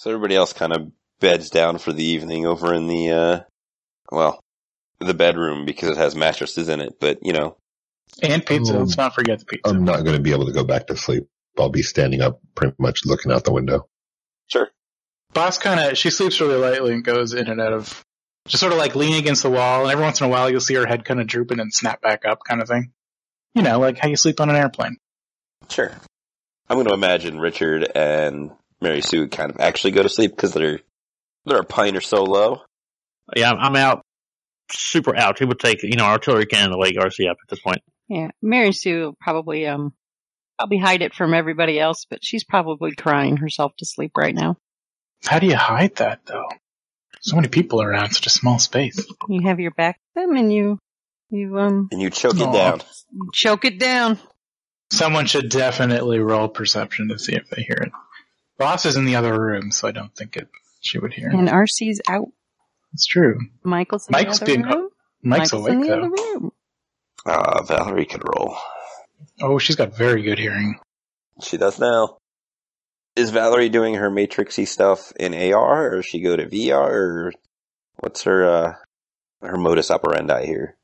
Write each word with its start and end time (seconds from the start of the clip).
So 0.00 0.08
everybody 0.08 0.34
else 0.34 0.54
kind 0.54 0.72
of 0.72 0.90
beds 1.20 1.50
down 1.50 1.76
for 1.76 1.92
the 1.92 2.02
evening 2.02 2.46
over 2.46 2.72
in 2.72 2.86
the, 2.86 3.10
uh, 3.10 3.40
well, 4.10 4.40
the 4.98 5.12
bedroom 5.12 5.66
because 5.66 5.90
it 5.90 5.98
has 5.98 6.14
mattresses 6.14 6.70
in 6.70 6.80
it, 6.80 6.94
but 6.98 7.18
you 7.20 7.34
know, 7.34 7.58
And 8.22 8.44
pizza. 8.46 8.74
Oh. 8.74 8.78
Let's 8.78 8.96
not 8.96 9.14
forget 9.14 9.40
the 9.40 9.44
pizza. 9.44 9.68
I'm 9.68 9.84
not 9.84 10.02
going 10.02 10.16
to 10.16 10.22
be 10.22 10.32
able 10.32 10.46
to 10.46 10.54
go 10.54 10.64
back 10.64 10.86
to 10.86 10.96
sleep. 10.96 11.28
I'll 11.58 11.68
be 11.68 11.82
standing 11.82 12.22
up 12.22 12.40
pretty 12.54 12.74
much 12.78 13.04
looking 13.04 13.30
out 13.30 13.44
the 13.44 13.52
window. 13.52 13.88
sure. 14.46 14.70
Boss 15.34 15.58
kind 15.58 15.78
of 15.78 15.98
she 15.98 16.08
sleeps 16.08 16.40
really 16.40 16.56
lightly 16.56 16.94
and 16.94 17.04
goes 17.04 17.34
in 17.34 17.48
and 17.48 17.60
out 17.60 17.74
of 17.74 18.02
just 18.48 18.62
sort 18.62 18.72
of 18.72 18.78
like 18.78 18.96
leaning 18.96 19.18
against 19.18 19.42
the 19.42 19.50
wall, 19.50 19.82
and 19.82 19.92
every 19.92 20.02
once 20.02 20.18
in 20.22 20.26
a 20.26 20.30
while 20.30 20.48
you'll 20.48 20.62
see 20.62 20.76
her 20.76 20.86
head 20.86 21.04
kind 21.04 21.20
of 21.20 21.26
drooping 21.26 21.60
and 21.60 21.74
snap 21.74 22.00
back 22.00 22.24
up, 22.24 22.42
kind 22.42 22.62
of 22.62 22.68
thing. 22.68 22.90
You 23.54 23.60
know, 23.60 23.78
like 23.78 23.98
how 23.98 24.08
you 24.08 24.16
sleep 24.16 24.40
on 24.40 24.48
an 24.48 24.56
airplane. 24.56 24.96
Sure. 25.68 25.92
I'm 26.70 26.76
going 26.76 26.86
to 26.86 26.94
imagine 26.94 27.38
Richard 27.38 27.86
and 27.94 28.52
Mary 28.80 29.00
Sue 29.00 29.20
would 29.20 29.30
kind 29.30 29.50
of 29.50 29.60
actually 29.60 29.92
go 29.92 30.02
to 30.02 30.08
sleep 30.08 30.30
because 30.32 30.52
they're, 30.52 30.80
they're 31.44 31.60
a 31.60 31.64
pint 31.64 31.96
or 31.96 32.00
so 32.00 32.24
low. 32.24 32.62
Yeah, 33.36 33.50
I'm, 33.50 33.58
I'm 33.58 33.76
out, 33.76 34.02
super 34.72 35.16
out. 35.16 35.38
He 35.38 35.44
would 35.44 35.58
take, 35.58 35.82
you 35.82 35.96
know, 35.96 36.04
artillery 36.04 36.46
cannon 36.46 36.72
to 36.72 36.78
wake 36.78 36.96
RC 36.96 37.30
up 37.30 37.36
at 37.42 37.48
this 37.48 37.60
point. 37.60 37.82
Yeah, 38.08 38.28
Mary 38.42 38.72
Sue 38.72 39.00
will 39.00 39.16
probably 39.20 39.66
um 39.66 39.92
probably 40.58 40.78
hide 40.78 41.02
it 41.02 41.14
from 41.14 41.32
everybody 41.32 41.78
else, 41.78 42.06
but 42.10 42.20
she's 42.22 42.44
probably 42.44 42.94
crying 42.94 43.36
herself 43.36 43.72
to 43.78 43.86
sleep 43.86 44.12
right 44.16 44.34
now. 44.34 44.56
How 45.24 45.38
do 45.38 45.46
you 45.46 45.56
hide 45.56 45.96
that 45.96 46.20
though? 46.26 46.48
So 47.22 47.36
many 47.36 47.48
people 47.48 47.82
around, 47.82 48.12
such 48.12 48.26
a 48.26 48.30
small 48.30 48.58
space. 48.58 49.06
You 49.28 49.42
have 49.46 49.60
your 49.60 49.72
back 49.72 49.96
to 49.96 50.22
them 50.22 50.36
and 50.36 50.52
you 50.52 50.78
you 51.30 51.58
um 51.58 51.88
And 51.92 52.00
you 52.00 52.10
choke 52.10 52.38
Aw. 52.40 52.48
it 52.48 52.52
down. 52.52 52.80
choke 53.32 53.64
it 53.64 53.78
down. 53.78 54.18
Someone 54.90 55.26
should 55.26 55.50
definitely 55.50 56.18
roll 56.18 56.48
perception 56.48 57.08
to 57.10 57.18
see 57.18 57.34
if 57.34 57.48
they 57.48 57.62
hear 57.62 57.76
it. 57.76 57.92
Boss 58.60 58.84
is 58.84 58.96
in 58.96 59.06
the 59.06 59.16
other 59.16 59.40
room, 59.40 59.72
so 59.72 59.88
I 59.88 59.90
don't 59.90 60.14
think 60.14 60.36
it 60.36 60.46
she 60.82 60.98
would 60.98 61.14
hear. 61.14 61.30
And 61.30 61.48
RC's 61.48 62.00
out. 62.06 62.28
It's 62.92 63.06
true. 63.06 63.38
Michael's 63.64 64.06
in 64.06 64.12
Mike's 64.12 64.38
the 64.38 64.44
other 64.44 64.52
being- 64.54 64.62
room. 64.66 64.90
Mike's, 65.22 65.52
Michael's 65.52 65.66
awake 65.66 65.72
in 65.72 65.80
the 65.80 65.86
though. 65.88 65.92
other 65.94 66.10
room. 66.10 66.52
Uh, 67.26 67.62
Valerie 67.64 68.04
could 68.06 68.22
roll. 68.22 68.56
Oh, 69.42 69.58
she's 69.58 69.76
got 69.76 69.96
very 69.96 70.22
good 70.22 70.38
hearing. 70.38 70.78
She 71.42 71.56
does 71.56 71.78
now. 71.78 72.18
Is 73.16 73.30
Valerie 73.30 73.68
doing 73.70 73.94
her 73.94 74.10
matrixy 74.10 74.66
stuff 74.68 75.12
in 75.18 75.34
AR, 75.34 75.88
or 75.92 75.96
does 75.96 76.06
she 76.06 76.20
go 76.20 76.36
to 76.36 76.46
VR, 76.46 76.88
or 76.90 77.32
what's 77.96 78.22
her 78.24 78.44
uh 78.44 78.72
her 79.42 79.56
modus 79.56 79.90
operandi 79.90 80.44
here? 80.46 80.76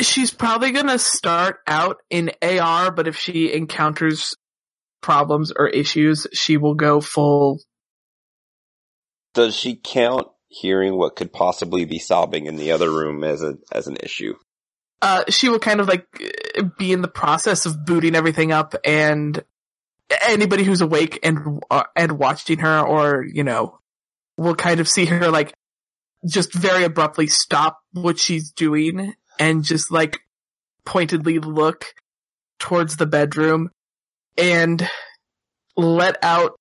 She's 0.00 0.30
probably 0.30 0.70
gonna 0.72 0.98
start 0.98 1.58
out 1.66 1.98
in 2.10 2.30
AR, 2.42 2.90
but 2.92 3.06
if 3.08 3.16
she 3.16 3.52
encounters 3.52 4.34
problems 5.00 5.52
or 5.54 5.68
issues, 5.68 6.26
she 6.32 6.56
will 6.56 6.74
go 6.74 7.00
full. 7.00 7.60
Does 9.34 9.54
she 9.56 9.76
count 9.76 10.28
hearing 10.48 10.96
what 10.96 11.16
could 11.16 11.32
possibly 11.32 11.84
be 11.84 11.98
sobbing 11.98 12.46
in 12.46 12.56
the 12.56 12.72
other 12.72 12.90
room 12.90 13.22
as 13.22 13.42
a 13.42 13.58
as 13.70 13.86
an 13.86 13.96
issue? 14.02 14.34
Uh, 15.00 15.24
she 15.28 15.48
will 15.48 15.60
kind 15.60 15.80
of 15.80 15.86
like 15.86 16.06
be 16.76 16.92
in 16.92 17.02
the 17.02 17.08
process 17.08 17.66
of 17.66 17.84
booting 17.84 18.16
everything 18.16 18.50
up, 18.50 18.74
and 18.84 19.44
anybody 20.26 20.64
who's 20.64 20.80
awake 20.80 21.20
and 21.22 21.62
uh, 21.70 21.84
and 21.94 22.18
watching 22.18 22.58
her, 22.58 22.80
or 22.80 23.24
you 23.24 23.44
know, 23.44 23.78
will 24.36 24.56
kind 24.56 24.80
of 24.80 24.88
see 24.88 25.04
her 25.04 25.30
like 25.30 25.54
just 26.26 26.52
very 26.52 26.84
abruptly 26.84 27.28
stop 27.28 27.78
what 27.92 28.18
she's 28.18 28.50
doing 28.50 29.14
and 29.38 29.62
just 29.62 29.92
like 29.92 30.18
pointedly 30.84 31.38
look 31.38 31.84
towards 32.58 32.96
the 32.96 33.06
bedroom 33.06 33.70
and 34.38 34.88
let 35.76 36.16
out 36.22 36.58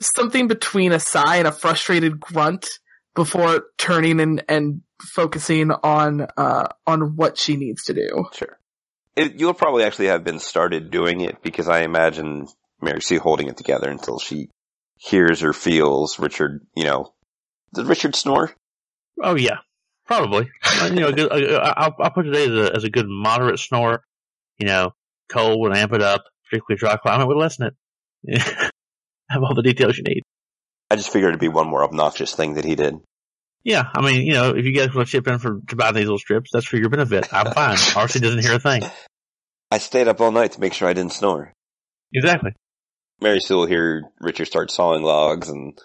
something 0.00 0.48
between 0.48 0.92
a 0.92 1.00
sigh 1.00 1.36
and 1.36 1.48
a 1.48 1.52
frustrated 1.52 2.20
grunt 2.20 2.68
before 3.14 3.64
turning 3.78 4.20
and, 4.20 4.44
and 4.48 4.82
focusing 5.00 5.70
on 5.70 6.26
uh 6.36 6.68
on 6.86 7.16
what 7.16 7.36
she 7.36 7.56
needs 7.56 7.84
to 7.84 7.94
do. 7.94 8.26
Sure. 8.32 8.58
It, 9.14 9.40
you'll 9.40 9.54
probably 9.54 9.84
actually 9.84 10.08
have 10.08 10.24
been 10.24 10.38
started 10.38 10.90
doing 10.90 11.22
it 11.22 11.42
because 11.42 11.68
I 11.68 11.80
imagine 11.80 12.48
Mary 12.82 13.00
Sue 13.00 13.18
holding 13.18 13.48
it 13.48 13.56
together 13.56 13.90
until 13.90 14.18
she 14.18 14.50
hears 14.98 15.42
or 15.42 15.52
feels 15.52 16.18
Richard. 16.18 16.66
You 16.74 16.84
know, 16.84 17.14
does 17.72 17.86
Richard 17.86 18.14
snore? 18.14 18.52
Oh 19.22 19.34
yeah, 19.34 19.58
probably. 20.06 20.50
Uh, 20.64 20.90
you 20.92 21.00
know, 21.00 21.08
a 21.08 21.12
good, 21.12 21.32
I'll, 21.32 21.94
I'll 21.98 22.10
put 22.10 22.24
today 22.24 22.44
as 22.44 22.68
a, 22.68 22.76
as 22.76 22.84
a 22.84 22.90
good 22.90 23.06
moderate 23.08 23.58
snore. 23.58 24.02
You 24.58 24.66
know, 24.66 24.94
cold 25.28 25.60
would 25.60 25.76
amp 25.76 25.92
it 25.92 26.02
up. 26.02 26.24
Particularly 26.48 26.78
dry 26.78 26.96
climate 26.96 27.26
would 27.26 27.36
lessen 27.36 27.68
it. 27.68 28.42
Have 29.30 29.42
all 29.42 29.54
the 29.54 29.62
details 29.62 29.96
you 29.96 30.04
need. 30.04 30.22
I 30.90 30.96
just 30.96 31.12
figured 31.12 31.30
it'd 31.30 31.40
be 31.40 31.48
one 31.48 31.68
more 31.68 31.82
obnoxious 31.82 32.34
thing 32.34 32.54
that 32.54 32.64
he 32.64 32.76
did. 32.76 32.96
Yeah, 33.64 33.88
I 33.92 34.00
mean, 34.00 34.24
you 34.24 34.34
know, 34.34 34.50
if 34.50 34.64
you 34.64 34.72
guys 34.72 34.94
want 34.94 35.08
to 35.08 35.10
chip 35.10 35.26
in 35.26 35.40
for 35.40 35.60
to 35.66 35.76
buy 35.76 35.90
these 35.90 36.04
little 36.04 36.18
strips, 36.18 36.50
that's 36.52 36.66
for 36.66 36.76
your 36.76 36.88
benefit. 36.88 37.32
I'm 37.34 37.52
fine. 37.52 37.76
RC 37.76 38.20
doesn't 38.20 38.42
hear 38.42 38.54
a 38.54 38.60
thing. 38.60 38.84
I 39.72 39.78
stayed 39.78 40.06
up 40.06 40.20
all 40.20 40.30
night 40.30 40.52
to 40.52 40.60
make 40.60 40.72
sure 40.72 40.86
I 40.86 40.92
didn't 40.92 41.12
snore. 41.12 41.52
Exactly. 42.14 42.52
Mary 43.20 43.40
Sue 43.40 43.56
will 43.56 43.66
hear 43.66 44.04
Richard 44.20 44.44
start 44.44 44.70
sawing 44.70 45.02
logs, 45.02 45.48
and 45.48 45.76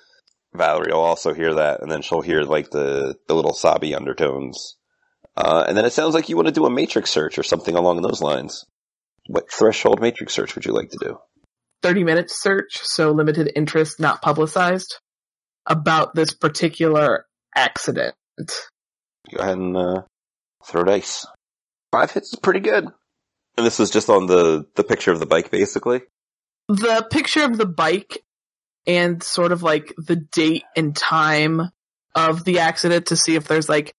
Valerie 0.53 0.93
will 0.93 0.99
also 0.99 1.33
hear 1.33 1.55
that, 1.55 1.81
and 1.81 1.91
then 1.91 2.03
she'll 2.03 2.21
hear 2.21 2.43
like 2.43 2.69
the 2.69 3.15
the 3.27 3.33
little 3.33 3.53
sobby 3.53 3.95
undertones. 3.95 4.77
Uh, 5.35 5.65
and 5.67 5.75
then 5.75 5.85
it 5.85 5.93
sounds 5.93 6.13
like 6.13 6.29
you 6.29 6.35
want 6.35 6.49
to 6.49 6.53
do 6.53 6.65
a 6.65 6.69
matrix 6.69 7.09
search 7.09 7.39
or 7.39 7.43
something 7.43 7.75
along 7.75 8.01
those 8.01 8.21
lines. 8.21 8.65
What 9.27 9.51
threshold 9.51 10.01
matrix 10.01 10.33
search 10.33 10.55
would 10.55 10.65
you 10.65 10.73
like 10.73 10.89
to 10.91 10.97
do? 10.99 11.19
30 11.83 12.03
minute 12.03 12.29
search, 12.29 12.79
so 12.83 13.11
limited 13.11 13.51
interest, 13.55 13.99
not 13.99 14.21
publicized, 14.21 14.99
about 15.65 16.15
this 16.15 16.33
particular 16.33 17.25
accident. 17.55 18.15
Go 18.37 19.39
ahead 19.39 19.57
and 19.57 19.77
uh, 19.77 20.01
throw 20.65 20.83
dice. 20.83 21.25
Five 21.91 22.11
hits 22.11 22.33
is 22.33 22.39
pretty 22.39 22.59
good. 22.59 22.85
And 23.57 23.65
this 23.65 23.79
was 23.79 23.91
just 23.91 24.09
on 24.09 24.27
the 24.27 24.65
the 24.75 24.83
picture 24.83 25.11
of 25.11 25.19
the 25.19 25.25
bike, 25.25 25.51
basically. 25.51 26.01
The 26.67 27.05
picture 27.09 27.43
of 27.43 27.57
the 27.57 27.65
bike 27.65 28.23
and 28.87 29.21
sort 29.21 29.51
of 29.51 29.61
like 29.61 29.93
the 29.97 30.15
date 30.15 30.63
and 30.75 30.95
time 30.95 31.61
of 32.15 32.43
the 32.43 32.59
accident 32.59 33.07
to 33.07 33.17
see 33.17 33.35
if 33.35 33.47
there's 33.47 33.69
like 33.69 33.93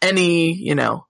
any, 0.00 0.52
you 0.52 0.74
know, 0.74 1.06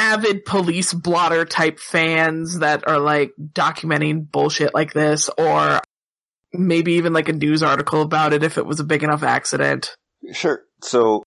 avid 0.00 0.46
police 0.46 0.94
blotter 0.94 1.44
type 1.44 1.78
fans 1.78 2.60
that 2.60 2.88
are 2.88 2.98
like 2.98 3.32
documenting 3.38 4.28
bullshit 4.30 4.74
like 4.74 4.94
this 4.94 5.28
or 5.36 5.78
maybe 6.54 6.94
even 6.94 7.12
like 7.12 7.28
a 7.28 7.34
news 7.34 7.62
article 7.62 8.00
about 8.00 8.32
it 8.32 8.42
if 8.42 8.56
it 8.56 8.64
was 8.64 8.80
a 8.80 8.84
big 8.84 9.02
enough 9.02 9.22
accident. 9.22 9.94
Sure. 10.32 10.62
So, 10.82 11.22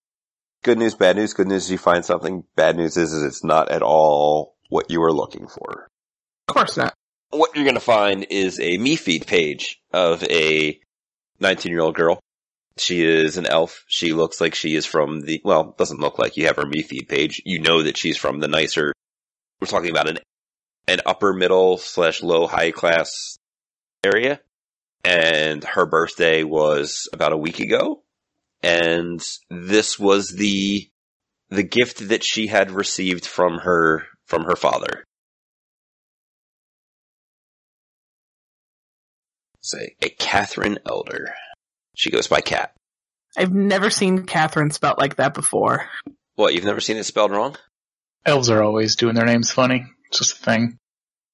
good 0.63 0.79
news, 0.79 0.95
bad 0.95 1.17
news. 1.17 1.35
Good 1.35 1.47
news 1.47 1.66
is 1.66 1.72
you 1.72 1.78
find 1.78 2.03
something. 2.03 2.44
Bad 2.56 2.75
news 2.75 2.97
is, 2.97 3.13
is 3.13 3.23
it's 3.23 3.44
not 3.44 3.69
at 3.69 3.83
all 3.83 4.56
what 4.69 4.89
you 4.89 5.00
were 5.00 5.13
looking 5.13 5.47
for. 5.47 5.88
Of 6.47 6.56
course 6.56 6.75
not. 6.75 6.95
What 7.29 7.56
you're 7.56 7.66
going 7.66 7.75
to 7.75 7.79
find 7.79 8.25
is 8.31 8.59
a 8.59 8.78
me 8.78 8.95
feed 8.95 9.28
page 9.28 9.79
of 9.91 10.23
a 10.23 10.79
19 11.39 11.72
year 11.72 11.81
old 11.81 11.95
girl. 11.95 12.19
She 12.78 13.03
is 13.03 13.38
an 13.38 13.45
elf. 13.45 13.84
She 13.88 14.13
looks 14.13 14.41
like 14.41 14.56
she 14.56 14.75
is 14.75 14.85
from 14.85 15.22
the, 15.22 15.41
well, 15.44 15.75
doesn't 15.78 16.00
look 16.00 16.17
like 16.17 16.38
you 16.38 16.47
have 16.47 16.56
her 16.56 16.66
me 16.66 16.81
feed 16.81 17.07
page. 17.07 17.41
You 17.45 17.59
know 17.59 17.84
that 17.84 17.97
she's 17.97 18.17
from 18.17 18.39
the 18.39 18.47
nicer, 18.47 18.94
we're 19.61 19.67
talking 19.67 19.91
about 19.91 20.09
an, 20.09 20.19
an 20.88 21.00
upper 21.06 21.33
middle 21.33 21.78
slash 21.78 22.23
low 22.23 22.47
high 22.47 22.72
class 22.72 23.38
area. 24.03 24.39
And 25.03 25.63
her 25.63 25.85
birthday 25.85 26.44
was 26.44 27.07
about 27.13 27.33
a 27.33 27.38
week 27.38 27.59
ago. 27.59 28.03
And 28.63 29.22
this 29.50 30.00
was 30.00 30.29
the, 30.29 30.89
the 31.50 31.63
gift 31.63 32.07
that 32.07 32.23
she 32.23 32.47
had 32.47 32.72
received 32.72 33.25
from 33.25 33.59
her, 33.59 34.07
from 34.25 34.45
her 34.45 34.56
father. 34.56 35.03
Say, 39.62 39.95
a 40.01 40.09
Catherine 40.09 40.79
Elder. 40.85 41.33
She 41.95 42.09
goes 42.11 42.27
by 42.27 42.41
Cat. 42.41 42.73
I've 43.38 43.53
never 43.53 43.89
seen 43.89 44.25
Catherine 44.25 44.71
spelled 44.71 44.97
like 45.00 45.15
that 45.18 45.33
before. 45.33 45.88
What, 46.35 46.53
you've 46.53 46.63
never 46.65 46.81
seen 46.81 46.97
it 46.97 47.03
spelled 47.03 47.31
wrong? 47.31 47.56
Elves 48.25 48.50
are 48.50 48.63
always 48.63 48.95
doing 48.95 49.15
their 49.15 49.25
names 49.25 49.51
funny. 49.51 49.85
It's 50.07 50.19
just 50.19 50.39
a 50.39 50.44
thing. 50.44 50.77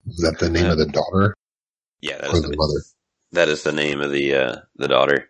Is 0.08 0.18
that 0.18 0.40
the 0.40 0.50
name 0.50 0.66
of 0.68 0.78
the 0.78 0.86
daughter 0.88 1.36
Yeah, 2.02 2.18
that 2.18 2.30
or 2.32 2.36
is 2.36 2.42
the 2.42 2.50
the, 2.50 2.58
mother? 2.58 2.82
that 3.34 3.48
is 3.50 3.64
the 3.64 3.72
name 3.74 4.02
of 4.02 4.12
the, 4.12 4.36
uh, 4.36 4.56
the 4.76 4.88
daughter. 4.88 5.30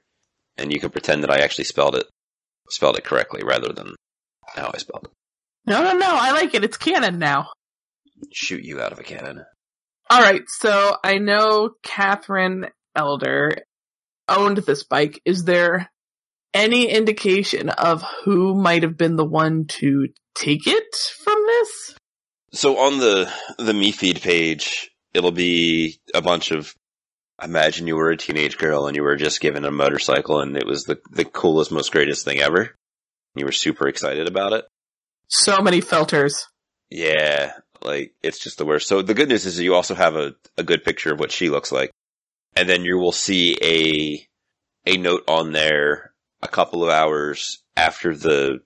And 0.57 0.71
you 0.71 0.80
can 0.80 0.89
pretend 0.89 1.24
that 1.24 1.31
I 1.31 1.39
actually 1.39 1.63
spelled 1.65 1.95
it, 1.95 2.06
spelled 2.69 2.98
it 2.98 3.04
correctly 3.04 3.42
rather 3.44 3.74
than 3.74 3.95
how 4.48 4.71
I 4.74 4.77
spelled 4.77 5.06
it. 5.06 5.12
No, 5.65 5.83
no, 5.83 5.94
no. 5.94 6.07
I 6.09 6.31
like 6.31 6.54
it. 6.54 6.63
It's 6.63 6.77
canon 6.77 7.19
now. 7.19 7.50
Shoot 8.33 8.63
you 8.63 8.80
out 8.81 8.92
of 8.92 9.00
a 9.00 9.04
cannon. 9.04 9.44
All 10.09 10.21
right. 10.21 10.42
So 10.48 10.95
I 11.04 11.18
know 11.19 11.71
Catherine 11.83 12.65
Elder 12.95 13.51
owned 14.30 14.58
this 14.58 14.84
bike. 14.84 15.22
Is 15.26 15.44
there 15.44 15.90
any 16.54 16.90
indication 16.90 17.70
of 17.70 18.04
who 18.24 18.56
might 18.56 18.84
have 18.84 18.98
been 18.98 19.16
the 19.16 19.26
one 19.26 19.66
to 19.66 20.08
take 20.36 20.66
it 20.66 20.96
from 21.24 21.42
this? 21.48 21.96
So 22.52 22.78
on 22.78 23.00
the, 23.00 23.31
the 23.58 23.74
me 23.74 23.92
feed 23.92 24.22
page, 24.22 24.92
it'll 25.14 25.31
be 25.31 26.00
a 26.14 26.22
bunch 26.22 26.52
of 26.52 26.74
imagine 27.42 27.88
you 27.88 27.96
were 27.96 28.10
a 28.10 28.18
teenage 28.18 28.58
girl 28.58 28.88
and 28.88 28.96
you 28.96 29.04
were 29.04 29.16
just 29.16 29.42
given 29.42 29.66
a 29.66 29.72
motorcycle 29.72 30.42
and 30.42 30.58
it 30.58 30.66
was 30.66 30.84
the, 30.84 31.00
the 31.12 31.26
coolest, 31.26 31.72
most 31.72 31.92
greatest 31.92 32.26
thing 32.26 32.40
ever. 32.40 32.76
You 33.36 33.46
were 33.46 33.52
super 33.52 33.88
excited 33.88 34.28
about 34.28 34.54
it. 34.54 34.66
So 35.28 35.62
many 35.62 35.81
filters. 35.81 36.48
Yeah, 36.90 37.54
like 37.81 38.14
it's 38.24 38.40
just 38.40 38.58
the 38.58 38.66
worst. 38.66 38.88
So 38.88 39.02
the 39.02 39.14
good 39.14 39.30
news 39.30 39.46
is 39.46 39.60
you 39.60 39.76
also 39.76 39.96
have 39.96 40.16
a, 40.16 40.34
a 40.58 40.64
good 40.64 40.84
picture 40.84 41.14
of 41.14 41.20
what 41.20 41.31
she 41.31 41.50
looks 41.50 41.72
like. 41.72 41.92
And 42.59 42.67
then 42.67 42.83
you 42.83 42.97
will 42.97 43.13
see 43.13 43.57
a 43.63 44.27
a 44.85 44.97
note 44.97 45.23
on 45.29 45.53
there 45.53 46.13
a 46.41 46.47
couple 46.50 46.83
of 46.83 46.89
hours 46.89 47.63
after 47.77 48.13
the 48.13 48.59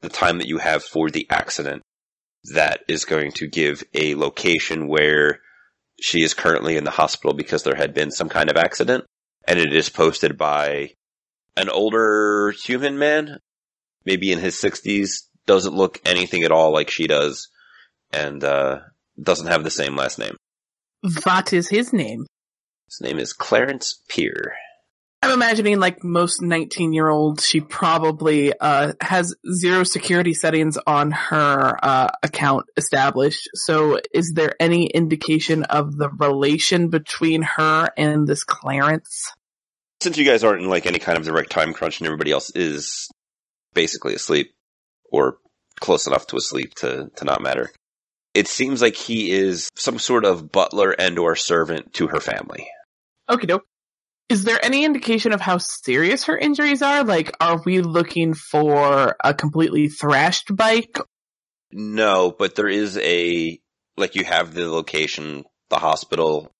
the 0.00 0.08
time 0.08 0.38
that 0.38 0.48
you 0.48 0.56
have 0.56 0.82
for 0.82 1.10
the 1.10 1.26
accident 1.28 1.82
that 2.54 2.80
is 2.88 3.04
going 3.04 3.32
to 3.32 3.46
give 3.46 3.84
a 3.92 4.14
location 4.14 4.88
where 4.88 5.40
she 6.00 6.22
is 6.22 6.32
currently 6.32 6.78
in 6.78 6.84
the 6.84 6.90
hospital 6.90 7.34
because 7.34 7.62
there 7.62 7.74
had 7.74 7.92
been 7.92 8.10
some 8.10 8.30
kind 8.30 8.48
of 8.48 8.56
accident 8.56 9.04
and 9.46 9.58
it 9.58 9.74
is 9.74 9.90
posted 9.90 10.38
by 10.38 10.94
an 11.58 11.68
older 11.68 12.54
human 12.64 12.98
man 12.98 13.38
maybe 14.06 14.32
in 14.32 14.38
his 14.38 14.54
60s 14.54 15.24
doesn't 15.44 15.74
look 15.74 16.00
anything 16.06 16.42
at 16.42 16.52
all 16.52 16.72
like 16.72 16.88
she 16.88 17.06
does 17.06 17.48
and 18.14 18.42
uh, 18.42 18.78
doesn't 19.22 19.48
have 19.48 19.62
the 19.62 19.70
same 19.70 19.94
last 19.94 20.18
name 20.18 20.36
What 21.24 21.52
is 21.52 21.68
his 21.68 21.92
name? 21.92 22.24
His 22.86 23.00
name 23.00 23.18
is 23.18 23.32
clarence 23.32 24.00
peer 24.08 24.54
I'm 25.22 25.32
imagining 25.32 25.80
like 25.80 26.04
most 26.04 26.40
19 26.40 26.92
year 26.92 27.08
olds, 27.08 27.44
she 27.44 27.60
probably, 27.60 28.52
uh, 28.60 28.92
has 29.00 29.34
zero 29.60 29.82
security 29.82 30.34
settings 30.34 30.78
on 30.86 31.10
her, 31.10 31.76
uh, 31.82 32.10
account 32.22 32.66
established. 32.76 33.48
So 33.54 33.98
is 34.14 34.34
there 34.36 34.54
any 34.60 34.86
indication 34.86 35.64
of 35.64 35.96
the 35.96 36.10
relation 36.10 36.90
between 36.90 37.42
her 37.42 37.88
and 37.96 38.28
this 38.28 38.44
Clarence? 38.44 39.32
since 40.00 40.18
you 40.18 40.24
guys 40.24 40.44
aren't 40.44 40.62
in 40.62 40.68
like 40.68 40.86
any 40.86 40.98
kind 40.98 41.18
of 41.18 41.24
direct 41.24 41.50
time 41.50 41.72
crunch 41.72 42.00
and 42.00 42.06
everybody 42.06 42.30
else 42.30 42.50
is 42.50 43.10
basically 43.74 44.14
asleep 44.14 44.54
or 45.10 45.38
close 45.80 46.06
enough 46.06 46.26
to 46.28 46.36
asleep 46.36 46.74
to, 46.74 47.10
to 47.16 47.24
not 47.24 47.42
matter, 47.42 47.70
it 48.34 48.48
seems 48.48 48.82
like 48.82 48.96
he 48.96 49.30
is 49.30 49.70
some 49.74 49.98
sort 49.98 50.24
of 50.24 50.52
butler 50.52 50.90
and 50.90 51.18
or 51.18 51.36
servant 51.36 51.92
to 51.94 52.08
her 52.08 52.20
family. 52.20 52.68
Okay, 53.28 53.46
doke. 53.46 53.64
Is 54.28 54.44
there 54.44 54.58
any 54.64 54.84
indication 54.84 55.32
of 55.32 55.40
how 55.40 55.58
serious 55.58 56.24
her 56.24 56.36
injuries 56.36 56.82
are? 56.82 57.04
Like, 57.04 57.36
are 57.40 57.62
we 57.64 57.80
looking 57.80 58.34
for 58.34 59.14
a 59.22 59.34
completely 59.34 59.88
thrashed 59.88 60.54
bike? 60.54 60.98
No, 61.70 62.34
but 62.36 62.56
there 62.56 62.68
is 62.68 62.98
a, 62.98 63.60
like 63.96 64.16
you 64.16 64.24
have 64.24 64.52
the 64.52 64.68
location, 64.70 65.44
the 65.68 65.78
hospital. 65.78 66.50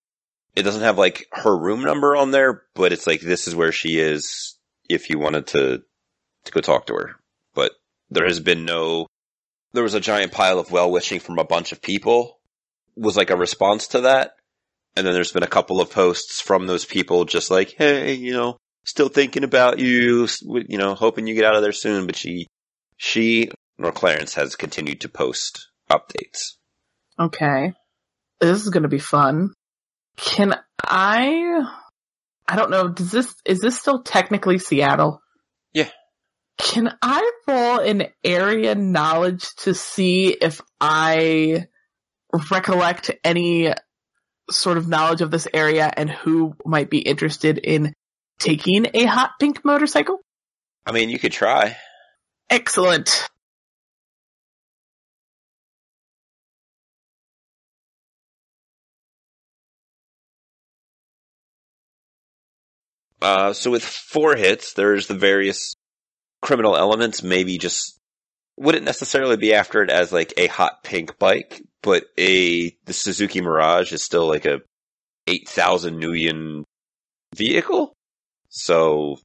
It 0.54 0.62
doesn't 0.62 0.82
have 0.82 0.98
like 0.98 1.26
her 1.32 1.56
room 1.56 1.82
number 1.82 2.16
on 2.16 2.30
there, 2.30 2.62
but 2.74 2.92
it's 2.92 3.06
like 3.06 3.20
this 3.20 3.48
is 3.48 3.54
where 3.54 3.72
she 3.72 3.98
is 3.98 4.56
if 4.88 5.10
you 5.10 5.18
wanted 5.18 5.48
to, 5.48 5.82
to 6.44 6.52
go 6.52 6.60
talk 6.60 6.86
to 6.86 6.94
her. 6.94 7.16
But 7.54 7.72
there 8.10 8.26
has 8.26 8.38
been 8.38 8.64
no, 8.64 9.06
there 9.72 9.82
was 9.82 9.94
a 9.94 10.00
giant 10.00 10.30
pile 10.30 10.60
of 10.60 10.70
well 10.70 10.90
wishing 10.90 11.18
from 11.18 11.38
a 11.38 11.44
bunch 11.44 11.72
of 11.72 11.82
people 11.82 12.38
was 12.96 13.16
like 13.16 13.30
a 13.30 13.36
response 13.36 13.88
to 13.88 14.02
that. 14.02 14.32
And 14.96 15.06
then 15.06 15.12
there's 15.12 15.32
been 15.32 15.42
a 15.42 15.48
couple 15.48 15.80
of 15.80 15.90
posts 15.90 16.40
from 16.40 16.66
those 16.66 16.86
people 16.86 17.26
just 17.26 17.50
like, 17.50 17.74
hey, 17.76 18.14
you 18.14 18.32
know, 18.32 18.56
still 18.84 19.10
thinking 19.10 19.44
about 19.44 19.78
you, 19.78 20.26
you 20.42 20.78
know, 20.78 20.94
hoping 20.94 21.26
you 21.26 21.34
get 21.34 21.44
out 21.44 21.54
of 21.54 21.62
there 21.62 21.72
soon. 21.72 22.06
But 22.06 22.16
she, 22.16 22.46
she, 22.96 23.50
nor 23.76 23.92
Clarence 23.92 24.34
has 24.34 24.56
continued 24.56 25.02
to 25.02 25.10
post 25.10 25.68
updates. 25.90 26.54
Okay. 27.18 27.74
This 28.40 28.62
is 28.62 28.70
gonna 28.70 28.88
be 28.88 28.98
fun. 28.98 29.50
Can 30.16 30.54
I, 30.82 31.62
I 32.48 32.56
don't 32.56 32.70
know, 32.70 32.88
does 32.88 33.10
this, 33.10 33.34
is 33.44 33.60
this 33.60 33.78
still 33.78 34.02
technically 34.02 34.58
Seattle? 34.58 35.20
Yeah. 35.74 35.90
Can 36.56 36.90
I 37.02 37.30
roll 37.46 37.80
an 37.80 38.06
area 38.24 38.74
knowledge 38.74 39.46
to 39.56 39.74
see 39.74 40.28
if 40.28 40.62
I 40.80 41.66
recollect 42.50 43.10
any 43.22 43.74
sort 44.50 44.78
of 44.78 44.88
knowledge 44.88 45.20
of 45.20 45.30
this 45.30 45.48
area 45.52 45.90
and 45.96 46.10
who 46.10 46.54
might 46.64 46.90
be 46.90 46.98
interested 46.98 47.58
in 47.58 47.92
taking 48.38 48.86
a 48.94 49.04
hot 49.04 49.32
pink 49.40 49.64
motorcycle? 49.64 50.20
I 50.84 50.92
mean, 50.92 51.10
you 51.10 51.18
could 51.18 51.32
try. 51.32 51.76
Excellent. 52.48 53.28
Uh, 63.20 63.52
so 63.52 63.70
with 63.70 63.84
four 63.84 64.36
hits, 64.36 64.74
there's 64.74 65.08
the 65.08 65.14
various 65.14 65.74
criminal 66.42 66.76
elements. 66.76 67.22
Maybe 67.22 67.58
just 67.58 67.98
wouldn't 68.56 68.84
necessarily 68.84 69.36
be 69.36 69.54
after 69.54 69.82
it 69.82 69.90
as 69.90 70.12
like 70.12 70.32
a 70.36 70.46
hot 70.46 70.84
pink 70.84 71.18
bike, 71.18 71.60
but 71.86 72.04
a 72.18 72.76
the 72.84 72.92
Suzuki 72.92 73.40
Mirage 73.40 73.92
is 73.92 74.02
still 74.02 74.26
like 74.26 74.44
a 74.44 74.60
eight 75.28 75.48
thousand 75.48 76.02
Nuyen 76.02 76.64
vehicle. 77.32 77.94
So 78.48 79.18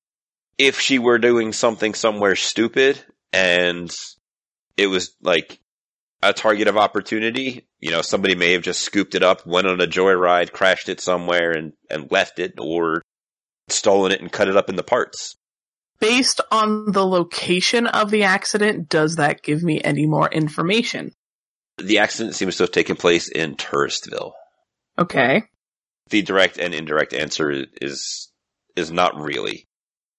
if 0.60 0.80
she 0.80 1.00
were 1.00 1.18
doing 1.18 1.54
something 1.54 1.96
somewhere 1.96 2.36
stupid 2.36 3.04
and 3.34 3.92
it 4.78 4.86
was 4.88 5.16
like 5.24 5.60
a 6.22 6.34
target 6.34 6.68
of 6.68 6.78
opportunity, 6.78 7.68
you 7.80 7.90
know, 7.90 8.04
somebody 8.04 8.36
may 8.36 8.52
have 8.52 8.62
just 8.62 8.82
scooped 8.82 9.16
it 9.16 9.24
up, 9.24 9.44
went 9.48 9.66
on 9.66 9.82
a 9.82 9.88
joyride, 9.88 10.52
crashed 10.52 10.88
it 10.88 11.02
somewhere 11.02 11.52
and, 11.54 11.74
and 11.90 12.12
left 12.12 12.38
it 12.38 12.54
or 12.60 13.02
stolen 13.70 14.12
it 14.12 14.22
and 14.22 14.32
cut 14.32 14.50
it 14.50 14.56
up 14.56 14.70
into 14.70 14.84
parts. 14.84 15.36
Based 16.00 16.42
on 16.52 16.92
the 16.92 17.06
location 17.06 17.88
of 17.88 18.12
the 18.12 18.22
accident, 18.24 18.88
does 18.88 19.16
that 19.16 19.42
give 19.42 19.64
me 19.64 19.82
any 19.82 20.06
more 20.06 20.30
information? 20.30 21.12
The 21.78 22.00
accident 22.00 22.36
seems 22.36 22.58
to 22.58 22.64
have 22.64 22.72
taken 22.72 22.96
place 22.96 23.28
in 23.28 23.56
Touristville. 23.56 24.34
Okay. 25.00 25.44
The 26.10 26.22
direct 26.22 26.58
and 26.58 26.74
indirect 26.74 27.14
answer 27.14 27.66
is 27.82 28.30
is 28.76 28.92
not 28.92 29.16
really. 29.16 29.68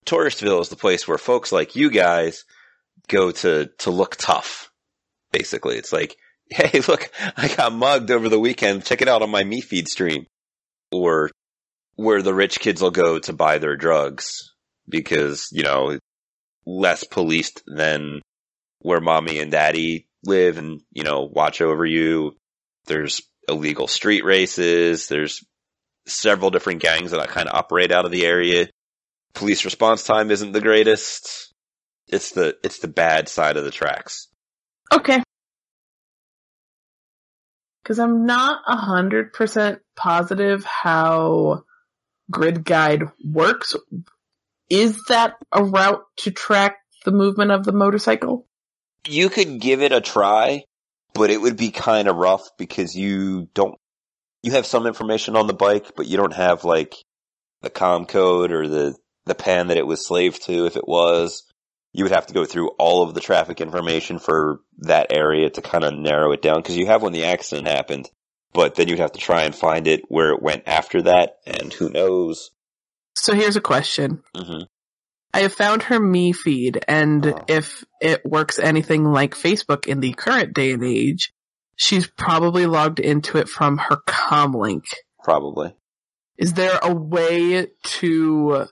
Touristville 0.04 0.60
is 0.60 0.68
the 0.68 0.76
place 0.76 1.06
where 1.06 1.18
folks 1.18 1.52
like 1.52 1.76
you 1.76 1.90
guys 1.90 2.44
go 3.08 3.30
to 3.30 3.70
to 3.78 3.90
look 3.90 4.16
tough. 4.16 4.70
Basically, 5.30 5.76
it's 5.76 5.92
like, 5.92 6.16
hey, 6.50 6.80
look, 6.88 7.10
I 7.36 7.48
got 7.54 7.72
mugged 7.72 8.10
over 8.10 8.28
the 8.28 8.40
weekend. 8.40 8.84
Check 8.84 9.02
it 9.02 9.08
out 9.08 9.22
on 9.22 9.30
my 9.30 9.44
me 9.44 9.60
feed 9.60 9.88
stream, 9.88 10.26
or 10.90 11.30
where 11.96 12.22
the 12.22 12.34
rich 12.34 12.60
kids 12.60 12.82
will 12.82 12.90
go 12.90 13.18
to 13.18 13.32
buy 13.32 13.58
their 13.58 13.76
drugs 13.76 14.52
because 14.88 15.48
you 15.52 15.62
know 15.62 15.98
less 16.66 17.04
policed 17.04 17.62
than 17.66 18.20
where 18.80 19.00
mommy 19.00 19.38
and 19.38 19.52
daddy 19.52 20.06
live 20.24 20.58
and 20.58 20.80
you 20.92 21.04
know 21.04 21.28
watch 21.30 21.60
over 21.60 21.84
you. 21.84 22.36
There's 22.86 23.22
illegal 23.48 23.86
street 23.86 24.24
races. 24.24 25.08
There's 25.08 25.44
several 26.06 26.50
different 26.50 26.82
gangs 26.82 27.10
that 27.10 27.28
kind 27.28 27.48
of 27.48 27.54
operate 27.54 27.92
out 27.92 28.04
of 28.04 28.10
the 28.10 28.26
area. 28.26 28.68
Police 29.34 29.64
response 29.64 30.04
time 30.04 30.30
isn't 30.30 30.52
the 30.52 30.60
greatest. 30.60 31.54
It's 32.08 32.32
the 32.32 32.56
it's 32.62 32.78
the 32.78 32.88
bad 32.88 33.28
side 33.28 33.56
of 33.56 33.64
the 33.64 33.70
tracks. 33.70 34.28
Okay. 34.92 35.22
Cause 37.84 37.98
I'm 37.98 38.26
not 38.26 38.62
a 38.66 38.76
hundred 38.76 39.32
percent 39.32 39.80
positive 39.96 40.64
how 40.64 41.64
grid 42.30 42.64
guide 42.64 43.04
works. 43.24 43.74
Is 44.70 45.00
that 45.08 45.34
a 45.50 45.64
route 45.64 46.02
to 46.18 46.30
track 46.30 46.78
the 47.04 47.10
movement 47.10 47.50
of 47.50 47.64
the 47.64 47.72
motorcycle? 47.72 48.46
You 49.06 49.28
could 49.28 49.60
give 49.60 49.82
it 49.82 49.92
a 49.92 50.00
try, 50.00 50.64
but 51.14 51.30
it 51.30 51.40
would 51.40 51.56
be 51.56 51.70
kind 51.70 52.08
of 52.08 52.16
rough 52.16 52.48
because 52.58 52.94
you 52.94 53.48
don't 53.54 53.76
you 54.42 54.52
have 54.52 54.66
some 54.66 54.86
information 54.86 55.36
on 55.36 55.46
the 55.46 55.54
bike, 55.54 55.92
but 55.96 56.06
you 56.06 56.16
don't 56.16 56.34
have 56.34 56.64
like 56.64 56.94
the 57.62 57.70
com 57.70 58.06
code 58.06 58.52
or 58.52 58.68
the 58.68 58.96
the 59.24 59.34
pan 59.34 59.68
that 59.68 59.76
it 59.76 59.86
was 59.86 60.04
slave 60.04 60.38
to 60.40 60.66
if 60.66 60.76
it 60.76 60.86
was. 60.86 61.44
You 61.92 62.04
would 62.04 62.12
have 62.12 62.26
to 62.28 62.34
go 62.34 62.44
through 62.44 62.68
all 62.78 63.02
of 63.02 63.14
the 63.14 63.20
traffic 63.20 63.60
information 63.60 64.18
for 64.18 64.60
that 64.78 65.12
area 65.12 65.50
to 65.50 65.62
kind 65.62 65.84
of 65.84 65.94
narrow 65.94 66.32
it 66.32 66.42
down 66.42 66.56
because 66.56 66.76
you 66.76 66.86
have 66.86 67.02
when 67.02 67.12
the 67.12 67.24
accident 67.24 67.68
happened, 67.68 68.08
but 68.52 68.74
then 68.74 68.88
you'd 68.88 68.98
have 68.98 69.12
to 69.12 69.20
try 69.20 69.42
and 69.42 69.54
find 69.54 69.86
it 69.86 70.02
where 70.08 70.30
it 70.30 70.42
went 70.42 70.62
after 70.66 71.02
that, 71.02 71.36
and 71.46 71.72
who 71.72 71.90
knows. 71.90 72.50
So 73.14 73.34
here's 73.34 73.56
a 73.56 73.60
question. 73.60 74.22
hmm 74.34 74.62
I 75.34 75.40
have 75.40 75.52
found 75.54 75.82
her 75.84 75.98
me 75.98 76.32
feed 76.32 76.84
and 76.86 77.26
Oh. 77.26 77.44
if 77.48 77.84
it 78.00 78.24
works 78.24 78.58
anything 78.58 79.04
like 79.04 79.34
Facebook 79.34 79.86
in 79.86 80.00
the 80.00 80.12
current 80.12 80.54
day 80.54 80.72
and 80.72 80.84
age, 80.84 81.32
she's 81.76 82.06
probably 82.06 82.66
logged 82.66 83.00
into 83.00 83.38
it 83.38 83.48
from 83.48 83.78
her 83.78 83.96
comlink. 84.06 84.84
Probably. 85.24 85.74
Is 86.36 86.52
there 86.54 86.78
a 86.82 86.94
way 86.94 87.68
to 88.00 88.66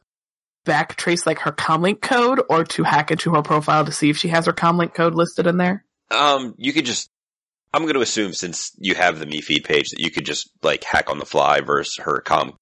backtrace 0.67 1.25
like 1.27 1.41
her 1.41 1.53
comlink 1.53 2.01
code 2.03 2.43
or 2.49 2.65
to 2.65 2.83
hack 2.83 3.11
into 3.11 3.35
her 3.35 3.43
profile 3.43 3.85
to 3.85 3.93
see 3.93 4.11
if 4.11 4.19
she 4.19 4.29
has 4.29 4.47
her 4.47 4.53
comlink 4.53 4.95
code 4.95 5.15
listed 5.15 5.47
in 5.47 5.57
there? 5.57 5.85
Um, 6.11 6.55
you 6.59 6.73
could 6.73 6.85
just. 6.85 7.09
I'm 7.73 7.83
going 7.83 7.95
to 7.95 8.01
assume 8.01 8.33
since 8.35 8.73
you 8.79 8.97
have 8.97 9.21
the 9.21 9.27
me 9.27 9.41
feed 9.41 9.63
page 9.65 9.91
that 9.91 10.01
you 10.01 10.11
could 10.11 10.27
just 10.27 10.51
like 10.61 10.83
hack 10.83 11.09
on 11.09 11.19
the 11.19 11.25
fly 11.25 11.61
versus 11.61 11.99
her 12.05 12.21
com 12.21 12.57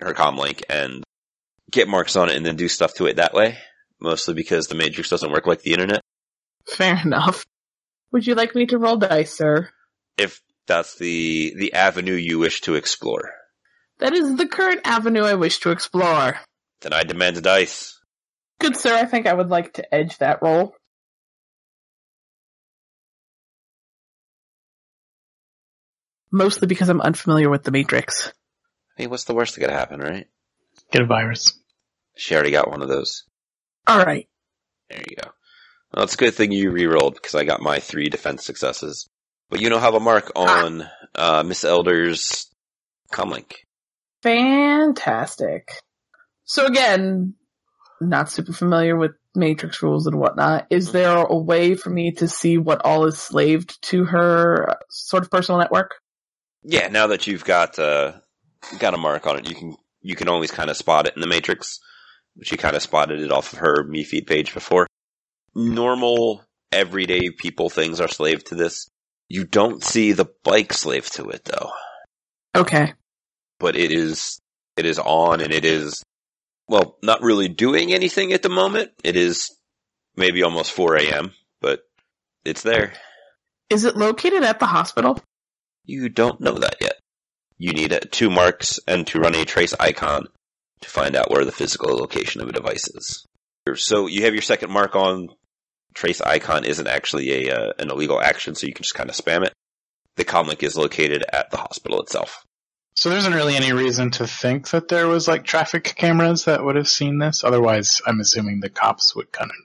her 0.00 0.14
comlink 0.14 0.62
and 0.70 1.04
get 1.70 1.88
marks 1.88 2.16
on 2.16 2.28
it 2.30 2.36
and 2.36 2.44
then 2.46 2.56
do 2.56 2.68
stuff 2.68 2.94
to 2.94 3.06
it 3.06 3.16
that 3.16 3.34
way. 3.34 3.58
Mostly 4.00 4.34
because 4.34 4.66
the 4.68 4.74
matrix 4.74 5.08
doesn't 5.10 5.32
work 5.32 5.46
like 5.46 5.62
the 5.62 5.72
internet. 5.72 6.00
Fair 6.66 7.00
enough. 7.04 7.44
Would 8.12 8.26
you 8.26 8.34
like 8.34 8.54
me 8.54 8.66
to 8.66 8.78
roll 8.78 8.96
dice, 8.96 9.32
sir? 9.36 9.70
If 10.18 10.40
that's 10.66 10.96
the 10.96 11.54
the 11.56 11.72
avenue 11.74 12.14
you 12.14 12.38
wish 12.38 12.60
to 12.62 12.74
explore, 12.74 13.30
That 13.98 14.12
is 14.12 14.36
the 14.36 14.46
current 14.48 14.80
avenue 14.84 15.22
I 15.22 15.34
wish 15.34 15.58
to 15.60 15.70
explore. 15.70 16.38
then 16.82 16.92
I 16.92 17.02
demand 17.04 17.42
dice. 17.42 17.98
Good 18.58 18.76
sir, 18.76 18.94
I 18.94 19.04
think 19.04 19.26
I 19.26 19.34
would 19.34 19.48
like 19.50 19.74
to 19.74 19.94
edge 19.94 20.18
that 20.18 20.40
roll. 20.42 20.74
Mostly 26.30 26.66
because 26.66 26.88
I'm 26.88 27.00
unfamiliar 27.00 27.48
with 27.48 27.62
the 27.62 27.70
Matrix. 27.70 28.32
I 28.98 29.02
mean, 29.02 29.10
what's 29.10 29.24
the 29.24 29.34
worst 29.34 29.54
that 29.54 29.60
could 29.60 29.70
happen, 29.70 30.00
right? 30.00 30.26
Get 30.92 31.02
a 31.02 31.06
virus. 31.06 31.58
She 32.16 32.34
already 32.34 32.50
got 32.50 32.70
one 32.70 32.82
of 32.82 32.88
those. 32.88 33.24
Alright. 33.88 34.28
There 34.88 35.02
you 35.08 35.16
go. 35.16 35.30
Well, 35.92 36.04
it's 36.04 36.14
a 36.14 36.18
good 36.18 36.34
thing 36.34 36.52
you 36.52 36.70
re-rolled 36.70 37.14
because 37.14 37.34
I 37.34 37.44
got 37.44 37.60
my 37.60 37.80
three 37.80 38.08
defense 38.08 38.44
successes. 38.44 39.08
But 39.48 39.60
you 39.60 39.70
now 39.70 39.78
have 39.78 39.94
a 39.94 40.00
mark 40.00 40.32
on 40.34 40.88
uh, 41.14 41.44
Miss 41.44 41.64
Elder's 41.64 42.50
comlink. 43.12 43.52
Fantastic. 44.22 45.70
So 46.44 46.66
again, 46.66 47.34
not 48.00 48.30
super 48.30 48.52
familiar 48.52 48.96
with 48.96 49.12
Matrix 49.34 49.82
rules 49.82 50.06
and 50.06 50.18
whatnot. 50.18 50.66
Is 50.70 50.92
there 50.92 51.16
a 51.16 51.36
way 51.36 51.74
for 51.74 51.90
me 51.90 52.12
to 52.12 52.28
see 52.28 52.58
what 52.58 52.84
all 52.84 53.06
is 53.06 53.18
slaved 53.18 53.80
to 53.82 54.04
her 54.04 54.76
sort 54.90 55.22
of 55.22 55.30
personal 55.30 55.60
network? 55.60 55.94
Yeah, 56.62 56.88
now 56.88 57.08
that 57.08 57.26
you've 57.26 57.44
got 57.44 57.78
uh, 57.78 58.14
got 58.78 58.94
a 58.94 58.98
mark 58.98 59.26
on 59.26 59.38
it, 59.38 59.48
you 59.48 59.54
can 59.54 59.76
you 60.06 60.14
can 60.14 60.28
always 60.28 60.52
kind 60.52 60.70
of 60.70 60.76
spot 60.76 61.08
it 61.08 61.16
in 61.16 61.20
the 61.20 61.26
matrix. 61.26 61.80
She 62.44 62.56
kind 62.56 62.76
of 62.76 62.82
spotted 62.82 63.20
it 63.20 63.32
off 63.32 63.52
of 63.52 63.58
her 63.58 63.82
me 63.82 64.04
feed 64.04 64.28
page 64.28 64.54
before. 64.54 64.86
Normal, 65.52 66.44
everyday 66.70 67.30
people 67.30 67.70
things 67.70 68.00
are 68.00 68.06
slave 68.06 68.44
to 68.44 68.54
this. 68.54 68.88
You 69.28 69.44
don't 69.44 69.82
see 69.82 70.12
the 70.12 70.28
bike 70.44 70.72
slave 70.72 71.10
to 71.10 71.30
it 71.30 71.44
though, 71.44 71.70
Okay. 72.54 72.92
but 73.58 73.74
it 73.74 73.90
is 73.90 74.38
it 74.76 74.86
is 74.86 75.00
on 75.00 75.40
and 75.40 75.52
it 75.52 75.64
is 75.64 76.04
well 76.68 76.98
not 77.02 77.22
really 77.22 77.48
doing 77.48 77.92
anything 77.92 78.32
at 78.32 78.42
the 78.42 78.48
moment. 78.48 78.92
It 79.02 79.16
is 79.16 79.50
maybe 80.14 80.44
almost 80.44 80.70
4 80.70 80.96
a.m., 80.98 81.32
but 81.60 81.80
it's 82.44 82.62
there. 82.62 82.92
Is 83.70 83.82
it 83.84 83.96
located 83.96 84.44
at 84.44 84.60
the 84.60 84.66
hospital? 84.66 85.18
You 85.84 86.08
don't 86.08 86.40
know 86.40 86.54
that 86.58 86.76
yet. 86.80 86.94
You 87.58 87.72
need 87.72 87.92
uh, 87.92 88.00
two 88.10 88.30
marks 88.30 88.78
and 88.86 89.06
to 89.08 89.18
run 89.20 89.34
a 89.34 89.44
trace 89.44 89.74
icon 89.80 90.26
to 90.82 90.88
find 90.90 91.16
out 91.16 91.30
where 91.30 91.44
the 91.44 91.52
physical 91.52 91.96
location 91.96 92.40
of 92.40 92.48
a 92.48 92.52
device 92.52 92.86
is. 92.88 93.26
So 93.76 94.06
you 94.06 94.24
have 94.24 94.34
your 94.34 94.42
second 94.42 94.70
mark 94.70 94.94
on. 94.94 95.28
Trace 95.94 96.20
icon 96.20 96.64
isn't 96.66 96.86
actually 96.86 97.48
a 97.48 97.54
uh, 97.56 97.72
an 97.78 97.90
illegal 97.90 98.20
action, 98.20 98.54
so 98.54 98.66
you 98.66 98.74
can 98.74 98.82
just 98.82 98.94
kind 98.94 99.08
of 99.08 99.16
spam 99.16 99.44
it. 99.46 99.52
The 100.16 100.26
comlink 100.26 100.62
is 100.62 100.76
located 100.76 101.24
at 101.32 101.50
the 101.50 101.56
hospital 101.56 102.00
itself. 102.02 102.44
So 102.94 103.08
there 103.08 103.18
isn't 103.18 103.32
really 103.32 103.56
any 103.56 103.72
reason 103.72 104.10
to 104.12 104.26
think 104.26 104.70
that 104.70 104.88
there 104.88 105.08
was 105.08 105.26
like 105.26 105.44
traffic 105.44 105.84
cameras 105.96 106.44
that 106.44 106.62
would 106.62 106.76
have 106.76 106.88
seen 106.88 107.18
this. 107.18 107.44
Otherwise, 107.44 108.00
I'm 108.06 108.20
assuming 108.20 108.60
the 108.60 108.68
cops 108.68 109.16
would 109.16 109.32
kind 109.32 109.50
of 109.50 109.56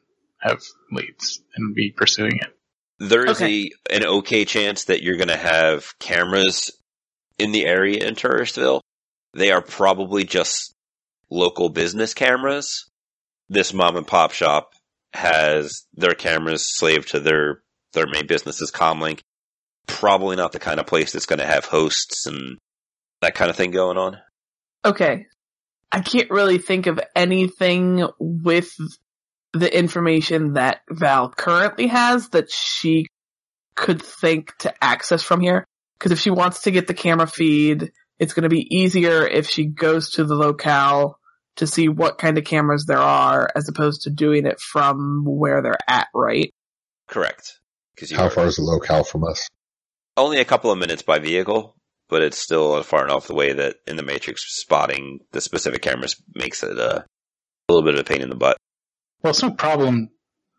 have 0.51 0.61
leads 0.91 1.41
and 1.55 1.75
be 1.75 1.91
pursuing 1.91 2.37
it. 2.37 2.55
There 2.99 3.25
is 3.25 3.37
Okay. 3.41 3.71
a 3.89 3.95
an 3.97 4.05
okay 4.05 4.45
chance 4.45 4.85
that 4.85 5.03
you're 5.03 5.17
going 5.17 5.27
to 5.27 5.37
have 5.37 5.97
cameras 5.99 6.71
in 7.37 7.51
the 7.51 7.65
area 7.65 8.05
in 8.05 8.15
Touristville. 8.15 8.81
They 9.33 9.51
are 9.51 9.61
probably 9.61 10.23
just 10.23 10.73
local 11.29 11.69
business 11.69 12.13
cameras. 12.13 12.89
This 13.49 13.73
mom 13.73 13.97
and 13.97 14.07
pop 14.07 14.31
shop 14.31 14.73
has 15.13 15.85
their 15.93 16.13
cameras 16.13 16.77
slaved 16.77 17.09
to 17.09 17.19
their 17.19 17.61
their 17.93 18.07
main 18.07 18.27
business's 18.27 18.71
comlink. 18.71 19.19
Probably 19.87 20.35
not 20.35 20.51
the 20.51 20.59
kind 20.59 20.79
of 20.79 20.87
place 20.87 21.11
that's 21.11 21.25
going 21.25 21.39
to 21.39 21.45
have 21.45 21.65
hosts 21.65 22.25
and 22.25 22.57
that 23.21 23.35
kind 23.35 23.49
of 23.49 23.57
thing 23.57 23.71
going 23.71 23.97
on. 23.97 24.17
Okay. 24.85 25.25
I 25.91 25.99
can't 25.99 26.29
really 26.29 26.57
think 26.57 26.87
of 26.87 26.99
anything 27.15 28.07
with 28.19 28.69
the 29.53 29.77
information 29.77 30.53
that 30.53 30.81
Val 30.89 31.29
currently 31.29 31.87
has 31.87 32.29
that 32.29 32.49
she 32.49 33.07
could 33.75 34.01
think 34.01 34.55
to 34.59 34.73
access 34.81 35.21
from 35.21 35.41
here. 35.41 35.65
Because 36.01 36.13
if 36.13 36.19
she 36.19 36.31
wants 36.31 36.63
to 36.63 36.71
get 36.71 36.87
the 36.87 36.95
camera 36.95 37.27
feed, 37.27 37.91
it's 38.17 38.33
going 38.33 38.41
to 38.41 38.49
be 38.49 38.65
easier 38.75 39.23
if 39.27 39.47
she 39.47 39.65
goes 39.65 40.09
to 40.13 40.23
the 40.23 40.33
locale 40.33 41.19
to 41.57 41.67
see 41.67 41.89
what 41.89 42.17
kind 42.17 42.39
of 42.39 42.43
cameras 42.43 42.85
there 42.87 42.97
are 42.97 43.47
as 43.55 43.69
opposed 43.69 44.01
to 44.01 44.09
doing 44.09 44.47
it 44.47 44.59
from 44.59 45.25
where 45.27 45.61
they're 45.61 45.77
at, 45.87 46.07
right? 46.15 46.51
Correct. 47.07 47.59
Because 47.93 48.09
How 48.09 48.29
far 48.29 48.47
is 48.47 48.55
the 48.55 48.63
locale 48.63 49.03
from 49.03 49.23
us? 49.25 49.47
only 50.17 50.39
a 50.39 50.45
couple 50.45 50.71
of 50.71 50.79
minutes 50.79 51.03
by 51.03 51.19
vehicle, 51.19 51.75
but 52.09 52.23
it's 52.23 52.37
still 52.39 52.81
far 52.81 53.05
enough 53.05 53.27
the 53.27 53.35
way 53.35 53.53
that 53.53 53.75
in 53.85 53.95
the 53.95 54.03
Matrix, 54.03 54.43
spotting 54.59 55.19
the 55.33 55.39
specific 55.39 55.83
cameras 55.83 56.15
makes 56.33 56.63
it 56.63 56.79
uh, 56.79 57.03
a 57.03 57.71
little 57.71 57.85
bit 57.85 57.93
of 57.93 57.99
a 57.99 58.03
pain 58.03 58.21
in 58.23 58.29
the 58.29 58.35
butt. 58.35 58.57
Well, 59.21 59.29
it's 59.31 59.43
no 59.43 59.51
problem 59.51 60.09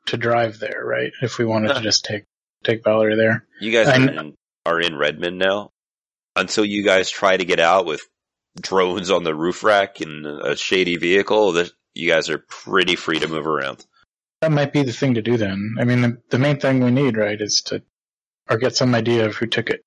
to 0.06 0.16
drive 0.16 0.60
there, 0.60 0.84
right? 0.84 1.10
If 1.20 1.38
we 1.38 1.44
wanted 1.44 1.74
to 1.74 1.80
just 1.80 2.04
take 2.04 2.26
take 2.62 2.84
Valerie 2.84 3.16
there. 3.16 3.44
You 3.60 3.72
guys 3.72 3.88
And- 3.88 4.36
are 4.66 4.80
in, 4.80 4.96
Redmond 4.96 5.38
now. 5.38 5.70
Until 6.34 6.64
you 6.64 6.82
guys 6.82 7.10
try 7.10 7.36
to 7.36 7.44
get 7.44 7.60
out 7.60 7.86
with 7.86 8.02
drones 8.60 9.10
on 9.10 9.24
the 9.24 9.34
roof 9.34 9.62
rack 9.62 10.00
in 10.00 10.24
a 10.24 10.56
shady 10.56 10.96
vehicle, 10.96 11.52
that 11.52 11.70
you 11.94 12.10
guys 12.10 12.30
are 12.30 12.38
pretty 12.38 12.96
free 12.96 13.18
to 13.18 13.28
move 13.28 13.46
around. 13.46 13.84
That 14.40 14.52
might 14.52 14.72
be 14.72 14.82
the 14.82 14.92
thing 14.92 15.14
to 15.14 15.22
do 15.22 15.36
then. 15.36 15.76
I 15.78 15.84
mean, 15.84 16.00
the, 16.00 16.18
the 16.30 16.38
main 16.38 16.58
thing 16.58 16.82
we 16.82 16.90
need, 16.90 17.16
right, 17.16 17.40
is 17.40 17.62
to 17.66 17.82
or 18.48 18.56
get 18.56 18.76
some 18.76 18.94
idea 18.94 19.26
of 19.26 19.36
who 19.36 19.46
took 19.46 19.70
it. 19.70 19.84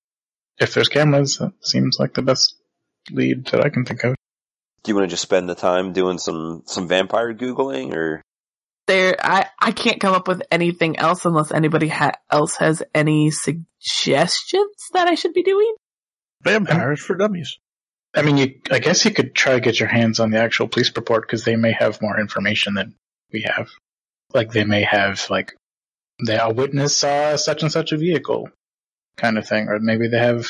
If 0.58 0.74
there's 0.74 0.88
cameras, 0.88 1.38
that 1.38 1.54
seems 1.62 1.98
like 2.00 2.14
the 2.14 2.22
best 2.22 2.56
lead 3.12 3.48
that 3.48 3.62
I 3.62 3.70
can 3.70 3.86
think 3.86 4.04
of. 4.04 4.16
Do 4.84 4.92
you 4.92 4.96
want 4.96 5.10
to 5.10 5.14
just 5.14 5.24
spend 5.24 5.50
the 5.50 5.56
time 5.56 5.94
doing 5.94 6.18
some 6.18 6.64
some 6.66 6.88
vampire 6.88 7.34
googling, 7.34 7.94
or 7.94 8.22
There, 8.88 9.16
I, 9.20 9.48
I 9.60 9.72
can't 9.72 10.00
come 10.00 10.14
up 10.14 10.28
with 10.28 10.44
anything 10.52 10.98
else 10.98 11.26
unless 11.26 11.52
anybody 11.52 11.88
ha- 11.88 12.20
else 12.30 12.58
has 12.58 12.84
any 12.94 13.32
suggestions 13.32 14.76
that 14.94 15.08
I 15.08 15.16
should 15.16 15.34
be 15.34 15.42
doing. 15.42 15.74
Vampires 16.44 17.00
for 17.00 17.16
dummies. 17.16 17.58
I 18.16 18.22
mean, 18.22 18.38
you, 18.38 18.62
I 18.72 18.80
guess 18.80 19.04
you 19.04 19.12
could 19.12 19.34
try 19.34 19.54
to 19.54 19.60
get 19.60 19.80
your 19.80 19.90
hands 19.90 20.20
on 20.20 20.30
the 20.30 20.40
actual 20.40 20.68
police 20.68 20.92
report 20.96 21.24
because 21.24 21.44
they 21.44 21.56
may 21.56 21.74
have 21.74 22.02
more 22.02 22.20
information 22.20 22.76
than 22.76 22.96
we 23.34 23.42
have. 23.42 23.70
Like 24.34 24.52
they 24.52 24.64
may 24.64 24.84
have 24.84 25.28
like 25.30 25.54
they 26.26 26.38
a 26.38 26.50
witness 26.50 26.96
saw 26.96 27.36
such 27.36 27.64
and 27.64 27.72
such 27.72 27.92
a 27.92 27.98
vehicle, 27.98 28.50
kind 29.18 29.38
of 29.38 29.48
thing, 29.48 29.68
or 29.68 29.80
maybe 29.80 30.08
they 30.08 30.20
have 30.20 30.48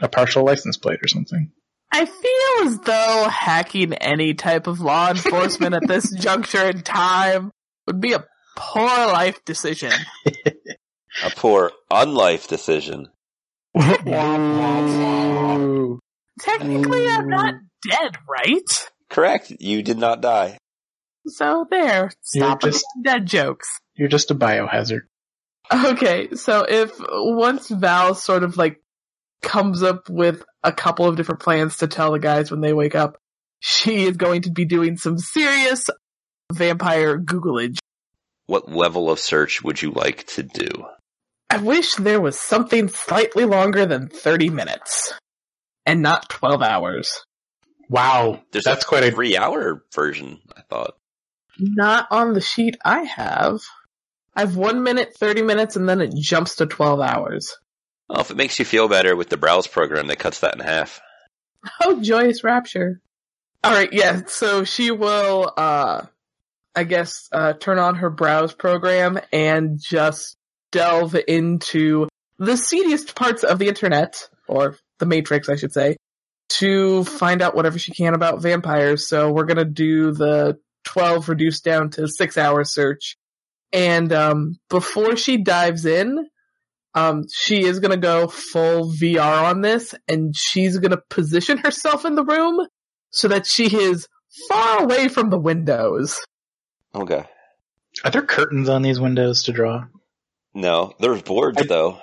a 0.00 0.08
partial 0.08 0.44
license 0.44 0.76
plate 0.76 1.00
or 1.02 1.08
something. 1.08 1.52
I 1.92 2.06
feel 2.06 2.68
as 2.68 2.78
though 2.80 3.28
hacking 3.28 3.94
any 3.94 4.34
type 4.34 4.66
of 4.66 4.80
law 4.80 5.10
enforcement 5.10 5.74
at 5.74 5.86
this 5.86 6.10
juncture 6.18 6.68
in 6.68 6.82
time 6.82 7.52
would 7.86 8.00
be 8.00 8.12
a 8.12 8.24
poor 8.56 8.86
life 8.86 9.44
decision. 9.44 9.92
a 11.24 11.30
poor 11.36 11.70
unlife 11.90 12.48
decision? 12.48 13.08
Technically, 16.40 17.08
I'm 17.08 17.28
not 17.28 17.54
dead, 17.88 18.16
right? 18.28 18.90
Correct. 19.10 19.52
You 19.60 19.82
did 19.82 19.98
not 19.98 20.20
die. 20.20 20.58
So 21.26 21.66
there, 21.70 22.10
stop 22.22 22.62
You're 22.62 22.72
just- 22.72 22.86
dead 23.02 23.26
jokes. 23.26 23.68
You're 23.94 24.08
just 24.08 24.30
a 24.30 24.34
biohazard. 24.34 25.02
Okay, 25.72 26.34
so 26.34 26.66
if 26.68 26.92
once 27.00 27.68
Val 27.70 28.14
sort 28.14 28.42
of 28.42 28.56
like 28.58 28.82
comes 29.40 29.82
up 29.82 30.10
with 30.10 30.44
a 30.62 30.72
couple 30.72 31.06
of 31.06 31.16
different 31.16 31.40
plans 31.40 31.78
to 31.78 31.86
tell 31.86 32.12
the 32.12 32.18
guys 32.18 32.50
when 32.50 32.60
they 32.60 32.72
wake 32.74 32.94
up, 32.94 33.16
she 33.60 34.04
is 34.04 34.16
going 34.18 34.42
to 34.42 34.50
be 34.50 34.66
doing 34.66 34.98
some 34.98 35.16
serious 35.16 35.88
vampire 36.52 37.16
Googleage. 37.18 37.78
What 38.46 38.70
level 38.70 39.10
of 39.10 39.18
search 39.18 39.62
would 39.62 39.80
you 39.80 39.90
like 39.90 40.26
to 40.28 40.42
do? 40.42 40.68
I 41.50 41.58
wish 41.58 41.94
there 41.94 42.20
was 42.20 42.38
something 42.38 42.88
slightly 42.88 43.44
longer 43.44 43.86
than 43.86 44.08
30 44.08 44.50
minutes. 44.50 45.14
And 45.86 46.02
not 46.02 46.28
12 46.30 46.62
hours. 46.62 47.24
Wow, 47.90 48.40
There's 48.50 48.64
that's 48.64 48.84
a 48.84 48.88
quite 48.88 49.04
a. 49.04 49.10
three 49.12 49.36
hour 49.36 49.84
version, 49.94 50.40
I 50.56 50.62
thought. 50.62 50.96
Not 51.58 52.08
on 52.10 52.32
the 52.32 52.40
sheet 52.40 52.76
I 52.84 53.00
have. 53.02 53.60
I 54.34 54.40
have 54.40 54.56
1 54.56 54.82
minute, 54.82 55.14
30 55.18 55.42
minutes, 55.42 55.76
and 55.76 55.88
then 55.88 56.00
it 56.00 56.14
jumps 56.14 56.56
to 56.56 56.66
12 56.66 57.00
hours. 57.00 57.54
Well, 58.08 58.20
if 58.20 58.30
it 58.30 58.36
makes 58.36 58.58
you 58.58 58.64
feel 58.64 58.88
better 58.88 59.14
with 59.14 59.28
the 59.28 59.36
browse 59.36 59.66
program 59.66 60.06
that 60.08 60.18
cuts 60.18 60.40
that 60.40 60.54
in 60.54 60.60
half. 60.60 61.00
Oh, 61.82 62.00
joyous 62.00 62.42
rapture. 62.44 63.00
Alright, 63.64 63.92
yeah, 63.92 64.22
so 64.26 64.64
she 64.64 64.90
will, 64.90 65.52
uh, 65.56 66.06
I 66.76 66.84
guess, 66.84 67.28
uh, 67.32 67.52
turn 67.54 67.78
on 67.78 67.96
her 67.96 68.10
browse 68.10 68.52
program 68.52 69.18
and 69.32 69.78
just 69.80 70.36
delve 70.72 71.16
into 71.28 72.08
the 72.38 72.56
seediest 72.56 73.14
parts 73.14 73.44
of 73.44 73.58
the 73.58 73.68
internet, 73.68 74.28
or 74.48 74.76
the 74.98 75.06
matrix, 75.06 75.48
I 75.48 75.56
should 75.56 75.72
say, 75.72 75.96
to 76.50 77.04
find 77.04 77.42
out 77.42 77.54
whatever 77.54 77.78
she 77.78 77.92
can 77.92 78.14
about 78.14 78.42
vampires. 78.42 79.06
So 79.06 79.32
we're 79.32 79.44
gonna 79.44 79.64
do 79.64 80.12
the 80.12 80.58
12 80.84 81.28
reduced 81.28 81.64
down 81.64 81.90
to 81.90 82.08
six 82.08 82.36
hour 82.36 82.64
search. 82.64 83.16
And, 83.72 84.12
um, 84.12 84.56
before 84.68 85.16
she 85.16 85.38
dives 85.38 85.86
in, 85.86 86.28
um, 86.94 87.24
she 87.32 87.64
is 87.64 87.80
gonna 87.80 87.96
go 87.96 88.28
full 88.28 88.92
VR 88.92 89.44
on 89.44 89.60
this 89.60 89.94
and 90.06 90.34
she's 90.36 90.78
gonna 90.78 91.00
position 91.08 91.58
herself 91.58 92.04
in 92.04 92.14
the 92.14 92.24
room 92.24 92.66
so 93.10 93.28
that 93.28 93.46
she 93.46 93.74
is 93.74 94.08
far 94.48 94.82
away 94.82 95.08
from 95.08 95.30
the 95.30 95.38
windows. 95.38 96.20
Okay. 96.94 97.24
Are 98.04 98.10
there 98.10 98.22
curtains 98.22 98.68
on 98.68 98.82
these 98.82 99.00
windows 99.00 99.44
to 99.44 99.52
draw? 99.52 99.86
No, 100.54 100.94
there's 101.00 101.22
boards 101.22 101.58
I- 101.60 101.66
though. 101.66 102.00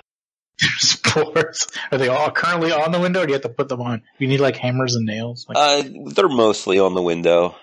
There's 0.60 0.96
boards. 1.14 1.66
Are 1.90 1.98
they 1.98 2.08
all 2.08 2.30
currently 2.30 2.72
on 2.72 2.92
the 2.92 3.00
window, 3.00 3.22
or 3.22 3.26
do 3.26 3.30
you 3.30 3.34
have 3.34 3.42
to 3.42 3.48
put 3.48 3.68
them 3.68 3.80
on? 3.80 4.02
You 4.18 4.28
need 4.28 4.40
like 4.40 4.56
hammers 4.56 4.94
and 4.94 5.06
nails. 5.06 5.46
Like, 5.48 5.56
Uh, 5.58 5.88
they're 6.14 6.28
mostly 6.28 6.78
on 6.78 6.94
the 6.94 7.02
window. 7.02 7.56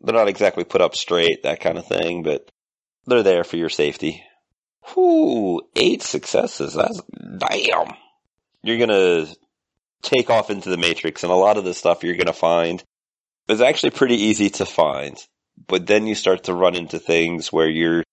They're 0.00 0.14
not 0.14 0.28
exactly 0.28 0.64
put 0.64 0.80
up 0.80 0.96
straight, 0.96 1.42
that 1.44 1.60
kind 1.60 1.78
of 1.78 1.86
thing, 1.86 2.22
but 2.22 2.50
they're 3.06 3.22
there 3.22 3.44
for 3.44 3.56
your 3.56 3.68
safety. 3.68 4.24
Whoo, 4.96 5.60
eight 5.76 6.02
successes. 6.02 6.74
That's 6.74 7.00
damn. 7.38 7.92
You're 8.62 8.78
gonna 8.78 9.26
take 10.02 10.30
off 10.30 10.50
into 10.50 10.70
the 10.70 10.76
matrix, 10.76 11.22
and 11.22 11.30
a 11.32 11.36
lot 11.36 11.58
of 11.58 11.64
the 11.64 11.74
stuff 11.74 12.02
you're 12.02 12.16
gonna 12.16 12.32
find 12.32 12.82
is 13.48 13.60
actually 13.60 13.90
pretty 13.90 14.16
easy 14.16 14.50
to 14.50 14.66
find. 14.66 15.16
But 15.66 15.86
then 15.86 16.06
you 16.06 16.14
start 16.14 16.44
to 16.44 16.54
run 16.54 16.74
into 16.74 16.98
things 16.98 17.52
where 17.52 17.68
you're 17.68 18.04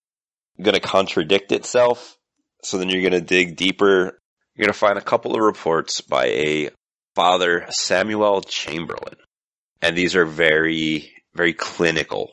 gonna 0.61 0.79
contradict 0.79 1.51
itself. 1.51 2.17
So 2.63 2.77
then 2.77 2.89
you're 2.89 3.03
gonna 3.03 3.21
dig 3.21 3.55
deeper. 3.55 4.19
You're 4.55 4.65
gonna 4.65 4.73
find 4.73 4.97
a 4.97 5.01
couple 5.01 5.35
of 5.35 5.41
reports 5.41 6.01
by 6.01 6.25
a 6.25 6.69
Father 7.15 7.65
Samuel 7.69 8.41
Chamberlain. 8.41 9.15
And 9.81 9.97
these 9.97 10.15
are 10.15 10.25
very, 10.25 11.11
very 11.33 11.53
clinical, 11.53 12.31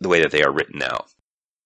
the 0.00 0.08
way 0.08 0.20
that 0.22 0.30
they 0.30 0.42
are 0.42 0.52
written 0.52 0.82
out. 0.82 1.06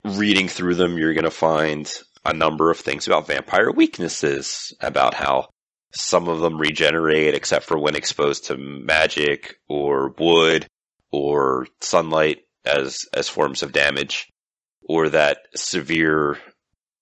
Reading 0.04 0.48
through 0.48 0.74
them, 0.76 0.96
you're 0.96 1.14
going 1.14 1.24
to 1.24 1.30
find 1.30 1.90
a 2.24 2.32
number 2.32 2.70
of 2.70 2.78
things 2.78 3.06
about 3.06 3.26
vampire 3.26 3.70
weaknesses, 3.70 4.74
about 4.80 5.14
how 5.14 5.48
some 5.92 6.28
of 6.28 6.40
them 6.40 6.58
regenerate 6.58 7.34
except 7.34 7.66
for 7.66 7.78
when 7.78 7.96
exposed 7.96 8.46
to 8.46 8.56
magic 8.56 9.56
or 9.68 10.14
wood 10.18 10.66
or 11.12 11.66
sunlight 11.80 12.38
as, 12.64 13.06
as 13.14 13.28
forms 13.28 13.62
of 13.62 13.72
damage, 13.72 14.28
or 14.82 15.08
that 15.08 15.38
severe 15.54 16.38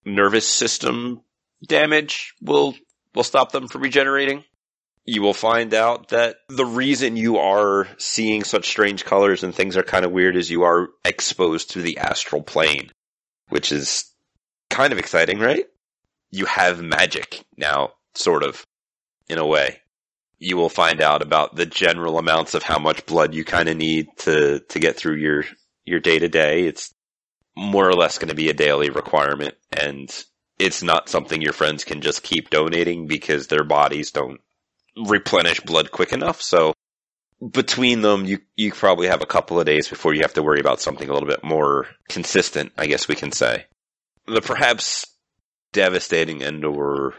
nervous 0.04 0.48
system 0.48 1.22
damage 1.66 2.34
will, 2.40 2.74
will 3.14 3.24
stop 3.24 3.52
them 3.52 3.68
from 3.68 3.82
regenerating 3.82 4.44
you 5.08 5.22
will 5.22 5.34
find 5.34 5.72
out 5.72 6.08
that 6.08 6.36
the 6.48 6.66
reason 6.66 7.16
you 7.16 7.38
are 7.38 7.88
seeing 7.96 8.44
such 8.44 8.68
strange 8.68 9.06
colors 9.06 9.42
and 9.42 9.54
things 9.54 9.74
are 9.78 9.82
kind 9.82 10.04
of 10.04 10.12
weird 10.12 10.36
is 10.36 10.50
you 10.50 10.64
are 10.64 10.88
exposed 11.02 11.70
to 11.70 11.80
the 11.80 11.96
astral 11.96 12.42
plane, 12.42 12.90
which 13.48 13.72
is 13.72 14.04
kind 14.68 14.92
of 14.92 14.98
exciting, 14.98 15.38
right? 15.38 15.64
You 16.30 16.44
have 16.44 16.82
magic 16.82 17.42
now, 17.56 17.92
sort 18.14 18.42
of, 18.42 18.66
in 19.30 19.38
a 19.38 19.46
way. 19.46 19.80
You 20.38 20.56
will 20.56 20.68
find 20.68 21.00
out 21.00 21.22
about 21.22 21.56
the 21.56 21.66
general 21.66 22.18
amounts 22.18 22.54
of 22.54 22.62
how 22.62 22.78
much 22.78 23.06
blood 23.06 23.34
you 23.34 23.44
kind 23.44 23.68
of 23.68 23.76
need 23.76 24.06
to, 24.18 24.60
to 24.60 24.78
get 24.78 24.96
through 24.96 25.16
your, 25.16 25.44
your 25.84 26.00
day 26.00 26.18
to 26.18 26.28
day. 26.28 26.66
It's 26.66 26.94
more 27.56 27.88
or 27.88 27.94
less 27.94 28.18
going 28.18 28.28
to 28.28 28.34
be 28.34 28.50
a 28.50 28.54
daily 28.54 28.90
requirement 28.90 29.56
and 29.76 30.08
it's 30.58 30.82
not 30.82 31.08
something 31.08 31.40
your 31.40 31.52
friends 31.52 31.84
can 31.84 32.00
just 32.00 32.22
keep 32.22 32.50
donating 32.50 33.06
because 33.06 33.46
their 33.46 33.64
bodies 33.64 34.10
don't 34.10 34.40
replenish 34.96 35.60
blood 35.60 35.90
quick 35.90 36.12
enough. 36.12 36.42
So 36.42 36.74
between 37.52 38.00
them, 38.00 38.24
you 38.24 38.38
you 38.56 38.72
probably 38.72 39.06
have 39.06 39.22
a 39.22 39.26
couple 39.26 39.60
of 39.60 39.66
days 39.66 39.88
before 39.88 40.14
you 40.14 40.22
have 40.22 40.34
to 40.34 40.42
worry 40.42 40.60
about 40.60 40.80
something 40.80 41.08
a 41.08 41.12
little 41.12 41.28
bit 41.28 41.44
more 41.44 41.86
consistent. 42.08 42.72
I 42.76 42.86
guess 42.86 43.06
we 43.06 43.14
can 43.14 43.30
say 43.30 43.66
the 44.26 44.40
perhaps 44.40 45.06
devastating 45.72 46.42
end 46.42 46.64
or 46.64 47.14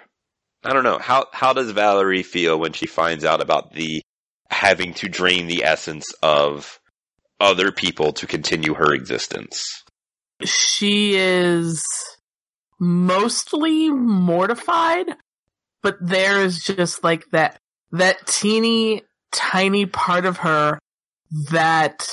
I 0.63 0.73
don't 0.73 0.83
know 0.83 0.99
how 0.99 1.27
how 1.31 1.53
does 1.53 1.71
Valerie 1.71 2.23
feel 2.23 2.59
when 2.59 2.73
she 2.73 2.85
finds 2.85 3.23
out 3.23 3.41
about 3.41 3.73
the 3.73 4.01
having 4.49 4.93
to 4.95 5.07
drain 5.07 5.47
the 5.47 5.63
essence 5.63 6.13
of 6.21 6.79
other 7.39 7.71
people 7.71 8.13
to 8.13 8.27
continue 8.27 8.73
her 8.73 8.93
existence. 8.93 9.83
She 10.43 11.15
is 11.15 11.83
mostly 12.79 13.89
mortified, 13.89 15.05
but 15.81 15.97
there 16.01 16.41
is 16.41 16.63
just 16.63 17.03
like 17.03 17.23
that, 17.31 17.59
that 17.91 18.25
teeny 18.27 19.03
tiny 19.31 19.85
part 19.85 20.25
of 20.25 20.37
her 20.37 20.79
that 21.51 22.07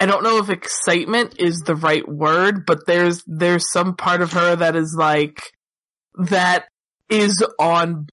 I 0.00 0.06
don't 0.06 0.24
know 0.24 0.38
if 0.38 0.50
excitement 0.50 1.36
is 1.38 1.60
the 1.60 1.76
right 1.76 2.06
word, 2.06 2.66
but 2.66 2.86
there's, 2.86 3.22
there's 3.26 3.70
some 3.72 3.94
part 3.96 4.20
of 4.20 4.32
her 4.32 4.56
that 4.56 4.74
is 4.74 4.96
like, 4.98 5.40
that 6.18 6.66
is 7.12 7.44
on 7.58 8.08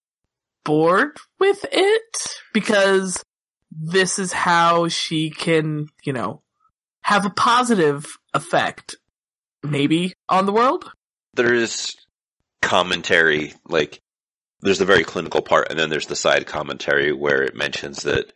board 0.66 1.18
with 1.40 1.66
it 1.72 2.18
because 2.54 3.24
this 3.72 4.20
is 4.20 4.34
how 4.34 4.90
she 4.90 5.30
can, 5.30 5.88
you 6.04 6.12
know, 6.12 6.42
have 7.02 7.26
a 7.26 7.30
positive 7.30 8.06
effect 8.34 8.98
maybe 9.64 10.14
on 10.28 10.46
the 10.46 10.52
world. 10.52 10.92
There's 11.34 11.96
commentary, 12.62 13.54
like 13.66 14.02
there's 14.60 14.80
the 14.80 14.86
very 14.86 15.06
clinical 15.06 15.42
part, 15.42 15.70
and 15.70 15.80
then 15.80 15.90
there's 15.90 16.08
the 16.08 16.16
side 16.16 16.46
commentary 16.46 17.14
where 17.14 17.44
it 17.44 17.56
mentions 17.56 18.04
that 18.04 18.34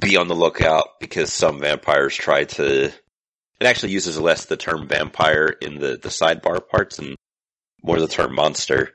be 0.00 0.16
on 0.16 0.28
the 0.28 0.34
lookout 0.34 1.00
because 1.00 1.30
some 1.32 1.60
vampires 1.60 2.16
try 2.16 2.44
to. 2.44 2.84
It 2.86 3.66
actually 3.66 3.92
uses 3.92 4.18
less 4.18 4.46
the 4.46 4.56
term 4.56 4.88
vampire 4.88 5.54
in 5.60 5.78
the 5.78 5.98
the 5.98 6.08
sidebar 6.08 6.66
parts 6.66 6.98
and 6.98 7.14
more 7.82 8.00
the 8.00 8.08
term 8.08 8.34
monster. 8.34 8.94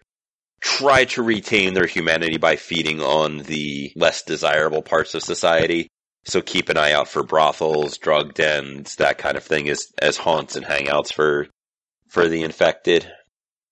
Try 0.62 1.06
to 1.06 1.24
retain 1.24 1.74
their 1.74 1.86
humanity 1.86 2.38
by 2.38 2.56
feeding 2.56 3.02
on 3.02 3.40
the 3.40 3.92
less 3.96 4.24
desirable 4.24 4.82
parts 4.82 5.14
of 5.14 5.24
society. 5.24 5.88
So 6.26 6.42
keep 6.42 6.70
an 6.70 6.78
eye 6.78 6.92
out 6.92 7.08
for 7.08 7.24
brothels, 7.24 7.98
drug 7.98 8.34
dens, 8.34 8.96
that 8.96 9.18
kind 9.18 9.38
of 9.38 9.44
thing 9.44 9.70
as 9.70 9.88
as 10.00 10.18
haunts 10.18 10.56
and 10.56 10.66
hangouts 10.66 11.14
for 11.14 11.48
for 12.10 12.28
the 12.28 12.44
infected. 12.44 13.10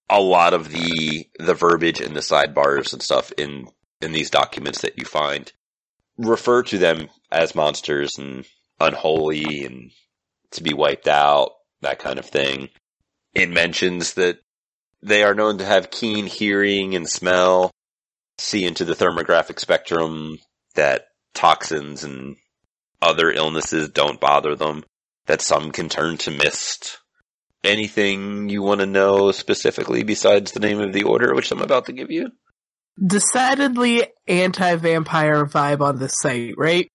A 0.09 0.21
lot 0.21 0.53
of 0.53 0.69
the 0.69 1.27
the 1.39 1.53
verbiage 1.53 1.99
in 1.99 2.13
the 2.13 2.21
sidebars 2.21 2.93
and 2.93 3.01
stuff 3.01 3.31
in 3.37 3.67
in 4.01 4.11
these 4.11 4.29
documents 4.29 4.81
that 4.81 4.97
you 4.97 5.05
find 5.05 5.51
refer 6.17 6.63
to 6.63 6.77
them 6.77 7.09
as 7.31 7.55
monsters 7.55 8.11
and 8.17 8.45
unholy 8.79 9.65
and 9.65 9.91
to 10.51 10.63
be 10.63 10.73
wiped 10.73 11.07
out, 11.07 11.51
that 11.81 11.99
kind 11.99 12.19
of 12.19 12.25
thing. 12.25 12.69
It 13.33 13.49
mentions 13.49 14.13
that 14.13 14.39
they 15.01 15.23
are 15.23 15.35
known 15.35 15.59
to 15.59 15.65
have 15.65 15.91
keen 15.91 16.25
hearing 16.25 16.95
and 16.95 17.07
smell, 17.07 17.71
see 18.37 18.65
into 18.65 18.85
the 18.85 18.95
thermographic 18.95 19.59
spectrum, 19.59 20.37
that 20.75 21.07
toxins 21.33 22.03
and 22.03 22.35
other 23.01 23.31
illnesses 23.31 23.89
don't 23.89 24.19
bother 24.19 24.55
them, 24.55 24.83
that 25.27 25.41
some 25.41 25.71
can 25.71 25.89
turn 25.89 26.17
to 26.17 26.31
mist. 26.31 26.99
Anything 27.63 28.49
you 28.49 28.61
want 28.61 28.81
to 28.81 28.85
know 28.85 29.31
specifically 29.31 30.03
besides 30.03 30.51
the 30.51 30.59
name 30.59 30.79
of 30.79 30.93
the 30.93 31.03
order, 31.03 31.33
which 31.33 31.51
I'm 31.51 31.61
about 31.61 31.85
to 31.85 31.93
give 31.93 32.11
you? 32.11 32.31
Decidedly 33.03 34.07
anti-vampire 34.27 35.45
vibe 35.45 35.81
on 35.81 35.99
this 35.99 36.19
site, 36.19 36.53
right? 36.57 36.89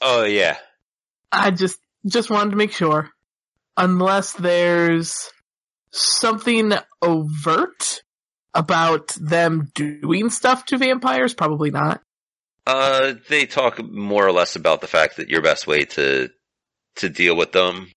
Oh 0.00 0.24
yeah. 0.24 0.56
I 1.30 1.50
just, 1.50 1.78
just 2.06 2.30
wanted 2.30 2.50
to 2.50 2.56
make 2.56 2.72
sure. 2.72 3.08
Unless 3.76 4.34
there's 4.34 5.30
something 5.92 6.72
overt 7.00 8.02
about 8.54 9.08
them 9.20 9.70
doing 9.74 10.30
stuff 10.30 10.64
to 10.66 10.78
vampires, 10.78 11.34
probably 11.34 11.70
not. 11.70 12.02
Uh, 12.66 13.14
they 13.28 13.46
talk 13.46 13.82
more 13.82 14.26
or 14.26 14.32
less 14.32 14.56
about 14.56 14.80
the 14.80 14.86
fact 14.86 15.16
that 15.16 15.28
your 15.28 15.42
best 15.42 15.66
way 15.66 15.84
to 15.84 16.30
to 16.96 17.08
deal 17.08 17.36
with 17.36 17.52
them. 17.52 17.90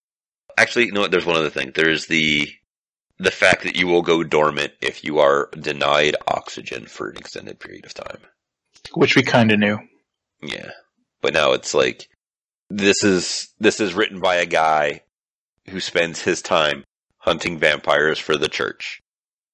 Actually, 0.58 0.86
you 0.86 0.92
know 0.92 1.02
what? 1.02 1.12
There's 1.12 1.26
one 1.26 1.36
other 1.36 1.50
thing. 1.50 1.72
There's 1.76 2.08
the 2.08 2.50
the 3.18 3.32
fact 3.32 3.64
that 3.64 3.76
you 3.76 3.88
will 3.88 4.02
go 4.02 4.24
dormant 4.24 4.74
if 4.82 5.04
you 5.04 5.20
are 5.20 5.50
denied 5.60 6.16
oxygen 6.28 6.86
for 6.86 7.10
an 7.10 7.18
extended 7.18 7.60
period 7.60 7.86
of 7.86 7.94
time. 7.94 8.20
which 8.94 9.16
we 9.16 9.24
kind 9.24 9.52
of 9.52 9.60
knew. 9.60 9.80
Yeah, 10.42 10.72
but 11.22 11.34
now 11.34 11.54
it's 11.54 11.74
like 11.74 12.08
this 12.70 13.04
is 13.04 13.50
this 13.60 13.80
is 13.80 13.94
written 13.94 14.20
by 14.20 14.36
a 14.36 14.46
guy 14.46 15.02
who 15.70 15.80
spends 15.80 16.22
his 16.22 16.42
time 16.42 16.84
hunting 17.26 17.60
vampires 17.60 18.20
for 18.20 18.38
the 18.38 18.48
church. 18.48 19.02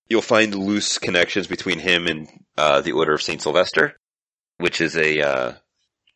You'll 0.07 0.21
find 0.21 0.53
loose 0.53 0.97
connections 0.99 1.47
between 1.47 1.79
him 1.79 2.05
and 2.05 2.27
uh, 2.57 2.81
the 2.81 2.91
Order 2.91 3.13
of 3.13 3.21
Saint 3.21 3.41
Sylvester, 3.41 3.97
which 4.57 4.81
is 4.81 4.95
a 4.95 5.21
uh, 5.21 5.53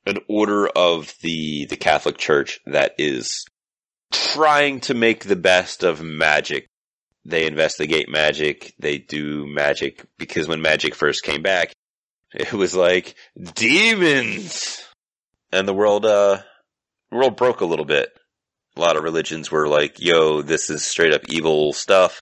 an 0.05 0.19
order 0.27 0.67
of 0.67 1.13
the 1.21 1.65
the 1.65 1.77
Catholic 1.77 2.17
Church 2.17 2.59
that 2.67 2.93
is 2.97 3.45
trying 4.11 4.81
to 4.81 4.93
make 4.93 5.23
the 5.23 5.35
best 5.35 5.83
of 5.83 6.03
magic. 6.03 6.67
They 7.23 7.47
investigate 7.47 8.07
magic. 8.07 8.75
They 8.77 8.99
do 8.99 9.47
magic 9.47 10.05
because 10.19 10.47
when 10.47 10.61
magic 10.61 10.93
first 10.93 11.23
came 11.23 11.41
back, 11.41 11.73
It 12.35 12.51
was 12.51 12.75
like 12.75 13.15
demons, 13.53 14.83
and 15.53 15.65
the 15.65 15.73
world, 15.73 16.05
uh, 16.05 16.41
world 17.09 17.37
broke 17.37 17.61
a 17.61 17.65
little 17.65 17.85
bit. 17.85 18.11
A 18.75 18.81
lot 18.81 18.97
of 18.97 19.03
religions 19.03 19.49
were 19.49 19.67
like, 19.67 19.99
"Yo, 19.99 20.41
this 20.41 20.69
is 20.69 20.83
straight 20.83 21.13
up 21.13 21.21
evil 21.29 21.73
stuff," 21.73 22.21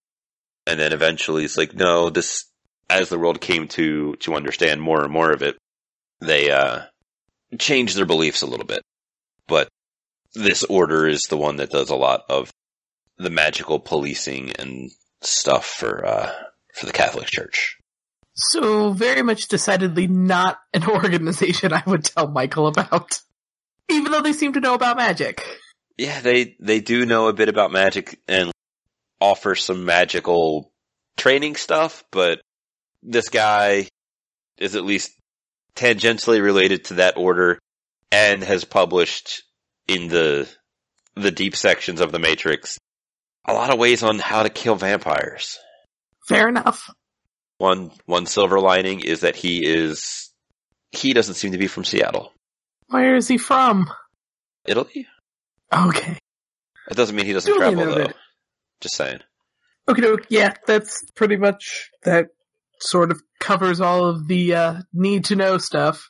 and 0.67 0.79
then 0.79 0.93
eventually 0.93 1.43
it's 1.45 1.57
like, 1.57 1.73
"No, 1.73 2.09
this." 2.09 2.45
As 2.89 3.09
the 3.09 3.17
world 3.17 3.41
came 3.41 3.69
to 3.69 4.15
to 4.17 4.35
understand 4.35 4.81
more 4.81 5.03
and 5.03 5.11
more 5.11 5.31
of 5.31 5.41
it, 5.41 5.57
they 6.19 6.51
uh, 6.51 6.81
changed 7.57 7.97
their 7.97 8.05
beliefs 8.05 8.41
a 8.41 8.45
little 8.45 8.65
bit. 8.65 8.83
But 9.47 9.69
this 10.35 10.63
order 10.63 11.07
is 11.07 11.21
the 11.23 11.37
one 11.37 11.55
that 11.57 11.71
does 11.71 11.89
a 11.89 11.95
lot 11.95 12.23
of 12.29 12.51
the 13.17 13.29
magical 13.29 13.79
policing 13.79 14.51
and 14.51 14.91
stuff 15.21 15.65
for 15.65 16.05
uh, 16.05 16.31
for 16.73 16.85
the 16.85 16.91
Catholic 16.91 17.27
Church. 17.27 17.77
So 18.35 18.91
very 18.91 19.21
much 19.21 19.47
decidedly 19.47 20.07
not 20.07 20.59
an 20.73 20.85
organization 20.89 21.73
I 21.73 21.83
would 21.85 22.03
tell 22.03 22.27
Michael 22.27 22.67
about. 22.67 23.19
Even 23.89 24.11
though 24.11 24.21
they 24.21 24.33
seem 24.33 24.53
to 24.53 24.59
know 24.59 24.73
about 24.73 24.97
magic. 24.97 25.45
Yeah, 25.97 26.21
they 26.21 26.55
they 26.59 26.79
do 26.79 27.05
know 27.05 27.27
a 27.27 27.33
bit 27.33 27.49
about 27.49 27.71
magic 27.71 28.19
and 28.27 28.51
offer 29.19 29.55
some 29.55 29.85
magical 29.85 30.71
training 31.17 31.55
stuff, 31.55 32.03
but 32.11 32.41
this 33.01 33.29
guy 33.29 33.87
is 34.57 34.75
at 34.75 34.85
least 34.85 35.11
tangentially 35.75 36.41
related 36.41 36.85
to 36.85 36.93
that 36.95 37.17
order 37.17 37.59
and 38.11 38.43
has 38.43 38.63
published 38.63 39.43
in 39.87 40.07
the 40.07 40.49
the 41.15 41.31
deep 41.31 41.55
sections 41.55 42.01
of 42.01 42.11
the 42.11 42.19
Matrix 42.19 42.79
a 43.45 43.53
lot 43.53 43.71
of 43.71 43.79
ways 43.79 44.03
on 44.03 44.19
how 44.19 44.43
to 44.43 44.49
kill 44.49 44.75
vampires. 44.75 45.59
Fair 46.27 46.47
enough. 46.47 46.89
One 47.57 47.91
one 48.05 48.25
silver 48.25 48.59
lining 48.59 49.01
is 49.01 49.21
that 49.21 49.35
he 49.35 49.65
is 49.65 50.31
he 50.91 51.13
doesn't 51.13 51.35
seem 51.35 51.51
to 51.51 51.57
be 51.57 51.67
from 51.67 51.83
Seattle. 51.83 52.31
Where 52.87 53.15
is 53.15 53.27
he 53.27 53.37
from? 53.37 53.89
Italy? 54.65 55.07
Okay. 55.71 56.17
It 56.89 56.97
doesn't 56.97 57.15
mean 57.15 57.25
he 57.25 57.33
doesn't 57.33 57.51
Duly 57.51 57.59
travel 57.59 57.85
noted. 57.85 58.07
though. 58.07 58.13
Just 58.81 58.95
saying. 58.95 59.19
Okay, 59.87 60.15
yeah, 60.29 60.53
that's 60.65 61.03
pretty 61.15 61.35
much 61.37 61.89
that 62.03 62.27
sort 62.79 63.11
of 63.11 63.21
covers 63.39 63.81
all 63.81 64.05
of 64.05 64.27
the 64.27 64.55
uh, 64.55 64.81
need 64.93 65.25
to 65.25 65.35
know 65.35 65.57
stuff. 65.57 66.07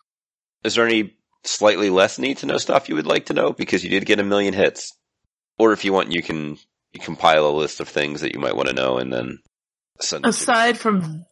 Is 0.63 0.75
there 0.75 0.85
any 0.85 1.15
slightly 1.43 1.89
less 1.89 2.19
need 2.19 2.37
to 2.37 2.45
know 2.45 2.57
stuff 2.57 2.89
you 2.89 2.95
would 2.95 3.07
like 3.07 3.27
to 3.27 3.33
know 3.33 3.51
because 3.51 3.83
you 3.83 3.89
did 3.89 4.05
get 4.05 4.19
a 4.19 4.23
million 4.23 4.53
hits? 4.53 4.91
Or 5.57 5.73
if 5.73 5.85
you 5.85 5.93
want, 5.93 6.11
you 6.11 6.21
can 6.21 6.57
you 6.93 6.99
compile 6.99 7.47
a 7.47 7.57
list 7.57 7.79
of 7.79 7.89
things 7.89 8.21
that 8.21 8.33
you 8.33 8.39
might 8.39 8.55
want 8.55 8.69
to 8.69 8.75
know 8.75 8.97
and 8.97 9.11
then 9.11 9.39
send. 9.99 10.25
Aside 10.25 10.77
from, 10.77 11.25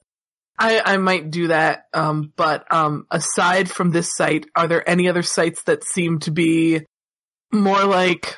I 0.58 0.82
I 0.84 0.98
might 0.98 1.32
do 1.32 1.48
that. 1.48 1.86
Um, 1.94 2.34
but 2.36 2.72
um, 2.74 3.06
aside 3.12 3.70
from 3.70 3.92
this 3.92 4.16
site, 4.16 4.46
are 4.56 4.68
there 4.68 4.88
any 4.88 5.10
other 5.10 5.24
sites 5.24 5.64
that 5.64 5.84
seem 5.84 6.20
to 6.20 6.32
be 6.32 6.86
more 7.52 7.84
like 7.84 8.38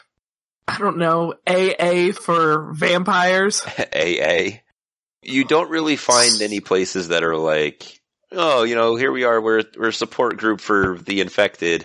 I 0.68 0.78
don't 0.78 0.98
know 0.98 1.34
AA 1.48 2.12
for 2.14 2.74
vampires? 2.74 3.64
AA. 3.96 4.60
You 5.22 5.46
don't 5.46 5.70
really 5.70 5.96
find 5.96 6.42
any 6.42 6.60
places 6.60 7.10
that 7.10 7.24
are 7.24 7.38
like, 7.38 8.02
oh, 8.32 8.64
you 8.64 8.76
know, 8.76 8.96
here 8.96 9.12
we 9.12 9.24
are, 9.24 9.40
we're, 9.42 9.64
we're 9.78 9.90
a 9.90 9.94
support 9.94 10.38
group 10.38 10.60
for 10.60 10.98
the 10.98 11.22
infected. 11.22 11.84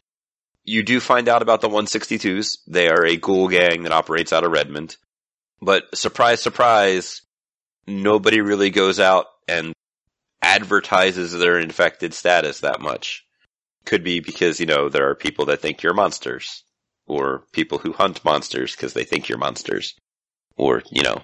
You 0.64 0.82
do 0.82 1.00
find 1.00 1.28
out 1.28 1.42
about 1.42 1.60
the 1.60 1.68
162s. 1.68 2.58
They 2.66 2.88
are 2.88 3.04
a 3.04 3.16
ghoul 3.16 3.48
gang 3.48 3.82
that 3.82 3.92
operates 3.92 4.32
out 4.32 4.44
of 4.44 4.52
Redmond. 4.52 4.96
But 5.60 5.96
surprise, 5.96 6.40
surprise, 6.40 7.22
nobody 7.86 8.40
really 8.40 8.70
goes 8.70 9.00
out 9.00 9.26
and 9.46 9.72
advertises 10.42 11.32
their 11.32 11.58
infected 11.58 12.14
status 12.14 12.60
that 12.60 12.80
much. 12.80 13.24
Could 13.84 14.04
be 14.04 14.20
because, 14.20 14.60
you 14.60 14.66
know, 14.66 14.88
there 14.88 15.08
are 15.08 15.14
people 15.14 15.46
that 15.46 15.60
think 15.60 15.82
you're 15.82 15.94
monsters. 15.94 16.62
Or 17.08 17.44
people 17.52 17.78
who 17.78 17.92
hunt 17.92 18.24
monsters 18.24 18.76
because 18.76 18.92
they 18.92 19.04
think 19.04 19.28
you're 19.28 19.38
monsters. 19.38 19.94
Or, 20.56 20.82
you 20.90 21.02
know, 21.02 21.22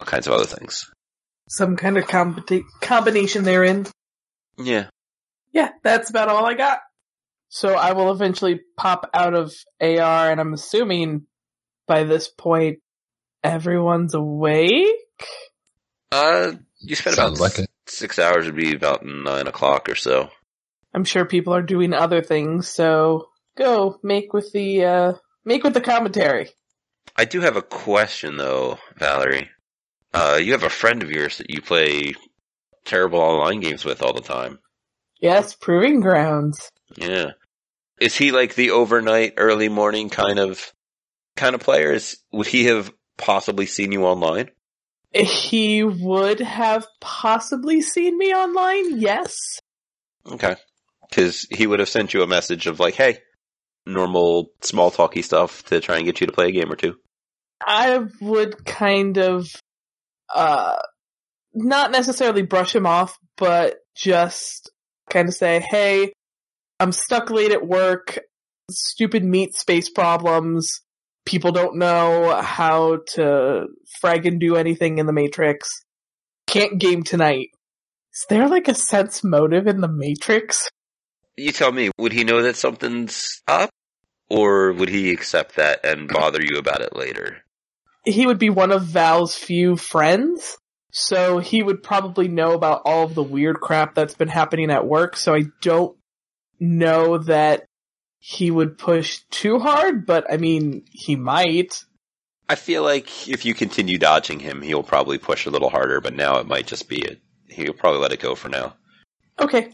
all 0.00 0.06
kinds 0.06 0.26
of 0.26 0.32
other 0.32 0.44
things. 0.44 0.90
Some 1.48 1.76
kind 1.76 1.96
of 1.96 2.04
combi- 2.04 2.64
combination 2.80 3.44
therein. 3.44 3.86
Yeah. 4.58 4.88
Yeah, 5.52 5.70
that's 5.82 6.10
about 6.10 6.28
all 6.28 6.44
I 6.44 6.54
got. 6.54 6.80
So 7.48 7.74
I 7.74 7.92
will 7.92 8.10
eventually 8.10 8.60
pop 8.78 9.10
out 9.12 9.34
of 9.34 9.52
AR, 9.80 10.30
and 10.30 10.40
I'm 10.40 10.54
assuming 10.54 11.26
by 11.86 12.04
this 12.04 12.28
point 12.28 12.78
everyone's 13.44 14.14
awake. 14.14 14.86
Uh, 16.10 16.52
you 16.80 16.96
spent 16.96 17.16
about 17.16 17.38
like 17.38 17.58
it. 17.58 17.70
six 17.86 18.18
hours. 18.18 18.46
Would 18.46 18.56
be 18.56 18.74
about 18.74 19.04
nine 19.04 19.46
o'clock 19.46 19.90
or 19.90 19.94
so. 19.94 20.30
I'm 20.94 21.04
sure 21.04 21.24
people 21.24 21.54
are 21.54 21.62
doing 21.62 21.92
other 21.92 22.22
things, 22.22 22.68
so 22.68 23.28
go 23.56 23.98
make 24.02 24.32
with 24.32 24.52
the 24.52 24.84
uh 24.84 25.12
make 25.44 25.64
with 25.64 25.74
the 25.74 25.80
commentary. 25.80 26.50
I 27.16 27.24
do 27.24 27.40
have 27.40 27.56
a 27.56 27.62
question 27.62 28.36
though, 28.36 28.78
Valerie. 28.96 29.50
Uh, 30.14 30.38
you 30.42 30.52
have 30.52 30.62
a 30.62 30.70
friend 30.70 31.02
of 31.02 31.10
yours 31.10 31.38
that 31.38 31.50
you 31.50 31.62
play 31.62 32.14
terrible 32.84 33.20
online 33.20 33.60
games 33.60 33.84
with 33.84 34.02
all 34.02 34.12
the 34.12 34.20
time. 34.20 34.58
Yes, 35.20 35.54
proving 35.54 36.00
grounds. 36.00 36.68
Yeah. 36.96 37.32
Is 38.00 38.16
he 38.16 38.32
like 38.32 38.54
the 38.54 38.72
overnight, 38.72 39.34
early 39.36 39.68
morning 39.68 40.10
kind 40.10 40.38
of 40.38 40.72
kind 41.36 41.54
of 41.54 41.60
player? 41.60 41.92
Is 41.92 42.18
would 42.32 42.46
he 42.46 42.64
have 42.64 42.92
possibly 43.16 43.66
seen 43.66 43.92
you 43.92 44.04
online? 44.04 44.50
He 45.14 45.84
would 45.84 46.40
have 46.40 46.86
possibly 47.00 47.82
seen 47.82 48.16
me 48.16 48.34
online, 48.34 48.98
yes. 48.98 49.36
Okay. 50.26 50.56
Because 51.08 51.46
he 51.50 51.66
would 51.66 51.80
have 51.80 51.88
sent 51.88 52.14
you 52.14 52.22
a 52.22 52.26
message 52.26 52.66
of 52.66 52.80
like, 52.80 52.94
"Hey, 52.94 53.18
normal 53.86 54.50
small 54.62 54.90
talky 54.90 55.22
stuff 55.22 55.64
to 55.64 55.80
try 55.80 55.96
and 55.96 56.04
get 56.04 56.20
you 56.20 56.26
to 56.26 56.32
play 56.32 56.48
a 56.48 56.52
game 56.52 56.70
or 56.70 56.76
two. 56.76 56.96
I 57.64 58.04
would 58.20 58.64
kind 58.64 59.18
of 59.18 59.48
uh 60.34 60.76
not 61.54 61.90
necessarily 61.90 62.42
brush 62.42 62.74
him 62.74 62.86
off, 62.86 63.18
but 63.36 63.76
just 63.94 64.70
kind 65.10 65.28
of 65.28 65.34
say, 65.34 65.60
"Hey, 65.60 66.12
I'm 66.80 66.92
stuck 66.92 67.30
late 67.30 67.52
at 67.52 67.66
work. 67.66 68.20
Stupid 68.70 69.24
meat 69.24 69.54
space 69.54 69.90
problems. 69.90 70.80
People 71.26 71.52
don't 71.52 71.76
know 71.76 72.40
how 72.40 73.00
to 73.14 73.66
frag 74.00 74.26
and 74.26 74.40
do 74.40 74.56
anything 74.56 74.98
in 74.98 75.06
the 75.06 75.12
Matrix. 75.12 75.68
Can't 76.46 76.78
game 76.78 77.02
tonight." 77.02 77.48
Is 78.14 78.26
there 78.28 78.48
like 78.48 78.68
a 78.68 78.74
sense 78.74 79.24
motive 79.24 79.66
in 79.66 79.80
the 79.80 79.88
Matrix? 79.88 80.68
You 81.36 81.52
tell 81.52 81.72
me, 81.72 81.90
would 81.98 82.12
he 82.12 82.24
know 82.24 82.42
that 82.42 82.56
something's 82.56 83.42
up? 83.48 83.70
Or 84.28 84.72
would 84.72 84.88
he 84.88 85.12
accept 85.12 85.56
that 85.56 85.84
and 85.84 86.08
bother 86.08 86.40
you 86.42 86.56
about 86.56 86.80
it 86.80 86.96
later? 86.96 87.42
he 88.04 88.26
would 88.26 88.38
be 88.38 88.50
one 88.50 88.72
of 88.72 88.82
Val's 88.82 89.34
few 89.34 89.76
friends, 89.76 90.56
so 90.90 91.38
he 91.38 91.62
would 91.62 91.82
probably 91.82 92.28
know 92.28 92.52
about 92.52 92.82
all 92.84 93.04
of 93.04 93.14
the 93.14 93.22
weird 93.22 93.60
crap 93.60 93.94
that's 93.94 94.14
been 94.14 94.28
happening 94.28 94.70
at 94.70 94.86
work, 94.86 95.16
so 95.16 95.34
I 95.34 95.44
don't 95.60 95.96
know 96.58 97.18
that 97.18 97.64
he 98.18 98.50
would 98.50 98.78
push 98.78 99.20
too 99.30 99.58
hard, 99.58 100.06
but 100.06 100.32
I 100.32 100.36
mean, 100.36 100.84
he 100.90 101.16
might. 101.16 101.84
I 102.48 102.54
feel 102.56 102.82
like 102.82 103.28
if 103.28 103.44
you 103.44 103.54
continue 103.54 103.98
dodging 103.98 104.40
him, 104.40 104.62
he'll 104.62 104.82
probably 104.82 105.18
push 105.18 105.46
a 105.46 105.50
little 105.50 105.70
harder, 105.70 106.00
but 106.00 106.14
now 106.14 106.38
it 106.38 106.46
might 106.46 106.66
just 106.66 106.88
be 106.88 107.00
it. 107.00 107.20
He'll 107.48 107.72
probably 107.72 108.00
let 108.00 108.12
it 108.12 108.20
go 108.20 108.34
for 108.34 108.48
now. 108.48 108.74
Okay. 109.40 109.70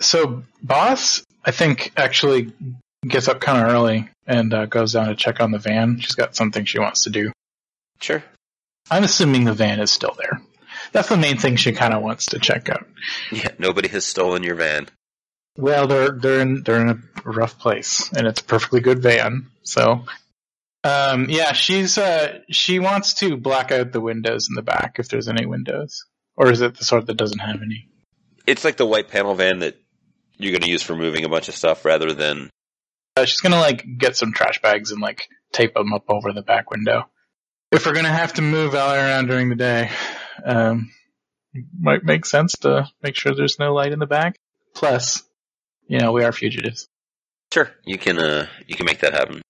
So, 0.00 0.42
boss, 0.62 1.24
I 1.44 1.50
think 1.50 1.92
actually 1.96 2.52
gets 3.06 3.28
up 3.28 3.40
kind 3.40 3.58
of 3.58 3.72
early 3.72 4.08
and 4.26 4.52
uh, 4.52 4.66
goes 4.66 4.92
down 4.92 5.08
to 5.08 5.14
check 5.14 5.40
on 5.40 5.50
the 5.50 5.58
van. 5.58 6.00
She's 6.00 6.14
got 6.14 6.34
something 6.34 6.64
she 6.64 6.78
wants 6.78 7.04
to 7.04 7.10
do. 7.10 7.32
Sure. 8.00 8.22
I'm 8.90 9.04
assuming 9.04 9.44
the 9.44 9.52
van 9.52 9.80
is 9.80 9.90
still 9.90 10.16
there. 10.18 10.40
That's 10.92 11.08
the 11.08 11.16
main 11.16 11.38
thing 11.38 11.56
she 11.56 11.72
kind 11.72 11.94
of 11.94 12.02
wants 12.02 12.26
to 12.26 12.38
check 12.38 12.68
out. 12.68 12.86
Yeah, 13.32 13.50
nobody 13.58 13.88
has 13.88 14.04
stolen 14.04 14.42
your 14.42 14.54
van. 14.54 14.88
Well, 15.56 15.86
they're 15.86 16.10
they're 16.10 16.40
in 16.40 16.62
they're 16.62 16.80
in 16.80 16.90
a 16.90 17.30
rough 17.30 17.58
place, 17.58 18.10
and 18.14 18.26
it's 18.26 18.40
a 18.40 18.44
perfectly 18.44 18.80
good 18.80 19.00
van. 19.00 19.46
So, 19.62 20.04
um, 20.82 21.26
yeah, 21.30 21.52
she's 21.52 21.96
uh 21.96 22.40
she 22.50 22.78
wants 22.78 23.14
to 23.14 23.36
black 23.36 23.72
out 23.72 23.92
the 23.92 24.00
windows 24.00 24.48
in 24.48 24.54
the 24.54 24.62
back 24.62 24.96
if 24.98 25.08
there's 25.08 25.28
any 25.28 25.46
windows, 25.46 26.04
or 26.36 26.50
is 26.50 26.60
it 26.60 26.76
the 26.76 26.84
sort 26.84 27.06
that 27.06 27.16
doesn't 27.16 27.38
have 27.38 27.62
any? 27.62 27.88
It's 28.46 28.64
like 28.64 28.76
the 28.76 28.86
white 28.86 29.08
panel 29.08 29.34
van 29.34 29.60
that 29.60 29.76
you're 30.36 30.52
going 30.52 30.62
to 30.62 30.70
use 30.70 30.82
for 30.82 30.96
moving 30.96 31.24
a 31.24 31.28
bunch 31.28 31.48
of 31.48 31.56
stuff 31.56 31.84
rather 31.84 32.12
than. 32.12 32.50
Uh, 33.16 33.24
she's 33.24 33.40
gonna 33.40 33.60
like 33.60 33.84
get 33.96 34.16
some 34.16 34.32
trash 34.32 34.60
bags 34.60 34.90
and 34.90 35.00
like 35.00 35.28
tape 35.52 35.74
them 35.74 35.92
up 35.92 36.04
over 36.08 36.32
the 36.32 36.42
back 36.42 36.70
window. 36.72 37.04
If 37.70 37.86
we're 37.86 37.94
gonna 37.94 38.08
have 38.08 38.32
to 38.34 38.42
move 38.42 38.72
Valerie 38.72 38.98
around 38.98 39.28
during 39.28 39.48
the 39.48 39.54
day, 39.54 39.90
um, 40.44 40.90
it 41.52 41.64
might 41.78 42.02
make 42.02 42.26
sense 42.26 42.54
to 42.62 42.88
make 43.02 43.14
sure 43.14 43.32
there's 43.32 43.60
no 43.60 43.72
light 43.72 43.92
in 43.92 44.00
the 44.00 44.06
back. 44.06 44.36
Plus, 44.74 45.22
you 45.86 46.00
know, 46.00 46.10
we 46.10 46.24
are 46.24 46.32
fugitives. 46.32 46.88
Sure, 47.52 47.70
you 47.84 47.98
can. 47.98 48.18
Uh, 48.18 48.48
you 48.66 48.74
can 48.74 48.86
make 48.86 48.98
that 49.00 49.12
happen. 49.12 49.42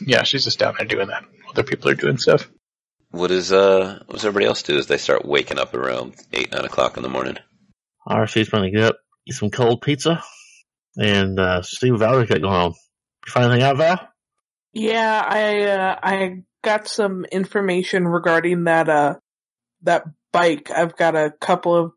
Yeah, 0.00 0.22
she's 0.22 0.44
just 0.44 0.60
down 0.60 0.76
there 0.78 0.86
doing 0.86 1.08
that. 1.08 1.24
Other 1.50 1.64
people 1.64 1.90
are 1.90 1.94
doing 1.94 2.18
stuff. 2.18 2.48
What 3.10 3.30
is 3.30 3.52
uh, 3.52 4.02
what 4.06 4.14
does 4.14 4.24
everybody 4.24 4.46
else 4.46 4.62
do 4.62 4.78
as 4.78 4.86
they 4.86 4.96
start 4.96 5.26
waking 5.26 5.58
up 5.58 5.74
around 5.74 6.14
eight 6.32 6.52
nine 6.52 6.64
o'clock 6.64 6.96
in 6.96 7.02
the 7.02 7.08
morning? 7.08 7.36
RC's 8.06 8.48
going 8.48 8.64
to 8.64 8.70
get 8.70 8.84
up, 8.84 8.96
eat 9.26 9.34
some 9.34 9.50
cold 9.50 9.82
pizza, 9.82 10.22
and 10.96 11.38
uh, 11.38 11.62
see 11.62 11.90
what 11.90 12.00
Valerie's 12.00 12.28
got 12.28 12.40
going 12.40 12.54
on. 12.54 12.70
You 13.26 13.32
find 13.32 13.46
anything 13.46 13.62
out, 13.62 13.76
Val? 13.76 14.08
Yeah, 14.72 15.22
I 15.26 15.62
uh, 15.64 15.98
I 16.02 16.42
got 16.62 16.88
some 16.88 17.24
information 17.26 18.06
regarding 18.06 18.64
that 18.64 18.88
uh 18.88 19.16
that 19.82 20.04
bike. 20.32 20.70
I've 20.70 20.96
got 20.96 21.14
a 21.14 21.32
couple 21.40 21.76
of 21.76 21.92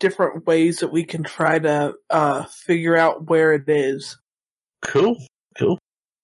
different 0.00 0.46
ways 0.46 0.78
that 0.78 0.92
we 0.92 1.04
can 1.04 1.22
try 1.22 1.58
to 1.58 1.94
uh 2.10 2.44
figure 2.44 2.96
out 2.96 3.28
where 3.28 3.52
it 3.52 3.68
is. 3.68 4.18
Cool, 4.82 5.16
cool. 5.58 5.78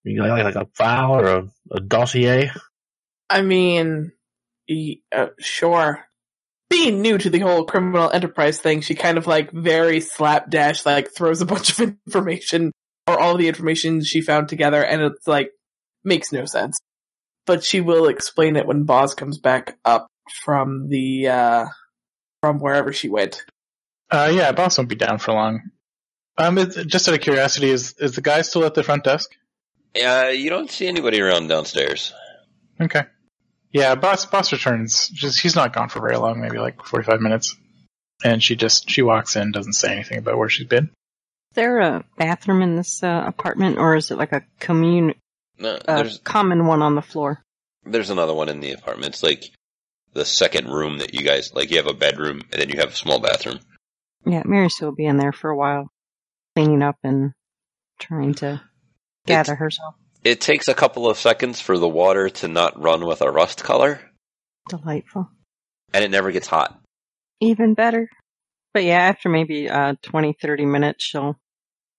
You 0.04 0.20
got 0.20 0.30
like, 0.30 0.54
like 0.54 0.66
a 0.66 0.68
file 0.74 1.12
or 1.12 1.26
a, 1.26 1.48
a 1.72 1.80
dossier? 1.80 2.50
I 3.28 3.42
mean, 3.42 4.12
uh, 5.12 5.26
sure. 5.38 6.04
Being 6.70 7.02
new 7.02 7.18
to 7.18 7.28
the 7.28 7.40
whole 7.40 7.64
criminal 7.64 8.10
enterprise 8.10 8.60
thing, 8.60 8.80
she 8.80 8.94
kind 8.94 9.18
of 9.18 9.26
like 9.26 9.50
very 9.50 10.00
slapdash 10.00 10.86
like 10.86 11.12
throws 11.14 11.42
a 11.42 11.46
bunch 11.54 11.70
of 11.70 11.80
information 12.06 12.72
or 13.06 13.18
all 13.18 13.36
the 13.36 13.48
information 13.48 14.02
she 14.02 14.20
found 14.20 14.48
together, 14.48 14.82
and 14.82 15.02
it's 15.02 15.26
like 15.26 15.50
makes 16.04 16.32
no 16.32 16.44
sense. 16.44 16.78
But 17.44 17.64
she 17.64 17.80
will 17.80 18.06
explain 18.06 18.56
it 18.56 18.66
when 18.66 18.84
Boz 18.84 19.14
comes 19.14 19.38
back 19.38 19.76
up 19.84 20.06
from 20.44 20.88
the 20.88 21.28
uh 21.28 21.66
from 22.40 22.58
wherever 22.60 22.92
she 22.92 23.08
went. 23.08 23.44
Uh, 24.10 24.30
yeah, 24.32 24.52
boss 24.52 24.78
won't 24.78 24.88
be 24.88 24.96
down 24.96 25.18
for 25.18 25.32
long. 25.32 25.70
Um, 26.36 26.58
it's, 26.58 26.76
just 26.84 27.08
out 27.08 27.14
of 27.14 27.20
curiosity, 27.20 27.70
is 27.70 27.94
is 27.98 28.14
the 28.14 28.22
guy 28.22 28.42
still 28.42 28.64
at 28.64 28.74
the 28.74 28.82
front 28.82 29.04
desk? 29.04 29.30
Uh, 30.02 30.30
you 30.32 30.50
don't 30.50 30.70
see 30.70 30.86
anybody 30.86 31.20
around 31.20 31.48
downstairs. 31.48 32.12
Okay. 32.80 33.02
Yeah, 33.72 33.94
boss 33.94 34.26
boss 34.26 34.52
returns. 34.52 35.08
Just 35.08 35.40
he's 35.40 35.54
not 35.54 35.72
gone 35.72 35.88
for 35.88 36.00
very 36.00 36.16
long, 36.16 36.40
maybe 36.40 36.58
like 36.58 36.84
forty 36.84 37.04
five 37.04 37.20
minutes. 37.20 37.56
And 38.24 38.42
she 38.42 38.56
just 38.56 38.90
she 38.90 39.02
walks 39.02 39.36
in, 39.36 39.52
doesn't 39.52 39.74
say 39.74 39.92
anything 39.92 40.18
about 40.18 40.36
where 40.36 40.48
she's 40.48 40.66
been. 40.66 40.84
Is 41.52 41.54
there 41.54 41.80
a 41.80 42.04
bathroom 42.16 42.62
in 42.62 42.76
this 42.76 43.02
uh, 43.02 43.24
apartment, 43.26 43.78
or 43.78 43.96
is 43.96 44.10
it 44.10 44.18
like 44.18 44.32
a 44.32 44.44
commune, 44.60 45.14
No, 45.58 45.74
uh, 45.74 45.96
there's 45.96 46.18
common 46.18 46.66
one 46.66 46.82
on 46.82 46.94
the 46.94 47.02
floor? 47.02 47.42
there's 47.84 48.10
another 48.10 48.34
one 48.34 48.48
in 48.48 48.60
the 48.60 48.72
apartment. 48.72 49.14
It's 49.14 49.22
like 49.22 49.50
the 50.12 50.24
second 50.24 50.68
room 50.68 50.98
that 50.98 51.14
you 51.14 51.24
guys 51.24 51.54
like. 51.54 51.70
You 51.70 51.78
have 51.78 51.86
a 51.86 51.94
bedroom 51.94 52.42
and 52.52 52.60
then 52.60 52.68
you 52.68 52.78
have 52.78 52.90
a 52.90 52.96
small 52.96 53.20
bathroom. 53.20 53.58
Yeah, 54.26 54.42
Mary 54.44 54.68
Sue 54.68 54.84
will 54.86 54.94
be 54.94 55.06
in 55.06 55.16
there 55.16 55.32
for 55.32 55.48
a 55.48 55.56
while, 55.56 55.88
cleaning 56.54 56.82
up 56.82 56.96
and 57.02 57.32
trying 57.98 58.34
to 58.34 58.60
gather 59.26 59.54
herself. 59.54 59.94
It 60.22 60.40
takes 60.40 60.68
a 60.68 60.74
couple 60.74 61.08
of 61.08 61.18
seconds 61.18 61.60
for 61.60 61.78
the 61.78 61.88
water 61.88 62.28
to 62.28 62.48
not 62.48 62.80
run 62.80 63.06
with 63.06 63.22
a 63.22 63.30
rust 63.30 63.64
color, 63.64 64.00
Delightful. 64.68 65.28
and 65.94 66.04
it 66.04 66.10
never 66.10 66.30
gets 66.30 66.46
hot. 66.46 66.78
Even 67.40 67.74
better. 67.74 68.08
But 68.74 68.84
yeah, 68.84 68.98
after 68.98 69.28
maybe 69.28 69.68
uh, 69.68 69.94
20, 70.02 70.36
30 70.40 70.66
minutes, 70.66 71.04
she'll 71.04 71.36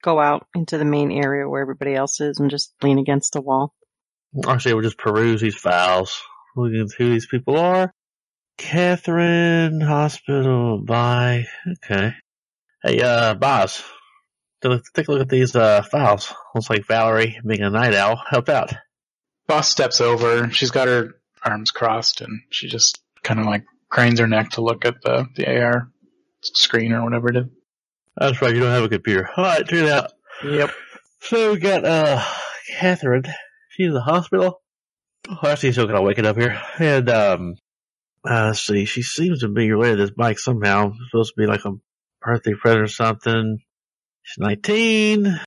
go 0.04 0.20
out 0.20 0.46
into 0.56 0.78
the 0.78 0.86
main 0.86 1.12
area 1.12 1.50
where 1.50 1.62
everybody 1.62 1.96
else 1.96 2.22
is 2.22 2.40
and 2.40 2.50
just 2.50 2.74
lean 2.84 3.00
against 3.00 3.34
the 3.34 3.42
wall. 3.42 3.74
Actually, 4.48 4.76
we'll 4.76 4.84
just 4.84 4.98
peruse 4.98 5.42
these 5.42 5.56
files, 5.58 6.22
looking 6.56 6.80
at 6.82 6.94
who 6.98 7.10
these 7.12 7.26
people 7.26 7.58
are. 7.58 7.92
Catherine, 8.58 9.82
hospital, 9.82 10.78
bye. 10.78 11.48
Okay. 11.84 12.14
Hey, 12.84 13.02
uh, 13.02 13.34
boss. 13.34 13.84
Take 14.62 15.08
a- 15.08 15.12
look 15.12 15.21
at 15.21 15.30
these, 15.30 15.56
uh, 15.56 15.82
files. 15.84 16.34
Looks 16.54 16.69
like 16.69 16.86
Valerie, 16.88 17.39
being 17.45 17.62
a 17.62 17.69
night 17.69 17.93
owl, 17.93 18.21
helped 18.30 18.50
out. 18.50 18.74
Boss 19.47 19.69
steps 19.69 20.00
over. 20.02 20.50
She's 20.52 20.71
got 20.71 20.88
her 20.88 21.15
arms 21.43 21.71
crossed, 21.71 22.21
and 22.21 22.41
she 22.52 22.67
just 22.67 23.02
kind 23.24 23.39
of 23.39 23.45
like 23.47 23.63
cranes 23.89 24.19
her 24.19 24.28
neck 24.28 24.52
to 24.52 24.62
look 24.62 24.86
at 24.86 25.02
the 25.02 25.26
the 25.36 25.47
AR 25.47 25.89
screen 26.43 26.93
or 26.93 27.04
whatever 27.04 27.30
it 27.30 27.38
is. 27.38 27.45
That's 28.17 28.41
right, 28.41 28.54
you 28.54 28.60
don't 28.62 28.71
have 28.71 28.84
a 28.84 28.89
computer. 28.89 29.30
Alright, 29.38 29.67
check 29.67 29.80
it 29.80 29.89
out. 29.89 30.12
Yep. 30.43 30.71
So 31.21 31.54
we 31.54 31.60
got, 31.60 31.86
uh, 31.86 32.24
Catherine. 32.80 33.24
She's 33.69 33.88
in 33.88 33.93
the 33.93 34.02
hospital. 34.02 34.62
Oh, 35.30 35.38
actually, 35.47 35.69
she's 35.69 35.76
still 35.76 35.86
kind 35.86 35.97
of 35.97 36.04
waking 36.04 36.26
up 36.26 36.36
here. 36.38 36.60
And, 36.80 37.10
um, 37.10 37.56
uh, 38.28 38.47
let's 38.47 38.62
see, 38.65 38.86
she 38.86 39.02
seems 39.02 39.39
to 39.41 39.47
be 39.47 39.71
related 39.71 39.97
to 39.97 40.02
this 40.06 40.15
bike 40.15 40.39
somehow. 40.39 40.88
It's 40.89 41.12
supposed 41.12 41.34
to 41.36 41.41
be 41.41 41.47
like 41.47 41.63
a 41.65 41.71
birthday 42.21 42.54
present 42.54 42.82
or 42.84 42.88
something. 42.88 43.60
She's 44.32 44.41
19. 44.41 45.39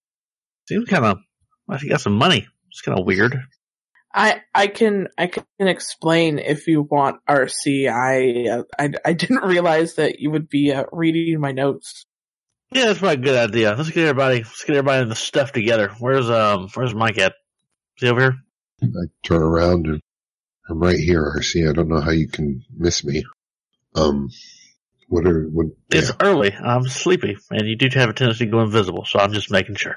Seems 0.68 0.88
kind 0.88 1.04
of, 1.04 1.18
well, 1.66 1.78
she 1.78 1.88
got 1.88 2.00
some 2.00 2.16
money. 2.16 2.46
It's 2.70 2.80
kind 2.80 2.98
of 2.98 3.06
weird. 3.06 3.38
I 4.16 4.42
I 4.54 4.68
can 4.68 5.08
I 5.18 5.26
can 5.26 5.44
explain 5.58 6.38
if 6.38 6.68
you 6.68 6.82
want 6.82 7.20
RC. 7.28 7.90
I 7.90 8.48
uh, 8.48 8.62
I, 8.78 8.92
I 9.04 9.12
didn't 9.12 9.42
realize 9.44 9.94
that 9.94 10.20
you 10.20 10.30
would 10.30 10.48
be 10.48 10.72
uh, 10.72 10.84
reading 10.92 11.40
my 11.40 11.50
notes. 11.50 12.06
Yeah, 12.72 12.86
that's 12.86 12.98
probably 12.98 13.14
a 13.14 13.24
good 13.24 13.50
idea. 13.50 13.74
Let's 13.76 13.90
get 13.90 14.08
everybody, 14.08 14.38
let's 14.38 14.64
get 14.64 14.76
everybody 14.76 15.02
in 15.02 15.08
the 15.08 15.14
stuff 15.14 15.52
together. 15.52 15.92
Where's, 16.00 16.28
um, 16.28 16.68
where's 16.74 16.94
Mike 16.94 17.18
at? 17.18 17.34
Is 17.96 18.02
he 18.02 18.08
over 18.08 18.20
here? 18.20 18.36
I 18.82 19.06
turn 19.22 19.42
around 19.42 19.86
and 19.86 20.00
I'm 20.68 20.80
right 20.80 20.98
here, 20.98 21.22
RC. 21.38 21.68
I 21.68 21.72
don't 21.72 21.88
know 21.88 22.00
how 22.00 22.10
you 22.10 22.26
can 22.26 22.64
miss 22.76 23.04
me. 23.04 23.24
Um, 23.94 24.28
what 25.14 25.26
are, 25.28 25.44
what, 25.44 25.66
It's 25.92 26.08
yeah, 26.08 26.16
early. 26.20 26.52
I'm 26.52 26.88
sleepy, 26.88 27.36
and 27.48 27.68
you 27.68 27.76
do 27.76 27.88
have 27.94 28.10
a 28.10 28.12
tendency 28.12 28.46
to 28.46 28.50
go 28.50 28.62
invisible, 28.62 29.04
so 29.04 29.20
I'm 29.20 29.32
just 29.32 29.48
making 29.48 29.76
sure. 29.76 29.96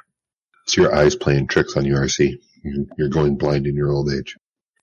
it's 0.63 0.77
your 0.77 0.93
eyes 0.93 1.15
playing 1.15 1.47
tricks 1.47 1.75
on 1.75 1.85
you, 1.85 1.95
RC. 1.95 2.35
You're, 2.63 2.85
you're 2.99 3.09
going 3.09 3.35
blind 3.35 3.65
in 3.65 3.75
your 3.75 3.91
old 3.91 4.11
age. 4.11 4.37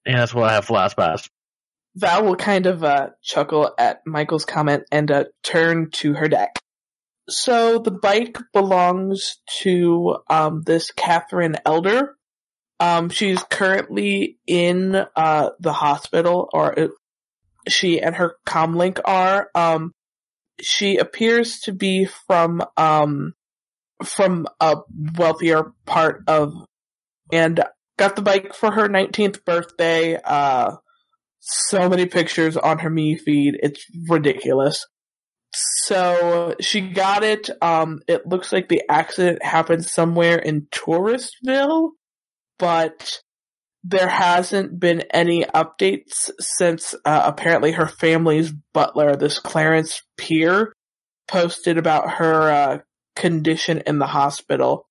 And 0.04 0.18
that's 0.18 0.34
why 0.34 0.48
I 0.48 0.52
have 0.54 0.64
flash 0.64 0.96
pass. 0.96 1.30
Val 1.94 2.24
will 2.24 2.34
kind 2.34 2.66
of 2.66 2.82
uh, 2.82 3.10
chuckle 3.22 3.72
at 3.78 4.04
Michael's 4.04 4.44
comment 4.44 4.82
and 4.90 5.08
uh, 5.08 5.24
turn 5.44 5.90
to 5.92 6.14
her 6.14 6.26
deck. 6.26 6.58
So 7.28 7.78
the 7.78 7.92
bike 7.92 8.36
belongs 8.52 9.36
to 9.60 10.16
um, 10.28 10.62
this 10.62 10.90
Catherine 10.90 11.58
Elder. 11.64 12.16
Um, 12.80 13.08
she's 13.08 13.40
currently 13.44 14.38
in 14.48 14.96
uh, 15.14 15.50
the 15.60 15.72
hospital, 15.72 16.50
or 16.52 16.76
uh, 16.76 16.88
she 17.68 18.00
and 18.00 18.16
her 18.16 18.34
comlink 18.44 18.98
are. 19.04 19.48
Um, 19.54 19.92
she 20.60 20.96
appears 20.96 21.60
to 21.60 21.72
be 21.72 22.06
from 22.26 22.62
um, 22.76 23.34
from 24.04 24.46
a 24.60 24.78
wealthier 25.16 25.72
part 25.86 26.24
of, 26.26 26.54
and 27.32 27.62
got 27.96 28.16
the 28.16 28.22
bike 28.22 28.54
for 28.54 28.70
her 28.70 28.88
19th 28.88 29.44
birthday. 29.44 30.16
Uh, 30.16 30.76
so 31.40 31.88
many 31.88 32.06
pictures 32.06 32.56
on 32.56 32.78
her 32.78 32.90
me 32.90 33.16
feed. 33.16 33.58
It's 33.62 33.84
ridiculous. 34.08 34.86
So 35.52 36.56
she 36.60 36.80
got 36.80 37.22
it. 37.22 37.50
Um, 37.62 38.00
it 38.08 38.26
looks 38.26 38.52
like 38.52 38.68
the 38.68 38.82
accident 38.88 39.44
happened 39.44 39.84
somewhere 39.84 40.38
in 40.38 40.66
Touristville, 40.72 41.90
but 42.58 43.20
there 43.84 44.08
hasn't 44.08 44.80
been 44.80 45.02
any 45.12 45.44
updates 45.44 46.30
since 46.40 46.94
uh, 47.04 47.22
apparently 47.26 47.72
her 47.72 47.86
family's 47.86 48.50
butler, 48.72 49.14
this 49.14 49.38
Clarence 49.38 50.02
Peer, 50.16 50.72
posted 51.28 51.76
about 51.76 52.12
her 52.12 52.50
uh, 52.50 52.78
condition 53.14 53.82
in 53.86 53.98
the 53.98 54.06
hospital. 54.06 54.88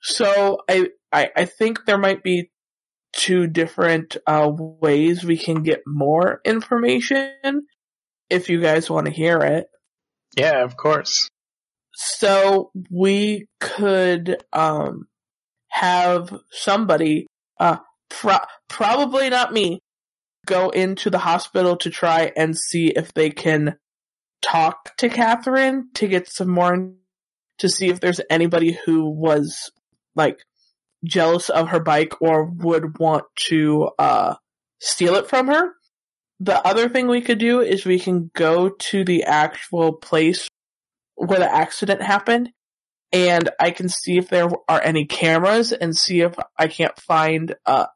So 0.00 0.58
I, 0.68 0.90
I 1.12 1.30
I 1.36 1.44
think 1.46 1.84
there 1.84 1.98
might 1.98 2.22
be 2.22 2.50
two 3.12 3.48
different 3.48 4.16
uh, 4.26 4.48
ways 4.54 5.24
we 5.24 5.36
can 5.36 5.64
get 5.64 5.80
more 5.84 6.40
information 6.44 7.66
if 8.30 8.48
you 8.48 8.60
guys 8.60 8.88
want 8.88 9.06
to 9.06 9.12
hear 9.12 9.38
it. 9.38 9.66
Yeah, 10.36 10.62
of 10.62 10.76
course. 10.76 11.28
So 11.94 12.70
we 12.88 13.48
could 13.58 14.44
um 14.52 15.08
have 15.70 16.32
somebody 16.52 17.26
uh 17.58 17.78
pro- 18.08 18.38
probably 18.68 19.30
not 19.30 19.52
me 19.52 19.80
go 20.46 20.70
into 20.70 21.10
the 21.10 21.18
hospital 21.18 21.76
to 21.76 21.90
try 21.90 22.32
and 22.36 22.56
see 22.56 22.88
if 22.88 23.12
they 23.12 23.30
can 23.30 23.76
talk 24.40 24.96
to 24.96 25.08
Catherine 25.08 25.88
to 25.94 26.08
get 26.08 26.28
some 26.28 26.48
more 26.48 26.90
to 27.58 27.68
see 27.68 27.88
if 27.88 28.00
there's 28.00 28.20
anybody 28.30 28.78
who 28.86 29.10
was 29.10 29.70
like 30.14 30.38
jealous 31.04 31.48
of 31.50 31.68
her 31.68 31.80
bike 31.80 32.20
or 32.20 32.44
would 32.44 32.98
want 32.98 33.24
to 33.36 33.90
uh 33.98 34.34
steal 34.80 35.14
it 35.16 35.28
from 35.28 35.48
her. 35.48 35.72
The 36.40 36.64
other 36.66 36.88
thing 36.88 37.08
we 37.08 37.20
could 37.20 37.38
do 37.38 37.60
is 37.60 37.84
we 37.84 37.98
can 37.98 38.30
go 38.34 38.70
to 38.70 39.04
the 39.04 39.24
actual 39.24 39.92
place 39.92 40.48
where 41.16 41.40
the 41.40 41.52
accident 41.52 42.00
happened 42.00 42.50
and 43.12 43.50
I 43.58 43.70
can 43.70 43.88
see 43.88 44.18
if 44.18 44.28
there 44.28 44.48
are 44.68 44.82
any 44.82 45.04
cameras 45.04 45.72
and 45.72 45.96
see 45.96 46.20
if 46.20 46.34
I 46.56 46.68
can't 46.68 46.98
find 47.00 47.54
uh 47.66 47.86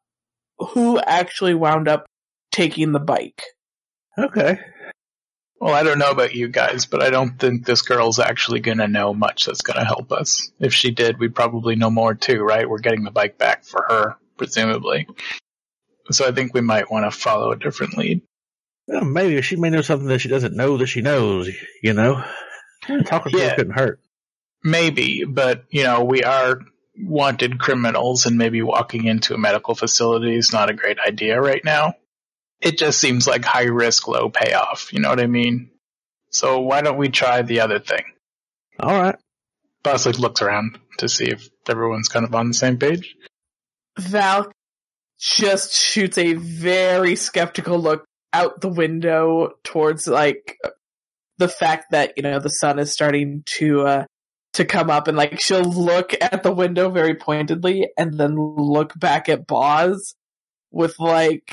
who 0.67 0.99
actually 0.99 1.55
wound 1.55 1.89
up 1.89 2.07
taking 2.51 2.93
the 2.93 3.01
bike. 3.01 3.43
Okay. 4.19 4.59
Well, 5.61 5.75
I 5.75 5.85
don't 5.85 5.99
know 6.01 6.11
about 6.11 6.35
you 6.35 6.49
guys, 6.49 6.87
but 6.87 7.03
I 7.03 7.11
don't 7.11 7.39
think 7.39 7.65
this 7.65 7.83
girl's 7.83 8.19
actually 8.19 8.61
going 8.61 8.79
to 8.79 8.89
know 8.89 9.15
much 9.15 9.45
that's 9.47 9.63
going 9.63 9.79
to 9.79 9.85
help 9.85 10.11
us. 10.11 10.51
If 10.59 10.75
she 10.75 10.91
did, 10.91 11.19
we'd 11.21 11.35
probably 11.37 11.77
know 11.77 11.91
more 11.91 12.15
too, 12.15 12.43
right? 12.43 12.69
We're 12.69 12.79
getting 12.81 13.05
the 13.05 13.13
bike 13.13 13.39
back 13.39 13.65
for 13.65 13.85
her, 13.89 14.17
presumably. 14.37 15.07
So 16.11 16.27
I 16.27 16.33
think 16.33 16.53
we 16.53 16.63
might 16.63 16.91
want 16.91 17.05
to 17.11 17.17
follow 17.17 17.53
a 17.53 17.59
different 17.59 17.97
lead. 17.97 18.23
Well, 18.89 19.05
maybe 19.05 19.41
she 19.43 19.55
may 19.55 19.71
know 19.71 19.83
something 19.83 20.09
that 20.09 20.19
she 20.19 20.29
doesn't 20.29 20.57
know 20.57 20.77
that 20.79 20.89
she 20.89 21.01
knows, 21.01 21.49
you 21.81 21.93
know? 21.93 22.25
Talking 23.05 23.31
to 23.33 23.39
Yeah. 23.39 23.51
her 23.51 23.55
couldn't 23.57 23.75
hurt. 23.79 24.01
maybe, 24.65 25.23
but 25.25 25.65
you 25.71 25.85
know, 25.85 26.03
we 26.03 26.25
are 26.25 26.59
wanted 26.97 27.59
criminals 27.59 28.27
and 28.27 28.37
maybe 28.37 28.63
walking 28.63 29.05
into 29.05 29.35
a 29.35 29.39
medical 29.39 29.75
facility 29.75 30.37
is 30.37 30.53
not 30.53 30.71
a 30.71 30.75
great 30.75 30.99
idea 31.07 31.41
right 31.41 31.65
now. 31.65 31.95
It 32.61 32.79
just 32.79 33.01
seems 33.01 33.27
like 33.27 33.45
high 33.45 33.65
risk, 33.65 34.07
low 34.07 34.29
payoff. 34.31 34.93
You 34.93 35.01
know 35.01 35.09
what 35.09 35.21
I 35.21 35.27
mean? 35.27 35.71
So 36.31 36.61
why 36.61 36.81
don't 36.81 36.99
we 36.99 37.09
try 37.09 37.43
the 37.43 37.61
other 37.61 37.79
thing? 37.79 38.05
All 38.79 38.97
right. 38.97 39.17
Boss 39.83 40.07
like 40.07 40.19
looks 40.19 40.43
around 40.43 40.79
to 40.99 41.09
see 41.09 41.27
if 41.27 41.49
everyone's 41.69 42.09
kind 42.09 42.25
of 42.25 42.35
on 42.35 42.49
the 42.49 42.55
same 42.55 42.79
page. 42.79 43.17
Val 43.99 44.51
just 45.19 45.75
shoots 45.75 46.19
a 46.19 46.35
very 46.35 47.17
skeptical 47.17 47.79
look 47.79 48.05
out 48.33 48.61
the 48.61 48.69
window 48.69 49.51
towards 49.63 50.07
like 50.07 50.57
the 51.39 51.49
fact 51.49 51.91
that 51.91 52.15
you 52.17 52.23
know 52.23 52.39
the 52.39 52.49
sun 52.49 52.79
is 52.79 52.93
starting 52.93 53.43
to 53.47 53.83
uh 53.83 54.05
to 54.55 54.65
come 54.65 54.91
up 54.91 55.09
and 55.09 55.17
like 55.17 55.41
she'll 55.41 55.63
look 55.63 56.15
at 56.21 56.43
the 56.43 56.53
window 56.53 56.91
very 56.91 57.15
pointedly 57.15 57.89
and 57.97 58.19
then 58.19 58.37
look 58.37 58.93
back 58.99 59.29
at 59.29 59.47
Boz 59.47 60.15
with 60.71 60.99
like 60.99 61.51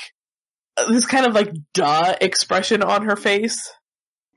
this 0.87 1.05
kind 1.05 1.25
of 1.25 1.33
like 1.33 1.51
duh 1.73 2.15
expression 2.19 2.83
on 2.83 3.05
her 3.05 3.15
face. 3.15 3.71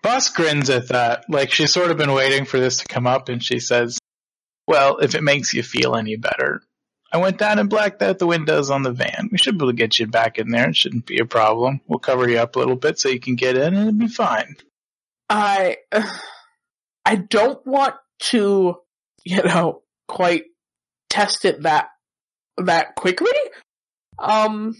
Boss 0.03 0.29
grins 0.31 0.71
at 0.71 0.89
that. 0.89 1.25
Like 1.29 1.53
she's 1.53 1.73
sort 1.73 1.91
of 1.91 1.97
been 1.97 2.13
waiting 2.13 2.45
for 2.45 2.59
this 2.59 2.79
to 2.79 2.87
come 2.87 3.07
up 3.07 3.29
and 3.29 3.43
she 3.43 3.61
says, 3.61 3.99
Well, 4.67 4.99
if 4.99 5.15
it 5.15 5.23
makes 5.23 5.55
you 5.55 5.63
feel 5.63 5.95
any 5.95 6.17
better, 6.17 6.63
I 7.13 7.19
went 7.19 7.39
down 7.39 7.59
and 7.59 7.69
blacked 7.69 8.03
out 8.03 8.19
the 8.19 8.27
windows 8.27 8.71
on 8.71 8.83
the 8.83 8.91
van. 8.91 9.29
We 9.31 9.39
should 9.39 9.59
be 9.59 9.65
able 9.65 9.73
to 9.73 9.77
get 9.77 9.99
you 9.99 10.07
back 10.07 10.39
in 10.39 10.51
there. 10.51 10.71
It 10.71 10.77
shouldn't 10.77 11.07
be 11.07 11.19
a 11.19 11.27
problem. 11.27 11.81
We'll 11.87 11.99
cover 11.99 12.29
you 12.29 12.39
up 12.39 12.57
a 12.57 12.59
little 12.59 12.77
bit 12.77 12.99
so 12.99 13.11
you 13.11 13.21
can 13.21 13.37
get 13.37 13.57
in 13.57 13.75
and 13.75 13.89
it'll 13.89 13.93
be 13.93 14.09
fine. 14.09 14.57
I 15.29 15.79
I 17.05 17.17
don't 17.17 17.65
want 17.67 17.95
to, 18.23 18.77
you 19.25 19.43
know, 19.43 19.83
quite 20.09 20.45
test 21.09 21.45
it 21.45 21.63
that 21.63 21.89
that 22.59 22.95
quickly. 22.97 23.31
Um 24.19 24.75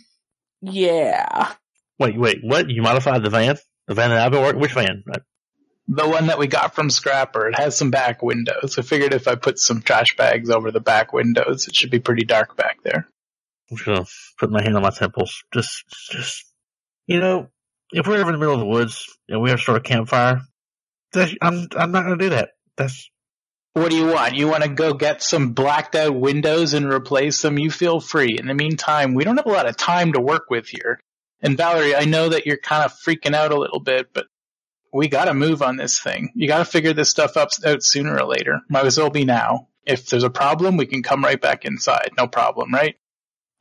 yeah. 0.61 1.53
Wait, 1.99 2.19
wait, 2.19 2.39
what? 2.43 2.71
You 2.71 2.83
modified 2.83 3.23
the 3.23 3.31
van? 3.31 3.57
The 3.87 3.95
van 3.95 4.11
that 4.11 4.25
I've 4.25 4.33
been 4.33 4.43
working? 4.43 4.61
Which 4.61 4.73
van? 4.73 5.03
Right. 5.07 5.23
The 5.89 6.09
one 6.09 6.29
that 6.29 6.39
we 6.39 6.47
got 6.47 6.75
from 6.75 6.91
Scrapper, 6.91 7.49
it 7.49 7.59
has 7.59 7.77
some 7.77 7.91
back 7.91 8.23
windows. 8.23 8.79
I 8.79 8.83
figured 8.83 9.13
if 9.13 9.27
I 9.27 9.35
put 9.35 9.59
some 9.59 9.83
trash 9.83 10.17
bags 10.17 10.49
over 10.49 10.71
the 10.71 10.81
back 10.81 11.13
windows, 11.13 11.67
it 11.67 11.75
should 11.75 11.91
be 11.91 11.99
pretty 11.99 12.25
dark 12.25 12.57
back 12.57 12.79
there. 12.83 13.09
I'm 13.71 13.77
just 13.77 13.87
gonna 13.87 14.05
put 14.39 14.51
my 14.51 14.63
hand 14.63 14.77
on 14.77 14.83
my 14.83 14.91
temples. 14.91 15.43
Just, 15.53 15.85
just, 16.11 16.45
you 17.07 17.21
know, 17.21 17.49
if 17.93 18.07
we're 18.07 18.19
ever 18.19 18.31
in 18.31 18.35
the 18.35 18.39
middle 18.39 18.55
of 18.55 18.61
the 18.61 18.67
woods 18.67 19.07
and 19.29 19.43
we 19.43 19.51
have 19.51 19.59
to 19.59 19.63
start 19.63 19.79
a 19.79 19.81
campfire, 19.83 20.43
that's, 21.13 21.35
I'm, 21.43 21.67
I'm 21.77 21.91
not 21.91 22.05
gonna 22.05 22.17
do 22.17 22.31
that. 22.31 22.51
That's, 22.77 23.11
What 23.75 23.91
do 23.91 23.97
you 23.97 24.07
want? 24.07 24.35
You 24.35 24.49
want 24.49 24.65
to 24.65 24.69
go 24.69 24.93
get 24.93 25.23
some 25.23 25.53
blacked 25.53 25.95
out 25.95 26.15
windows 26.15 26.75
and 26.75 26.93
replace 26.93 27.41
them? 27.41 27.59
You 27.59 27.71
feel 27.71 28.01
free. 28.01 28.37
In 28.39 28.47
the 28.47 28.55
meantime, 28.55 29.15
we 29.15 29.25
don't 29.25 29.39
have 29.39 29.47
a 29.47 29.51
lot 29.51 29.69
of 29.69 29.79
time 29.79 30.13
to 30.13 30.21
work 30.21 30.51
with 30.51 30.69
here. 30.69 31.01
And 31.41 31.57
Valerie, 31.57 31.97
I 31.97 32.05
know 32.05 32.29
that 32.29 32.45
you're 32.45 32.59
kind 32.59 32.85
of 32.85 32.93
freaking 32.93 33.35
out 33.35 33.51
a 33.51 33.59
little 33.59 33.81
bit, 33.81 34.13
but 34.13 34.27
we 34.93 35.09
got 35.09 35.25
to 35.25 35.35
move 35.35 35.63
on 35.63 35.77
this 35.77 35.99
thing. 35.99 36.31
You 36.35 36.49
got 36.49 36.59
to 36.59 36.65
figure 36.67 36.93
this 36.93 37.09
stuff 37.09 37.39
up 37.39 37.49
out 37.65 37.83
sooner 37.83 38.15
or 38.15 38.27
later. 38.27 38.61
Might 38.69 38.85
as 38.85 38.99
well 38.99 39.11
be 39.11 39.25
now. 39.25 39.69
If 39.87 40.07
there's 40.07 40.23
a 40.23 40.31
problem, 40.31 40.77
we 40.77 40.87
can 40.87 41.03
come 41.03 41.25
right 41.25 41.41
back 41.41 41.65
inside. 41.65 42.11
No 42.19 42.27
problem, 42.27 42.73
right? 42.75 42.97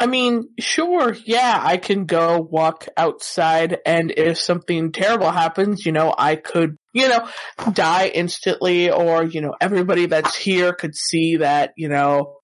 I 0.01 0.07
mean, 0.07 0.49
sure, 0.59 1.15
yeah, 1.25 1.61
I 1.61 1.77
can 1.77 2.05
go 2.07 2.39
walk 2.41 2.87
outside 2.97 3.77
and 3.85 4.11
if 4.17 4.39
something 4.39 4.91
terrible 4.91 5.29
happens, 5.29 5.85
you 5.85 5.91
know, 5.91 6.11
I 6.17 6.37
could, 6.37 6.75
you 6.91 7.07
know, 7.07 7.29
die 7.71 8.07
instantly 8.07 8.89
or, 8.89 9.23
you 9.23 9.41
know, 9.41 9.53
everybody 9.61 10.07
that's 10.07 10.35
here 10.35 10.73
could 10.73 10.95
see 10.95 11.37
that, 11.37 11.73
you 11.77 11.87
know, 11.87 12.37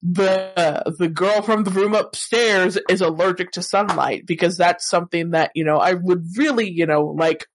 the, 0.00 0.94
the 0.96 1.08
girl 1.08 1.42
from 1.42 1.64
the 1.64 1.72
room 1.72 1.94
upstairs 1.96 2.78
is 2.88 3.00
allergic 3.00 3.50
to 3.52 3.64
sunlight 3.64 4.22
because 4.24 4.56
that's 4.56 4.88
something 4.88 5.30
that, 5.30 5.50
you 5.56 5.64
know, 5.64 5.78
I 5.78 5.94
would 5.94 6.24
really, 6.36 6.70
you 6.70 6.86
know, 6.86 7.16
like 7.18 7.48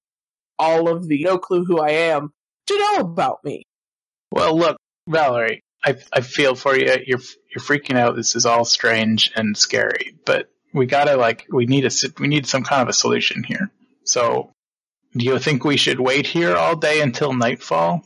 all 0.59 0.89
of 0.89 1.07
the 1.07 1.23
no 1.23 1.37
clue 1.37 1.63
who 1.63 1.79
I 1.79 1.91
am 1.91 2.33
to 2.65 2.77
know 2.77 2.95
about 2.97 3.37
me. 3.45 3.63
Well, 4.29 4.57
look, 4.57 4.75
Valerie, 5.07 5.63
I 5.85 5.95
I 6.11 6.21
feel 6.21 6.55
for 6.55 6.75
you. 6.75 6.85
You're 7.05 7.19
you're 7.19 7.63
freaking 7.63 7.97
out. 7.97 8.15
This 8.15 8.35
is 8.35 8.45
all 8.45 8.65
strange 8.65 9.31
and 9.35 9.57
scary, 9.57 10.15
but 10.25 10.49
we 10.73 10.85
gotta 10.85 11.17
like 11.17 11.45
we 11.49 11.65
need 11.65 11.85
a 11.85 11.91
we 12.19 12.27
need 12.27 12.47
some 12.47 12.63
kind 12.63 12.81
of 12.81 12.87
a 12.87 12.93
solution 12.93 13.43
here. 13.43 13.71
So, 14.03 14.51
do 15.13 15.25
you 15.25 15.39
think 15.39 15.63
we 15.63 15.77
should 15.77 15.99
wait 15.99 16.27
here 16.27 16.55
all 16.55 16.75
day 16.75 17.01
until 17.01 17.33
nightfall? 17.33 18.03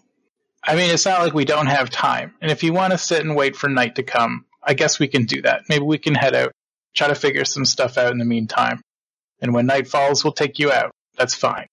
I 0.63 0.75
mean, 0.75 0.91
it's 0.91 1.05
not 1.05 1.21
like 1.21 1.33
we 1.33 1.45
don't 1.45 1.67
have 1.67 1.89
time. 1.89 2.35
And 2.41 2.51
if 2.51 2.63
you 2.63 2.73
want 2.73 2.91
to 2.91 2.97
sit 2.97 3.23
and 3.23 3.35
wait 3.35 3.55
for 3.55 3.67
night 3.67 3.95
to 3.95 4.03
come, 4.03 4.45
I 4.63 4.73
guess 4.73 4.99
we 4.99 5.07
can 5.07 5.25
do 5.25 5.41
that. 5.41 5.63
Maybe 5.69 5.83
we 5.83 5.97
can 5.97 6.13
head 6.13 6.35
out, 6.35 6.51
try 6.95 7.07
to 7.07 7.15
figure 7.15 7.45
some 7.45 7.65
stuff 7.65 7.97
out 7.97 8.11
in 8.11 8.19
the 8.19 8.25
meantime. 8.25 8.81
And 9.41 9.53
when 9.53 9.65
night 9.65 9.87
falls, 9.87 10.23
we'll 10.23 10.33
take 10.33 10.59
you 10.59 10.71
out. 10.71 10.91
That's 11.17 11.33
fine. 11.33 11.65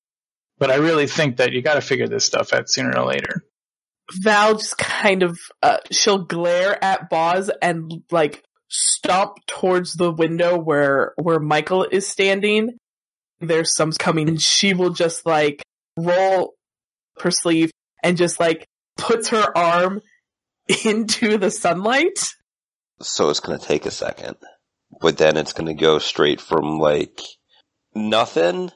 But 0.58 0.70
I 0.70 0.76
really 0.76 1.06
think 1.06 1.37
that 1.37 1.52
you 1.52 1.61
got 1.61 1.74
to 1.74 1.80
figure 1.82 2.08
this 2.08 2.24
stuff 2.24 2.52
out 2.52 2.70
sooner 2.70 2.98
or 2.98 3.04
later. 3.04 3.44
Val 4.12 4.55
just 4.55 4.79
kind 4.79 5.23
of, 5.23 5.38
uh, 5.62 5.79
she'll 5.90 6.25
glare 6.25 6.83
at 6.83 7.11
Boz 7.11 7.51
and 7.61 8.03
like 8.11 8.42
stomp 8.68 9.38
towards 9.47 9.94
the 9.94 10.12
window 10.12 10.59
where, 10.59 11.12
where 11.16 11.40
Michael 11.40 11.85
is 11.85 12.07
standing. 12.07 12.71
There's 13.40 13.75
some 13.75 13.92
coming 13.92 14.29
and 14.29 14.40
she 14.40 14.75
will 14.75 14.90
just 14.90 15.25
like 15.27 15.62
roll 15.97 16.55
her 17.21 17.31
sleeve 17.31 17.71
and 18.03 18.16
just 18.16 18.40
like 18.40 18.66
puts 18.97 19.29
her 19.29 19.57
arm 19.57 20.01
into 20.85 21.38
the 21.38 21.51
sunlight. 21.51 22.18
So 23.01 23.31
it's 23.31 23.40
gonna 23.40 23.59
take 23.59 23.87
a 23.87 23.90
second, 23.90 24.37
but 25.01 25.16
then 25.16 25.37
it's 25.37 25.53
gonna 25.53 25.75
go 25.75 25.99
straight 25.99 26.40
from 26.40 26.79
like 26.79 27.21
nothing, 27.94 28.71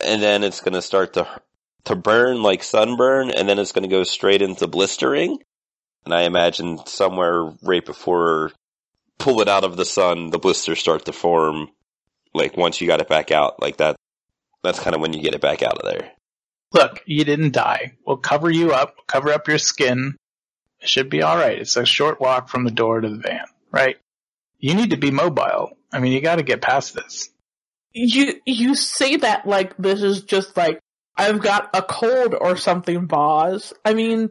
and 0.00 0.22
then 0.22 0.42
it's 0.42 0.60
gonna 0.60 0.82
start 0.82 1.14
to 1.14 1.28
to 1.84 1.96
burn 1.96 2.42
like 2.42 2.62
sunburn, 2.62 3.30
and 3.30 3.48
then 3.48 3.58
it's 3.58 3.72
gonna 3.72 3.88
go 3.88 4.04
straight 4.04 4.42
into 4.42 4.66
blistering. 4.66 5.38
And 6.04 6.14
I 6.14 6.22
imagine 6.22 6.84
somewhere 6.86 7.52
right 7.62 7.84
before 7.84 8.52
pull 9.20 9.40
it 9.40 9.48
out 9.48 9.64
of 9.64 9.76
the 9.76 9.84
sun, 9.84 10.30
the 10.30 10.38
blisters 10.38 10.80
start 10.80 11.04
to 11.04 11.12
form. 11.12 11.68
Like 12.34 12.56
once 12.56 12.80
you 12.80 12.88
got 12.88 13.00
it 13.00 13.08
back 13.08 13.30
out, 13.30 13.62
like 13.62 13.76
that. 13.76 13.96
That's 14.62 14.80
kind 14.80 14.94
of 14.94 15.00
when 15.00 15.12
you 15.12 15.22
get 15.22 15.34
it 15.34 15.40
back 15.40 15.62
out 15.62 15.78
of 15.78 15.90
there. 15.90 16.10
Look, 16.72 17.02
you 17.06 17.24
didn't 17.24 17.52
die. 17.52 17.92
We'll 18.06 18.18
cover 18.18 18.50
you 18.50 18.72
up, 18.72 18.94
cover 19.06 19.30
up 19.30 19.48
your 19.48 19.58
skin. 19.58 20.16
It 20.80 20.88
should 20.88 21.10
be 21.10 21.22
alright. 21.22 21.58
It's 21.58 21.76
a 21.76 21.84
short 21.84 22.20
walk 22.20 22.48
from 22.48 22.64
the 22.64 22.70
door 22.70 23.00
to 23.00 23.08
the 23.08 23.16
van, 23.16 23.44
right? 23.70 23.96
You 24.58 24.74
need 24.74 24.90
to 24.90 24.96
be 24.96 25.10
mobile. 25.10 25.76
I 25.92 26.00
mean, 26.00 26.12
you 26.12 26.20
gotta 26.20 26.42
get 26.42 26.62
past 26.62 26.94
this. 26.94 27.30
You, 27.92 28.40
you 28.46 28.74
say 28.74 29.16
that 29.16 29.46
like 29.46 29.76
this 29.76 30.02
is 30.02 30.22
just 30.22 30.56
like, 30.56 30.78
I've 31.20 31.40
got 31.40 31.70
a 31.74 31.82
cold 31.82 32.34
or 32.38 32.56
something, 32.56 33.06
Boz. 33.06 33.72
I 33.84 33.94
mean, 33.94 34.30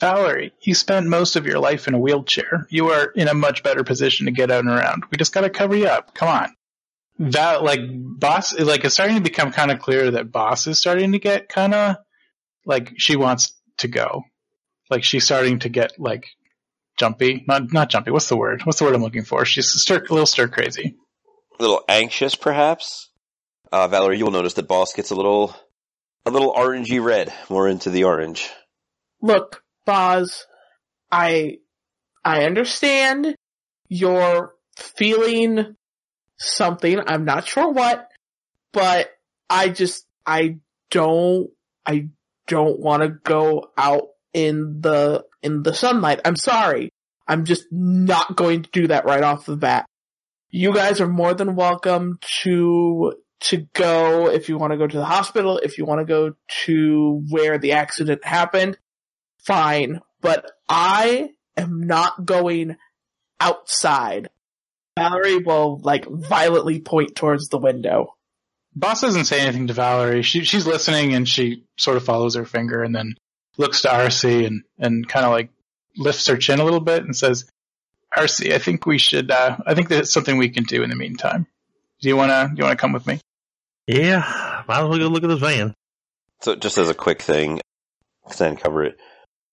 Valerie, 0.00 0.52
you 0.62 0.74
spent 0.74 1.06
most 1.06 1.36
of 1.36 1.46
your 1.46 1.58
life 1.58 1.88
in 1.88 1.94
a 1.94 1.98
wheelchair. 1.98 2.66
You 2.70 2.90
are 2.90 3.04
in 3.06 3.28
a 3.28 3.34
much 3.34 3.62
better 3.62 3.84
position 3.84 4.26
to 4.26 4.32
get 4.32 4.50
out 4.50 4.60
and 4.60 4.68
around. 4.68 5.04
We 5.10 5.18
just 5.18 5.32
gotta 5.32 5.50
cover 5.50 5.76
you 5.76 5.86
up. 5.86 6.14
Come 6.14 6.28
on. 6.28 6.54
That, 7.18 7.62
like, 7.62 7.80
boss, 7.84 8.58
like, 8.58 8.84
it's 8.84 8.94
starting 8.94 9.16
to 9.16 9.22
become 9.22 9.52
kind 9.52 9.70
of 9.70 9.78
clear 9.78 10.10
that 10.12 10.32
boss 10.32 10.66
is 10.66 10.78
starting 10.78 11.12
to 11.12 11.18
get 11.18 11.48
kind 11.48 11.74
of, 11.74 11.96
like, 12.64 12.94
she 12.96 13.16
wants 13.16 13.52
to 13.78 13.88
go. 13.88 14.24
Like, 14.90 15.04
she's 15.04 15.24
starting 15.24 15.60
to 15.60 15.68
get, 15.68 15.92
like, 15.98 16.26
jumpy. 16.98 17.44
Not, 17.46 17.72
not 17.72 17.90
jumpy. 17.90 18.10
What's 18.10 18.28
the 18.28 18.36
word? 18.36 18.62
What's 18.62 18.78
the 18.78 18.86
word 18.86 18.94
I'm 18.94 19.02
looking 19.02 19.24
for? 19.24 19.44
She's 19.44 19.68
stir, 19.68 19.98
a 19.98 20.12
little 20.12 20.26
stir 20.26 20.48
crazy. 20.48 20.96
A 21.58 21.62
little 21.62 21.82
anxious, 21.88 22.34
perhaps. 22.34 23.10
Uh, 23.70 23.88
Valerie, 23.88 24.18
you'll 24.18 24.30
notice 24.30 24.54
that 24.54 24.68
boss 24.68 24.92
gets 24.92 25.10
a 25.10 25.14
little, 25.14 25.54
a 26.24 26.30
little 26.30 26.52
orangey 26.52 27.02
red, 27.02 27.32
more 27.50 27.68
into 27.68 27.90
the 27.90 28.04
orange. 28.04 28.50
look, 29.20 29.62
Boz, 29.84 30.46
I, 31.10 31.58
I 32.24 32.44
understand 32.44 33.34
you're 33.88 34.54
feeling 34.76 35.76
something. 36.38 36.98
I'm 37.06 37.24
not 37.24 37.46
sure 37.46 37.70
what, 37.70 38.08
but 38.72 39.10
I 39.50 39.68
just, 39.68 40.06
I 40.26 40.58
don't, 40.90 41.50
I 41.84 42.08
don't 42.46 42.78
want 42.78 43.02
to 43.02 43.08
go 43.08 43.70
out 43.76 44.08
in 44.32 44.80
the, 44.80 45.24
in 45.42 45.62
the 45.62 45.74
sunlight. 45.74 46.20
I'm 46.24 46.36
sorry. 46.36 46.90
I'm 47.26 47.44
just 47.44 47.64
not 47.70 48.36
going 48.36 48.62
to 48.62 48.70
do 48.70 48.86
that 48.88 49.04
right 49.04 49.22
off 49.22 49.46
the 49.46 49.56
bat. 49.56 49.86
You 50.50 50.74
guys 50.74 51.00
are 51.00 51.08
more 51.08 51.34
than 51.34 51.56
welcome 51.56 52.18
to, 52.42 53.14
to 53.42 53.66
go 53.74 54.28
if 54.28 54.48
you 54.48 54.58
want 54.58 54.72
to 54.72 54.76
go 54.76 54.86
to 54.86 54.96
the 54.96 55.04
hospital, 55.04 55.58
if 55.58 55.78
you 55.78 55.84
want 55.84 56.00
to 56.00 56.04
go 56.04 56.34
to 56.64 57.24
where 57.28 57.58
the 57.58 57.72
accident 57.72 58.24
happened 58.24 58.78
fine, 59.42 60.00
but 60.20 60.50
I 60.68 61.30
am 61.56 61.82
not 61.82 62.24
going 62.24 62.76
outside. 63.40 64.30
Valerie 64.96 65.38
will 65.38 65.80
like 65.82 66.06
violently 66.06 66.80
point 66.80 67.16
towards 67.16 67.48
the 67.48 67.58
window. 67.58 68.14
Boss 68.74 69.02
doesn't 69.02 69.26
say 69.26 69.40
anything 69.40 69.66
to 69.66 69.74
Valerie. 69.74 70.22
She, 70.22 70.44
she's 70.44 70.66
listening 70.66 71.14
and 71.14 71.28
she 71.28 71.64
sort 71.76 71.96
of 71.96 72.04
follows 72.04 72.36
her 72.36 72.44
finger 72.44 72.82
and 72.82 72.94
then 72.94 73.16
looks 73.58 73.82
to 73.82 73.88
RC 73.88 74.46
and, 74.46 74.62
and 74.78 75.06
kind 75.06 75.26
of 75.26 75.32
like 75.32 75.50
lifts 75.96 76.26
her 76.28 76.36
chin 76.36 76.58
a 76.58 76.64
little 76.64 76.80
bit 76.80 77.04
and 77.04 77.14
says, 77.14 77.50
RC, 78.16 78.52
I 78.52 78.58
think 78.58 78.86
we 78.86 78.98
should, 78.98 79.30
uh, 79.30 79.58
I 79.66 79.74
think 79.74 79.88
there's 79.88 80.12
something 80.12 80.36
we 80.36 80.50
can 80.50 80.64
do 80.64 80.82
in 80.82 80.90
the 80.90 80.96
meantime. 80.96 81.46
Do 82.00 82.08
you 82.08 82.16
want 82.16 82.30
to, 82.30 82.48
do 82.54 82.58
you 82.58 82.64
want 82.64 82.78
to 82.78 82.80
come 82.80 82.92
with 82.92 83.06
me? 83.06 83.20
Yeah, 83.86 84.62
might 84.68 84.82
as 84.82 84.88
well 84.88 84.98
go 84.98 85.08
look 85.08 85.24
at 85.24 85.28
this 85.28 85.40
van. 85.40 85.74
So 86.40 86.56
just 86.56 86.78
as 86.78 86.88
a 86.88 86.94
quick 86.94 87.22
thing, 87.22 87.60
because 88.24 88.40
I 88.40 88.48
didn't 88.48 88.62
cover 88.62 88.84
it, 88.84 88.98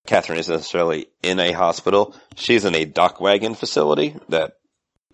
Catherine 0.06 0.38
isn't 0.38 0.52
necessarily 0.52 1.06
in 1.22 1.38
a 1.40 1.52
hospital. 1.52 2.14
She's 2.36 2.64
in 2.64 2.74
a 2.74 2.86
DocWagon 2.86 3.56
facility 3.56 4.16
that 4.28 4.54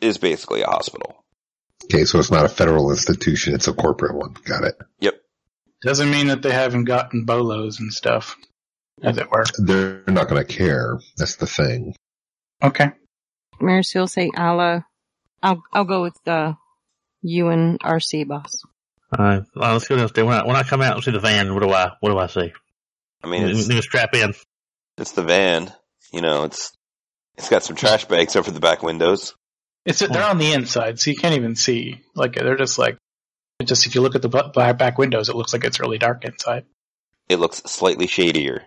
is 0.00 0.18
basically 0.18 0.62
a 0.62 0.68
hospital. 0.68 1.24
Okay, 1.84 2.04
so 2.04 2.18
it's 2.18 2.30
not 2.30 2.44
a 2.44 2.48
federal 2.48 2.90
institution; 2.90 3.54
it's 3.54 3.68
a 3.68 3.72
corporate 3.72 4.14
one. 4.14 4.34
Got 4.44 4.64
it. 4.64 4.76
Yep. 5.00 5.14
Doesn't 5.82 6.10
mean 6.10 6.28
that 6.28 6.42
they 6.42 6.52
haven't 6.52 6.84
gotten 6.84 7.24
bolos 7.24 7.80
and 7.80 7.92
stuff, 7.92 8.36
as 9.02 9.18
it 9.18 9.30
were. 9.30 9.44
They're 9.58 10.02
not 10.06 10.28
going 10.28 10.44
to 10.44 10.52
care. 10.52 10.98
That's 11.16 11.36
the 11.36 11.46
thing. 11.46 11.94
Okay. 12.62 12.92
Mary 13.60 13.84
Sue 13.84 14.00
will 14.00 14.08
say, 14.08 14.30
I'll, 14.34 14.60
uh, 14.60 14.80
I'll, 15.42 15.62
I'll 15.72 15.84
go 15.84 16.02
with, 16.02 16.16
uh, 16.26 16.54
you 17.22 17.48
and 17.48 17.78
RC 17.80 18.26
boss. 18.26 18.62
Uh, 19.12 19.40
well, 19.54 19.72
let's 19.74 19.86
go 19.88 19.96
downstairs. 19.96 20.26
When 20.26 20.34
I, 20.36 20.46
when 20.46 20.56
I 20.56 20.62
come 20.62 20.82
out 20.82 20.94
and 20.94 21.04
see 21.04 21.12
the 21.12 21.20
van, 21.20 21.54
what 21.54 21.62
do 21.62 21.70
I 21.70 21.92
what 22.00 22.10
do 22.10 22.18
I 22.18 22.26
see? 22.26 22.52
I 23.22 23.28
mean, 23.28 23.44
it's, 23.48 23.68
Need 23.68 23.76
to 23.76 23.82
strap 23.82 24.14
in. 24.14 24.34
it's 24.98 25.12
the 25.12 25.22
van. 25.22 25.72
You 26.12 26.20
know, 26.20 26.44
it's 26.44 26.72
it's 27.36 27.48
got 27.48 27.62
some 27.62 27.76
trash 27.76 28.06
bags 28.06 28.36
over 28.36 28.50
the 28.50 28.60
back 28.60 28.82
windows. 28.82 29.34
It's 29.84 30.00
they're 30.00 30.22
on 30.22 30.38
the 30.38 30.52
inside, 30.52 30.98
so 30.98 31.10
you 31.10 31.16
can't 31.16 31.36
even 31.36 31.54
see. 31.54 32.02
Like 32.14 32.34
they're 32.34 32.56
just 32.56 32.78
like, 32.78 32.98
just 33.64 33.86
if 33.86 33.94
you 33.94 34.00
look 34.00 34.16
at 34.16 34.22
the 34.22 34.28
bu- 34.28 34.50
black 34.52 34.78
back 34.78 34.98
windows, 34.98 35.28
it 35.28 35.36
looks 35.36 35.52
like 35.52 35.64
it's 35.64 35.78
really 35.78 35.98
dark 35.98 36.24
inside. 36.24 36.64
It 37.28 37.38
looks 37.38 37.58
slightly 37.66 38.06
shadier. 38.06 38.64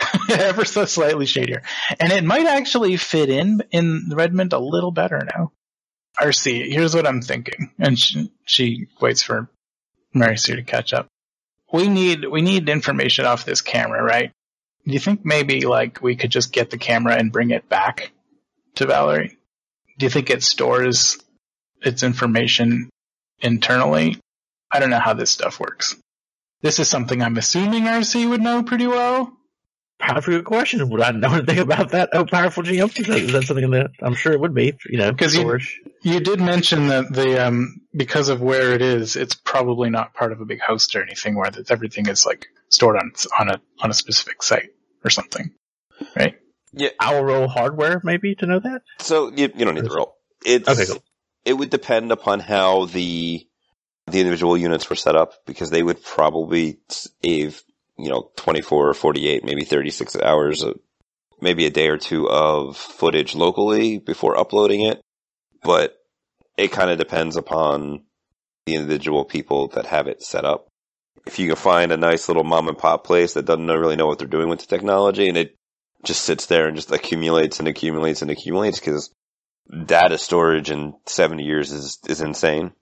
Ever 0.30 0.64
so 0.64 0.84
slightly 0.84 1.26
shadier, 1.26 1.62
and 1.98 2.12
it 2.12 2.24
might 2.24 2.46
actually 2.46 2.96
fit 2.96 3.28
in 3.30 3.62
in 3.70 4.10
Redmond 4.12 4.52
a 4.52 4.58
little 4.58 4.92
better 4.92 5.26
now. 5.36 5.52
RC, 6.20 6.70
here's 6.72 6.94
what 6.94 7.06
I'm 7.06 7.20
thinking, 7.22 7.72
and 7.78 7.98
she, 7.98 8.32
she 8.44 8.86
waits 9.00 9.22
for 9.22 9.48
Hmm. 10.12 10.20
Mary 10.20 10.38
Sue 10.38 10.56
to 10.56 10.62
catch 10.62 10.92
up. 10.92 11.06
We 11.72 11.88
need 11.88 12.24
we 12.24 12.40
need 12.40 12.68
information 12.68 13.26
off 13.26 13.44
this 13.44 13.60
camera, 13.60 14.02
right? 14.02 14.32
Do 14.86 14.92
you 14.92 14.98
think 14.98 15.24
maybe 15.24 15.66
like 15.66 16.00
we 16.00 16.16
could 16.16 16.30
just 16.30 16.52
get 16.52 16.70
the 16.70 16.78
camera 16.78 17.14
and 17.14 17.32
bring 17.32 17.50
it 17.50 17.68
back 17.68 18.10
to 18.76 18.86
Valerie? 18.86 19.36
Do 19.98 20.06
you 20.06 20.10
think 20.10 20.30
it 20.30 20.42
stores 20.42 21.18
its 21.82 22.02
information 22.02 22.88
internally? 23.40 24.18
I 24.70 24.80
don't 24.80 24.90
know 24.90 24.98
how 24.98 25.14
this 25.14 25.30
stuff 25.30 25.60
works. 25.60 25.96
This 26.62 26.78
is 26.78 26.88
something 26.88 27.22
I'm 27.22 27.36
assuming 27.36 27.84
RC 27.84 28.28
would 28.28 28.40
know 28.40 28.62
pretty 28.62 28.86
well. 28.86 29.37
Powerful 29.98 30.34
good 30.34 30.44
question. 30.44 30.88
Would 30.90 31.00
I 31.00 31.10
know 31.10 31.28
anything 31.34 31.58
about 31.58 31.90
that? 31.90 32.10
Oh, 32.12 32.24
powerful 32.24 32.62
GM. 32.62 32.88
Is 33.08 33.32
that 33.32 33.44
something 33.44 33.64
in 33.64 33.70
that 33.72 33.90
I'm 34.00 34.14
sure 34.14 34.32
it 34.32 34.40
would 34.40 34.54
be? 34.54 34.74
You 34.88 34.98
know, 34.98 35.12
'Cause 35.12 35.34
you- 35.34 35.58
You 36.02 36.20
did 36.20 36.40
mention 36.40 36.88
that 36.88 37.12
the 37.12 37.44
um 37.46 37.80
because 37.94 38.28
of 38.28 38.40
where 38.40 38.72
it 38.74 38.82
is, 38.82 39.16
it's 39.16 39.34
probably 39.34 39.90
not 39.90 40.14
part 40.14 40.30
of 40.32 40.40
a 40.40 40.44
big 40.44 40.60
host 40.60 40.94
or 40.94 41.02
anything 41.02 41.34
where 41.34 41.50
that 41.50 41.70
everything 41.70 42.08
is 42.08 42.24
like 42.24 42.46
stored 42.68 42.96
on 42.96 43.12
on 43.38 43.48
a 43.50 43.60
on 43.80 43.90
a 43.90 43.94
specific 43.94 44.42
site 44.42 44.70
or 45.04 45.10
something. 45.10 45.50
Right? 46.16 46.36
Yeah, 46.72 46.90
I'll 47.00 47.24
roll 47.24 47.48
hardware 47.48 48.00
maybe 48.04 48.36
to 48.36 48.46
know 48.46 48.60
that. 48.60 48.82
So 49.00 49.32
you, 49.34 49.50
you 49.56 49.64
don't 49.64 49.74
need 49.74 49.84
the 49.84 49.90
roll. 49.90 50.14
It's 50.46 50.68
Okay, 50.68 50.86
cool. 50.86 51.02
it 51.44 51.54
would 51.54 51.70
depend 51.70 52.12
upon 52.12 52.38
how 52.40 52.84
the 52.84 53.44
the 54.06 54.20
individual 54.20 54.56
units 54.56 54.88
were 54.88 54.96
set 54.96 55.16
up 55.16 55.32
because 55.46 55.70
they 55.70 55.82
would 55.82 56.02
probably 56.04 56.78
save 56.88 57.62
you 57.98 58.08
know 58.08 58.30
24 58.36 58.90
or 58.90 58.94
48 58.94 59.44
maybe 59.44 59.64
36 59.64 60.16
hours 60.16 60.64
maybe 61.40 61.66
a 61.66 61.70
day 61.70 61.88
or 61.88 61.98
two 61.98 62.28
of 62.28 62.76
footage 62.76 63.34
locally 63.34 63.98
before 63.98 64.38
uploading 64.38 64.82
it. 64.82 65.00
But 65.62 65.96
it 66.56 66.72
kind 66.72 66.90
of 66.90 66.98
depends 66.98 67.36
upon 67.36 68.04
the 68.66 68.74
individual 68.74 69.24
people 69.24 69.68
that 69.68 69.86
have 69.86 70.08
it 70.08 70.22
set 70.22 70.44
up. 70.44 70.68
If 71.26 71.38
you 71.38 71.48
can 71.48 71.56
find 71.56 71.92
a 71.92 71.96
nice 71.96 72.28
little 72.28 72.44
mom 72.44 72.68
and 72.68 72.78
pop 72.78 73.04
place 73.04 73.34
that 73.34 73.44
doesn't 73.44 73.66
really 73.66 73.96
know 73.96 74.06
what 74.06 74.18
they're 74.18 74.28
doing 74.28 74.48
with 74.48 74.60
the 74.60 74.66
technology 74.66 75.28
and 75.28 75.36
it 75.36 75.56
just 76.04 76.22
sits 76.22 76.46
there 76.46 76.66
and 76.66 76.76
just 76.76 76.92
accumulates 76.92 77.58
and 77.58 77.68
accumulates 77.68 78.22
and 78.22 78.30
accumulates 78.30 78.78
because 78.78 79.10
data 79.84 80.16
storage 80.16 80.70
in 80.70 80.94
70 81.06 81.44
years 81.44 81.72
is 81.72 81.98
is 82.08 82.20
insane. 82.20 82.72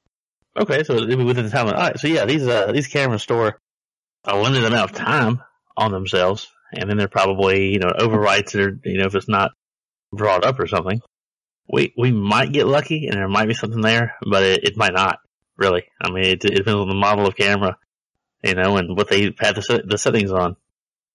Okay, 0.56 0.84
so 0.84 0.94
within 0.94 1.44
the 1.44 1.50
time. 1.50 1.66
All 1.66 1.72
right, 1.72 1.98
so 1.98 2.08
yeah, 2.08 2.24
these 2.24 2.46
uh 2.46 2.72
these 2.72 2.86
cameras 2.86 3.22
store 3.22 3.58
a 4.26 4.36
limited 4.36 4.64
amount 4.64 4.90
of 4.90 4.96
time 4.96 5.42
on 5.76 5.92
themselves, 5.92 6.48
and 6.72 6.88
then 6.88 6.96
they're 6.96 7.08
probably 7.08 7.72
you 7.72 7.78
know 7.78 7.90
overwrites 7.98 8.54
are 8.54 8.78
you 8.84 8.98
know 8.98 9.06
if 9.06 9.14
it's 9.14 9.28
not 9.28 9.52
brought 10.12 10.44
up 10.44 10.58
or 10.58 10.66
something. 10.66 11.00
We 11.68 11.92
we 11.96 12.12
might 12.12 12.52
get 12.52 12.66
lucky, 12.66 13.08
and 13.08 13.16
there 13.16 13.28
might 13.28 13.48
be 13.48 13.54
something 13.54 13.80
there, 13.80 14.14
but 14.28 14.42
it, 14.42 14.64
it 14.64 14.76
might 14.76 14.94
not. 14.94 15.18
Really, 15.56 15.84
I 16.00 16.10
mean, 16.10 16.24
it, 16.24 16.44
it 16.44 16.54
depends 16.54 16.80
on 16.80 16.88
the 16.88 16.94
model 16.94 17.26
of 17.26 17.34
camera, 17.34 17.78
you 18.44 18.54
know, 18.54 18.76
and 18.76 18.94
what 18.94 19.08
they 19.08 19.34
have 19.38 19.54
the, 19.54 19.82
the 19.86 19.96
settings 19.96 20.30
on. 20.30 20.56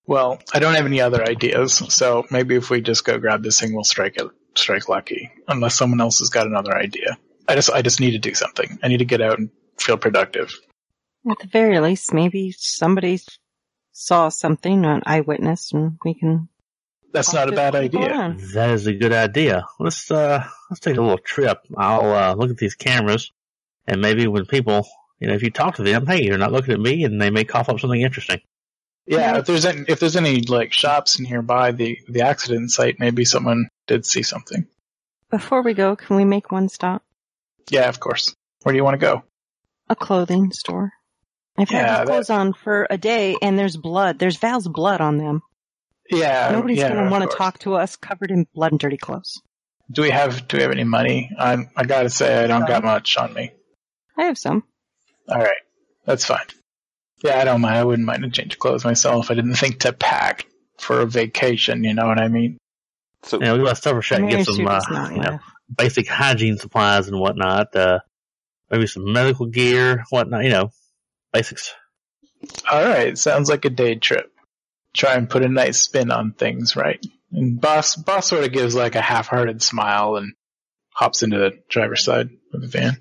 Well, 0.08 0.42
I 0.52 0.58
don't 0.58 0.74
have 0.74 0.88
any 0.88 1.00
other 1.00 1.24
ideas, 1.24 1.76
so 1.94 2.26
maybe 2.32 2.56
if 2.56 2.72
we 2.72 2.82
just 2.82 3.06
go 3.06 3.20
grab 3.20 3.44
this 3.44 3.60
thing, 3.60 3.74
we'll 3.74 3.84
strike 3.84 4.18
it 4.18 4.28
strike 4.56 4.90
lucky. 4.90 5.32
Unless 5.48 5.76
someone 5.76 6.02
else 6.02 6.20
has 6.20 6.30
got 6.30 6.48
another 6.48 6.76
idea. 6.76 7.18
I 7.48 7.56
just 7.56 7.70
I 7.70 7.82
just 7.82 8.00
need 8.00 8.12
to 8.12 8.20
do 8.20 8.34
something. 8.34 8.80
I 8.84 8.88
need 8.88 9.00
to 9.00 9.06
get 9.06 9.22
out 9.22 9.40
and 9.40 9.50
feel 9.78 9.98
productive. 9.98 10.54
At 11.30 11.40
the 11.40 11.48
very 11.48 11.80
least, 11.80 12.14
maybe 12.14 12.52
somebody 12.52 13.20
saw 13.92 14.30
something, 14.30 14.86
an 14.86 15.04
eyewitness, 15.06 15.72
and 15.72 15.98
we 16.04 16.16
can. 16.16 16.50
That's 17.14 17.34
not 17.34 17.50
a 17.50 17.52
bad 17.52 17.76
idea. 17.76 18.14
on? 18.14 18.38
That 18.54 18.72
is 18.72 18.88
a 18.88 18.94
good 18.94 19.12
idea. 19.12 19.66
Let's 19.80 20.10
uh 20.10 20.48
let's 20.70 20.80
take 20.80 20.98
a 20.98 21.02
little 21.02 21.18
trip. 21.18 21.60
I'll 21.78 22.14
uh 22.14 22.34
look 22.36 22.50
at 22.50 22.58
these 22.58 22.76
cameras 22.76 23.32
and 23.86 24.02
maybe 24.02 24.28
when 24.28 24.46
people 24.46 24.88
you 25.22 25.28
know, 25.28 25.36
if 25.36 25.44
you 25.44 25.52
talk 25.52 25.76
to 25.76 25.84
them, 25.84 26.08
hey, 26.08 26.24
you're 26.24 26.40
not 26.40 26.52
looking 26.52 26.74
at 26.74 26.80
me 26.80 27.04
and 27.04 27.22
they 27.22 27.30
may 27.30 27.44
cough 27.44 27.70
up 27.70 27.80
something 27.80 28.02
interesting. 28.02 28.42
Yeah, 29.06 29.38
if 29.38 29.46
there's 29.46 29.66
any, 29.66 29.86
if 29.88 30.00
there's 30.00 30.16
any 30.16 30.42
like 30.42 30.74
shops 30.74 31.20
nearby 31.20 31.72
the 31.72 32.00
the 32.08 32.22
accident 32.22 32.72
site, 32.72 33.00
maybe 33.00 33.26
someone 33.26 33.68
did 33.88 34.06
see 34.06 34.24
something. 34.24 34.68
Before 35.30 35.62
we 35.62 35.74
go, 35.74 35.96
can 35.96 36.16
we 36.16 36.26
make 36.26 36.52
one 36.52 36.70
stop? 36.70 37.04
Yeah, 37.70 37.88
of 37.88 38.00
course. 38.00 38.36
Where 38.64 38.74
do 38.74 38.78
you 38.78 38.84
want 38.84 38.96
to 38.96 39.06
go? 39.06 39.24
A 39.90 39.96
clothing 39.96 40.52
store. 40.52 40.94
I've 41.62 41.70
had 41.70 41.88
that- 41.88 42.00
these 42.06 42.10
clothes 42.10 42.30
on 42.30 42.54
for 42.54 42.88
a 42.90 42.98
day, 42.98 43.36
and 43.42 43.58
there's 43.58 43.78
blood. 43.78 44.20
There's 44.20 44.38
Val's 44.38 44.68
blood 44.68 45.02
on 45.02 45.18
them. 45.18 45.42
Yeah, 46.10 46.50
Nobody's 46.52 46.80
yeah, 46.80 46.90
going 46.90 47.06
to 47.06 47.10
want 47.10 47.30
to 47.30 47.38
talk 47.38 47.60
to 47.60 47.76
us 47.76 47.96
covered 47.96 48.32
in 48.32 48.46
blood 48.54 48.72
and 48.74 48.80
dirty 48.80 48.98
clothes. 48.98 49.42
Do 49.90 50.02
we 50.02 50.10
have 50.10 50.48
Do 50.48 50.58
we 50.58 50.64
have 50.64 50.72
any 50.72 50.84
money? 50.84 51.32
I 51.38 51.68
I 51.76 51.84
gotta 51.84 52.10
say 52.10 52.44
I 52.44 52.48
don't 52.48 52.68
got 52.68 52.84
much 52.84 53.18
on 53.18 53.34
me. 53.34 53.52
I 54.18 54.24
have 54.24 54.38
some. 54.38 54.64
All 55.30 55.38
right, 55.40 55.62
that's 56.06 56.26
fine. 56.26 56.46
Yeah, 57.24 57.40
I 57.40 57.44
don't 57.44 57.62
mind. 57.62 57.76
I 57.76 57.84
wouldn't 57.84 58.06
mind 58.06 58.26
a 58.26 58.30
change 58.30 58.58
clothes 58.58 58.84
myself. 58.84 59.32
I 59.32 59.36
didn't 59.36 59.56
think 59.56 59.80
to 59.82 59.94
pack 59.94 60.48
for 60.80 61.02
a 61.02 61.06
vacation. 61.06 61.84
You 61.84 61.94
know 61.94 62.08
what 62.08 62.20
I 62.20 62.28
mean? 62.28 62.58
so 63.24 63.38
You 63.38 63.46
know, 63.46 63.58
we 63.58 63.64
got 63.64 63.76
to 63.76 63.82
Silver 63.82 64.02
Shack 64.02 64.20
and 64.20 64.30
get 64.30 64.46
some 64.46 64.66
uh, 64.66 64.82
not 64.90 65.12
you 65.12 65.22
know, 65.22 65.30
laugh. 65.32 65.42
basic 65.78 66.08
hygiene 66.08 66.58
supplies 66.58 67.08
and 67.08 67.20
whatnot. 67.20 67.76
Uh 67.76 68.00
maybe 68.70 68.88
some 68.88 69.12
medical 69.12 69.46
gear, 69.46 70.04
whatnot, 70.10 70.44
you 70.44 70.50
know. 70.50 70.72
Basics. 71.34 71.74
All 72.70 72.84
right, 72.84 73.18
sounds 73.18 73.50
like 73.50 73.66
a 73.66 73.70
day 73.70 73.96
trip. 73.96 74.32
Try 74.94 75.14
and 75.14 75.30
put 75.30 75.44
a 75.44 75.50
nice 75.50 75.82
spin 75.82 76.12
on 76.12 76.34
things, 76.34 76.76
right? 76.76 77.04
And 77.32 77.62
boss 77.62 77.96
boss 77.96 78.28
sort 78.28 78.44
of 78.44 78.52
gives 78.52 78.76
like 78.76 78.96
a 78.96 79.02
half-hearted 79.02 79.62
smile 79.62 80.18
and 80.18 80.34
hops 80.94 81.24
into 81.24 81.38
the 81.38 81.52
driver's 81.70 82.04
side 82.04 82.30
of 82.54 82.62
the 82.62 82.68
van, 82.68 82.98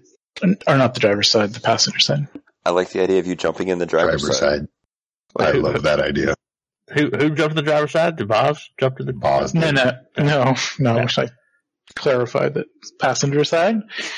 or 0.66 0.76
not 0.76 0.94
the 0.94 1.00
driver's 1.00 1.28
side, 1.30 1.52
the 1.52 1.60
passenger 1.60 1.98
side. 1.98 2.28
I 2.64 2.70
like 2.70 2.90
the 2.90 3.02
idea 3.02 3.18
of 3.18 3.26
you 3.26 3.34
jumping 3.34 3.68
in 3.68 3.78
the 3.78 3.86
driver's, 3.86 4.22
Driver's 4.22 4.38
side. 4.38 4.68
side. 5.38 5.56
I 5.56 5.58
love 5.58 5.82
that 5.82 6.00
idea. 6.00 6.34
Who 6.92 7.08
who 7.10 7.30
jumped 7.30 7.56
to 7.56 7.62
the 7.62 7.62
driver's 7.62 7.92
side? 7.92 8.16
Did 8.16 8.28
Boz 8.28 8.68
jump 8.78 8.98
to 8.98 9.04
the 9.04 9.12
Pause. 9.12 9.54
No, 9.54 9.70
no, 9.70 9.92
no, 10.18 10.54
no. 10.78 10.96
I 10.98 11.02
wish 11.02 11.18
I 11.18 11.28
clarified 11.96 12.54
that 12.54 12.66
passenger 13.00 13.44
side. 13.44 13.76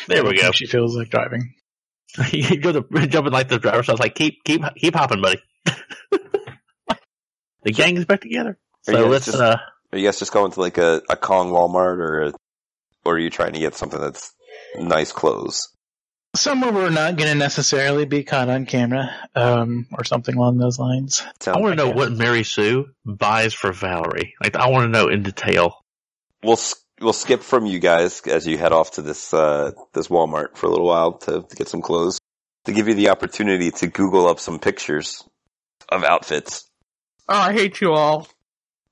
There 0.09 0.25
we 0.25 0.39
go. 0.39 0.51
She 0.53 0.67
feels 0.67 0.97
like 0.97 1.09
driving. 1.11 1.55
You 2.33 2.59
go 2.59 2.73
to 2.73 3.07
jumping 3.07 3.33
like 3.33 3.49
the 3.49 3.59
driver's 3.59 3.87
side. 3.87 3.93
It's 3.95 4.01
like 4.01 4.15
keep 4.15 4.45
keep 4.45 4.63
keep 4.77 4.95
hopping, 4.95 5.23
buddy. 5.23 5.41
the 7.63 7.73
gang 7.73 7.97
is 7.97 8.05
back 8.05 8.21
together. 8.21 8.59
So 8.83 8.93
yeah, 8.93 9.09
let's 9.09 9.27
just- 9.27 9.39
uh 9.41 9.59
Are 9.93 9.99
you 9.99 10.07
guys 10.07 10.19
just 10.19 10.33
going 10.33 10.53
to 10.53 10.61
like 10.61 10.79
a, 10.79 11.03
a 11.09 11.17
Kong 11.17 11.51
Walmart 11.53 11.99
or 11.99 12.23
a, 12.23 12.33
or 13.05 13.15
are 13.15 13.19
you 13.19 13.31
trying 13.31 13.53
to 13.53 13.61
get 13.61 13.75
something 13.75 14.01
that's 14.01 14.33
nice 14.79 15.13
clothes? 15.13 15.69
Somewhere 16.35 16.73
we're 16.73 16.89
not 16.89 17.17
going 17.17 17.29
to 17.31 17.35
necessarily 17.37 18.07
be 18.07 18.25
caught 18.25 18.49
on 18.49 18.65
camera, 18.65 19.15
um, 19.35 19.87
or 19.93 20.03
something 20.03 20.35
along 20.35 20.57
those 20.57 20.79
lines. 20.79 21.23
Sounds 21.41 21.59
I 21.59 21.61
want 21.61 21.73
to 21.73 21.77
know 21.77 21.91
yeah. 21.91 21.95
what 21.95 22.13
Mary 22.13 22.43
Sue 22.43 22.87
buys 23.05 23.53
for 23.53 23.71
Valerie. 23.71 24.33
Like, 24.43 24.57
I 24.57 24.71
want 24.71 24.85
to 24.85 24.89
know 24.89 25.09
in 25.09 25.23
detail. 25.25 25.85
We'll 26.43 26.55
s- 26.55 26.75
we'll 27.01 27.13
skip 27.13 27.43
from 27.43 27.67
you 27.67 27.79
guys 27.79 28.21
as 28.27 28.47
you 28.47 28.59
head 28.59 28.73
off 28.73 28.93
to 28.93 29.03
this 29.03 29.33
uh, 29.35 29.73
this 29.93 30.09
Walmart 30.09 30.57
for 30.57 30.67
a 30.67 30.71
little 30.71 30.87
while 30.87 31.15
to, 31.19 31.43
to 31.43 31.57
get 31.57 31.69
some 31.69 31.83
clothes 31.83 32.19
to 32.65 32.73
give 32.73 32.89
you 32.89 32.95
the 32.95 33.09
opportunity 33.09 33.71
to 33.71 33.87
Google 33.89 34.29
up 34.29 34.39
some 34.39 34.59
pictures 34.59 35.25
of 35.89 36.05
outfits. 36.05 36.69
Oh, 37.29 37.35
I 37.35 37.53
hate 37.53 37.81
you 37.81 37.93
all. 37.93 38.29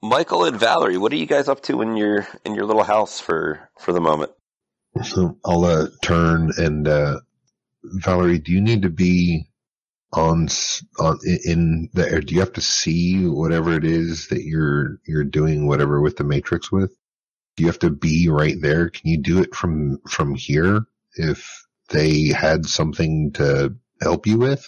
Michael 0.03 0.45
and 0.45 0.59
Valerie, 0.59 0.97
what 0.97 1.13
are 1.13 1.17
you 1.17 1.27
guys 1.27 1.49
up 1.49 1.63
to 1.65 1.83
in 1.83 1.97
your 1.97 2.27
in 2.45 2.55
your 2.55 2.65
little 2.65 2.85
house 2.85 3.21
for 3.21 3.71
for 3.79 3.93
the 3.93 4.01
moment? 4.01 4.33
So 5.05 5.39
I'll 5.45 5.65
uh, 5.65 5.87
turn 6.03 6.51
and 6.57 6.89
uh, 6.89 7.21
Valerie, 7.85 8.39
do 8.39 8.53
you 8.53 8.61
need 8.61 8.83
to 8.83 8.91
be 8.91 9.47
on 10.13 10.49
on 10.99 11.19
in 11.45 11.91
the 11.93 12.11
air? 12.11 12.21
Do 12.21 12.35
you 12.35 12.41
have 12.41 12.55
to 12.55 12.61
see 12.61 13.27
whatever 13.27 13.75
it 13.75 13.85
is 13.85 14.29
that 14.29 14.43
you're 14.43 14.99
you're 15.07 15.25
doing 15.25 15.67
whatever 15.67 16.01
with 16.01 16.17
the 16.17 16.25
matrix 16.25 16.73
with? 16.73 16.93
Do 17.61 17.65
you 17.65 17.69
have 17.69 17.81
to 17.81 17.91
be 17.91 18.31
right 18.31 18.59
there? 18.59 18.89
Can 18.89 19.11
you 19.11 19.19
do 19.19 19.43
it 19.43 19.55
from 19.55 20.01
from 20.09 20.35
here 20.35 20.87
if 21.17 21.67
they 21.91 22.29
had 22.29 22.65
something 22.65 23.33
to 23.33 23.75
help 24.01 24.27
you 24.27 24.39
with? 24.39 24.67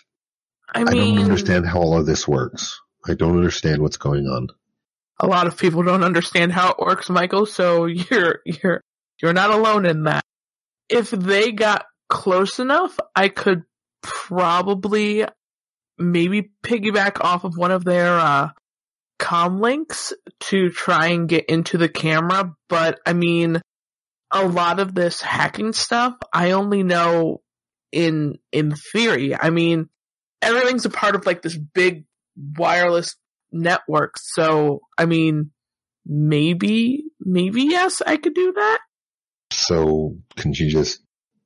I 0.75 0.83
I 0.83 0.85
don't 0.85 1.19
understand 1.21 1.67
how 1.67 1.81
all 1.81 1.97
of 1.97 2.05
this 2.05 2.29
works. 2.29 2.79
I 3.09 3.15
don't 3.15 3.39
understand 3.39 3.81
what's 3.81 3.97
going 3.97 4.27
on. 4.27 4.49
a 5.19 5.27
lot 5.27 5.47
of 5.47 5.57
people 5.57 5.83
don't 5.83 6.05
understand 6.05 6.53
how 6.53 6.73
it 6.73 6.79
works, 6.79 7.09
Michael. 7.09 7.47
So 7.47 7.87
you're 7.87 8.41
you're 8.45 8.83
you're 9.23 9.33
not 9.33 9.49
alone 9.49 9.87
in 9.87 10.03
that. 10.03 10.27
If 10.91 11.09
they 11.13 11.51
got 11.51 11.87
close 12.11 12.59
enough, 12.59 12.99
I 13.17 13.31
could 13.31 13.63
probably 14.03 15.25
maybe 15.97 16.51
piggyback 16.63 17.25
off 17.25 17.45
of 17.45 17.57
one 17.57 17.71
of 17.71 17.87
their 17.87 18.19
uh, 18.19 18.51
com 19.23 19.61
links 19.61 20.13
to 20.41 20.69
try 20.71 21.09
and 21.09 21.29
get 21.29 21.47
into 21.47 21.79
the 21.79 21.89
camera. 21.89 22.55
But 22.69 22.99
I 23.07 23.13
mean, 23.13 23.63
a 24.33 24.47
lot 24.47 24.81
of 24.81 24.95
this 24.95 25.23
hacking 25.23 25.73
stuff, 25.73 26.15
I 26.33 26.51
only 26.51 26.83
know 26.83 27.41
in 27.93 28.39
in 28.51 28.75
theory. 28.75 29.35
I 29.35 29.51
mean, 29.51 29.89
everything's 30.43 30.85
a 30.85 30.91
part 30.91 31.15
of 31.15 31.25
like 31.25 31.41
this 31.41 31.57
big 31.57 32.05
wireless 32.59 33.15
network. 33.53 34.19
So, 34.19 34.81
I 34.99 35.07
mean, 35.07 35.53
maybe, 36.05 37.05
maybe 37.21 37.63
yes, 37.63 38.03
I 38.05 38.17
could 38.17 38.35
do 38.35 38.53
that. 38.53 38.79
So 39.53 40.17
can 40.37 40.53
you 40.53 40.69
just 40.69 41.01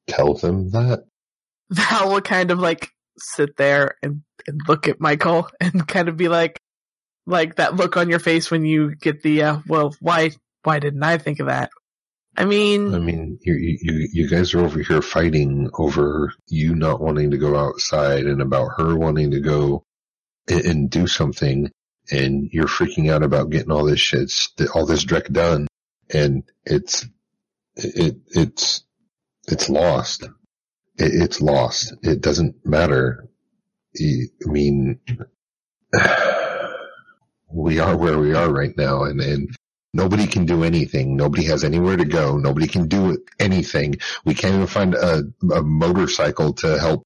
tell 0.06 0.32
them 0.34 0.70
that? 0.70 1.04
Val 1.70 2.10
will 2.10 2.20
kind 2.22 2.50
of 2.50 2.58
like 2.58 2.88
sit 3.18 3.56
there 3.56 3.96
and, 4.02 4.22
and 4.46 4.60
look 4.66 4.88
at 4.88 5.00
Michael 5.00 5.48
and 5.60 5.86
kind 5.86 6.08
of 6.08 6.16
be 6.16 6.28
like, 6.28 6.55
like 7.26 7.56
that 7.56 7.76
look 7.76 7.96
on 7.96 8.08
your 8.08 8.18
face 8.18 8.50
when 8.50 8.64
you 8.64 8.94
get 8.94 9.22
the, 9.22 9.42
uh, 9.42 9.58
well, 9.66 9.94
why, 10.00 10.30
why 10.62 10.78
didn't 10.78 11.02
I 11.02 11.18
think 11.18 11.40
of 11.40 11.46
that? 11.46 11.70
I 12.36 12.44
mean, 12.44 12.94
I 12.94 12.98
mean, 12.98 13.38
you, 13.42 13.54
you, 13.54 14.08
you 14.12 14.28
guys 14.28 14.52
are 14.52 14.60
over 14.60 14.80
here 14.82 15.00
fighting 15.00 15.70
over 15.78 16.32
you 16.48 16.74
not 16.74 17.00
wanting 17.00 17.30
to 17.30 17.38
go 17.38 17.56
outside 17.56 18.26
and 18.26 18.42
about 18.42 18.72
her 18.76 18.94
wanting 18.94 19.30
to 19.30 19.40
go 19.40 19.84
and, 20.46 20.64
and 20.64 20.90
do 20.90 21.06
something. 21.06 21.70
And 22.10 22.50
you're 22.52 22.66
freaking 22.66 23.10
out 23.10 23.22
about 23.22 23.50
getting 23.50 23.72
all 23.72 23.84
this 23.84 24.00
shit, 24.00 24.30
all 24.74 24.84
this 24.84 25.04
dreck 25.04 25.32
done. 25.32 25.66
And 26.10 26.44
it's, 26.64 27.06
it, 27.74 28.16
it's, 28.28 28.84
it's 29.48 29.70
lost. 29.70 30.24
It, 30.24 30.30
it's 31.14 31.40
lost. 31.40 31.94
It 32.02 32.20
doesn't 32.20 32.66
matter. 32.66 33.28
I 33.98 34.26
mean, 34.44 35.00
we 37.48 37.78
are 37.78 37.96
where 37.96 38.18
we 38.18 38.34
are 38.34 38.52
right 38.52 38.76
now 38.76 39.04
and, 39.04 39.20
and 39.20 39.56
Nobody 39.96 40.26
can 40.26 40.44
do 40.44 40.62
anything. 40.62 41.16
Nobody 41.16 41.44
has 41.44 41.64
anywhere 41.64 41.96
to 41.96 42.04
go. 42.04 42.36
Nobody 42.36 42.66
can 42.66 42.86
do 42.86 43.24
anything. 43.40 43.94
We 44.26 44.34
can't 44.34 44.54
even 44.54 44.66
find 44.66 44.94
a, 44.94 45.22
a 45.54 45.62
motorcycle 45.62 46.52
to 46.54 46.78
help 46.78 47.02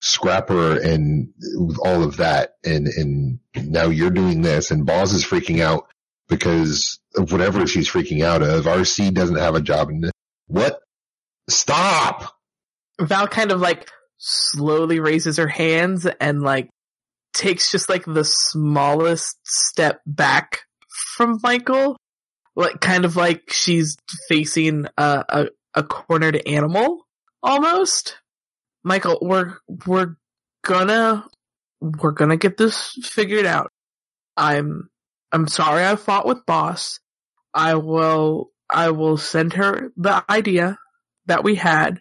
Scrapper 0.00 0.80
and 0.80 1.34
all 1.84 2.04
of 2.04 2.18
that. 2.18 2.54
And, 2.64 2.86
and 2.86 3.40
now 3.56 3.86
you're 3.86 4.10
doing 4.10 4.42
this 4.42 4.70
and 4.70 4.86
Boz 4.86 5.12
is 5.12 5.24
freaking 5.24 5.60
out 5.60 5.88
because 6.28 7.00
of 7.16 7.32
whatever 7.32 7.66
she's 7.66 7.90
freaking 7.90 8.24
out 8.24 8.42
of. 8.42 8.64
RC 8.64 9.12
doesn't 9.12 9.34
have 9.34 9.56
a 9.56 9.60
job. 9.60 9.88
And 9.88 10.12
what? 10.46 10.80
Stop! 11.48 12.32
Val 13.00 13.26
kind 13.26 13.50
of 13.50 13.60
like 13.60 13.90
slowly 14.18 15.00
raises 15.00 15.38
her 15.38 15.48
hands 15.48 16.06
and 16.06 16.42
like 16.42 16.70
takes 17.32 17.70
just 17.70 17.88
like 17.88 18.04
the 18.04 18.24
smallest 18.24 19.38
step 19.44 20.00
back 20.06 20.62
from 21.16 21.38
Michael 21.42 21.96
like 22.56 22.80
kind 22.80 23.04
of 23.04 23.16
like 23.16 23.52
she's 23.52 23.96
facing 24.28 24.86
a, 24.96 25.24
a, 25.28 25.46
a 25.74 25.82
cornered 25.82 26.42
animal 26.46 27.06
almost. 27.42 28.18
Michael, 28.84 29.18
we're 29.20 29.56
we're 29.86 30.16
gonna 30.64 31.26
we're 31.80 32.12
gonna 32.12 32.36
get 32.36 32.56
this 32.56 32.92
figured 33.02 33.46
out. 33.46 33.70
I'm 34.36 34.88
I'm 35.32 35.48
sorry 35.48 35.84
I 35.84 35.96
fought 35.96 36.26
with 36.26 36.46
boss. 36.46 37.00
I 37.54 37.74
will 37.74 38.50
I 38.70 38.90
will 38.90 39.16
send 39.16 39.54
her 39.54 39.90
the 39.96 40.24
idea 40.30 40.78
that 41.26 41.44
we 41.44 41.56
had. 41.56 42.00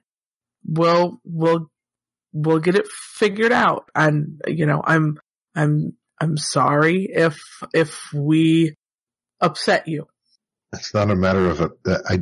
We'll 0.65 1.19
we'll 1.23 1.69
we'll 2.33 2.59
get 2.59 2.75
it 2.75 2.87
figured 2.87 3.51
out. 3.51 3.89
And 3.95 4.41
you 4.47 4.65
know, 4.65 4.81
I'm 4.83 5.19
I'm 5.55 5.95
I'm 6.19 6.37
sorry 6.37 7.03
if 7.05 7.39
if 7.73 8.13
we 8.13 8.75
upset 9.41 9.87
you. 9.87 10.07
It's 10.73 10.93
not 10.93 11.09
a 11.09 11.15
matter 11.15 11.47
of 11.49 11.61
a, 11.61 11.71
I, 12.07 12.19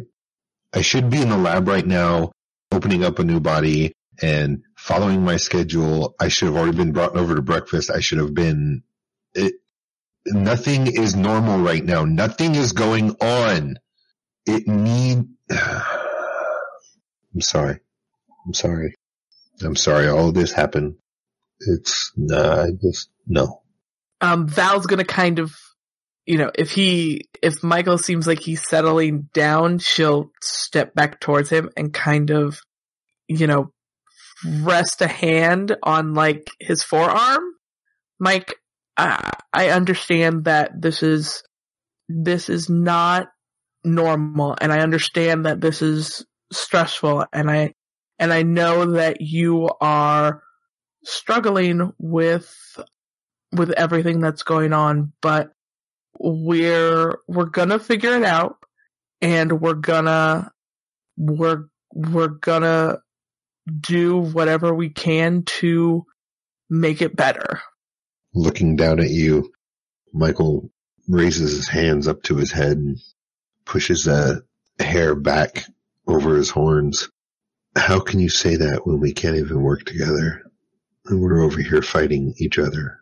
I 0.74 0.82
should 0.82 1.10
be 1.10 1.22
in 1.22 1.30
the 1.30 1.38
lab 1.38 1.68
right 1.68 1.86
now, 1.86 2.32
opening 2.72 3.03
up 3.03 3.20
a 3.20 3.24
new 3.24 3.39
body 3.39 3.93
and 4.22 4.64
following 4.78 5.24
my 5.24 5.38
schedule. 5.38 6.16
I 6.20 6.30
should 6.30 6.47
have 6.47 6.55
already 6.55 6.78
been 6.78 6.93
brought 6.93 7.18
over 7.18 7.36
to 7.36 7.41
breakfast. 7.41 7.91
I 7.91 7.99
should 7.99 8.20
have 8.20 8.34
been, 8.34 8.84
it, 9.34 9.55
nothing 10.26 10.88
is 10.88 11.16
normal 11.16 11.60
right 11.60 11.84
now. 11.84 12.05
Nothing 12.05 12.55
is 12.55 12.72
going 12.72 13.12
on. 13.22 13.80
It 14.45 14.68
need, 14.68 15.26
I'm 15.51 17.41
sorry. 17.41 17.80
I'm 18.45 18.53
sorry. 18.53 18.95
I'm 19.64 19.76
sorry. 19.76 20.08
All 20.08 20.32
this 20.32 20.51
happened. 20.51 20.95
It's, 21.60 22.12
nah, 22.16 22.64
I 22.64 22.72
just, 22.80 23.10
no. 23.26 23.62
Um, 24.22 24.47
Val's 24.47 24.86
gonna 24.86 25.05
kind 25.05 25.39
of 25.39 25.55
you 26.28 26.38
know, 26.38 26.51
if 26.53 26.72
he, 26.72 27.30
if 27.41 27.64
Michael 27.64 27.97
seems 27.97 28.28
like 28.28 28.41
he's 28.41 28.68
settling 28.68 29.30
down, 29.34 29.80
she'll 29.80 30.30
step 30.41 30.93
back 30.93 31.22
towards 31.22 31.49
him 31.49 31.70
and 31.78 31.93
kind 31.93 32.32
of, 32.32 32.60
you 33.30 33.47
know, 33.47 33.72
rest 34.45 35.01
a 35.01 35.08
hand 35.08 35.78
on 35.82 36.14
like 36.14 36.49
his 36.60 36.84
forearm. 36.84 37.43
Mike, 38.20 38.55
I, 38.97 39.32
I 39.53 39.70
understand 39.70 40.45
that 40.45 40.72
this 40.80 41.01
is, 41.01 41.43
this 42.10 42.49
is 42.49 42.70
not 42.70 43.30
normal 43.86 44.58
and 44.60 44.74
I 44.74 44.80
understand 44.80 45.45
that 45.45 45.62
this 45.62 45.82
is 45.82 46.26
stressful 46.51 47.26
and 47.32 47.49
I, 47.49 47.74
and 48.20 48.34
I 48.34 48.43
know 48.43 48.93
that 48.93 49.22
you 49.22 49.70
are 49.82 50.41
struggling 51.03 51.93
with, 51.97 52.80
with 53.51 53.72
everything 53.72 54.20
that's 54.20 54.43
going 54.43 54.74
on, 54.74 55.13
but 55.22 55.51
we're 56.20 57.15
we're 57.28 57.45
gonna 57.45 57.78
figure 57.80 58.15
it 58.15 58.24
out 58.24 58.57
and 59.22 59.61
we're 59.61 59.74
gonna 59.76 60.51
we're 61.15 61.65
we're 61.93 62.28
gonna 62.28 62.99
do 63.80 64.18
whatever 64.18 64.74
we 64.74 64.89
can 64.89 65.43
to 65.43 66.05
make 66.70 67.01
it 67.01 67.15
better. 67.15 67.61
Looking 68.34 68.76
down 68.76 68.99
at 68.99 69.09
you, 69.09 69.51
Michael 70.13 70.72
raises 71.07 71.51
his 71.51 71.68
hands 71.68 72.07
up 72.07 72.24
to 72.24 72.36
his 72.36 72.51
head 72.51 72.78
and 72.78 72.97
pushes 73.65 74.07
a 74.07 74.41
hair 74.80 75.15
back 75.15 75.65
over 76.05 76.36
his 76.36 76.49
horns. 76.49 77.09
How 77.78 77.99
can 77.99 78.19
you 78.19 78.30
say 78.30 78.57
that 78.57 78.86
when 78.86 78.99
we 78.99 79.13
can't 79.13 79.38
even 79.38 79.61
work 79.61 79.86
together? 79.86 80.43
And 81.05 81.21
we're 81.21 81.41
over 81.41 81.61
here 81.61 81.82
fighting 81.82 82.34
each 82.38 82.59
other 82.59 82.99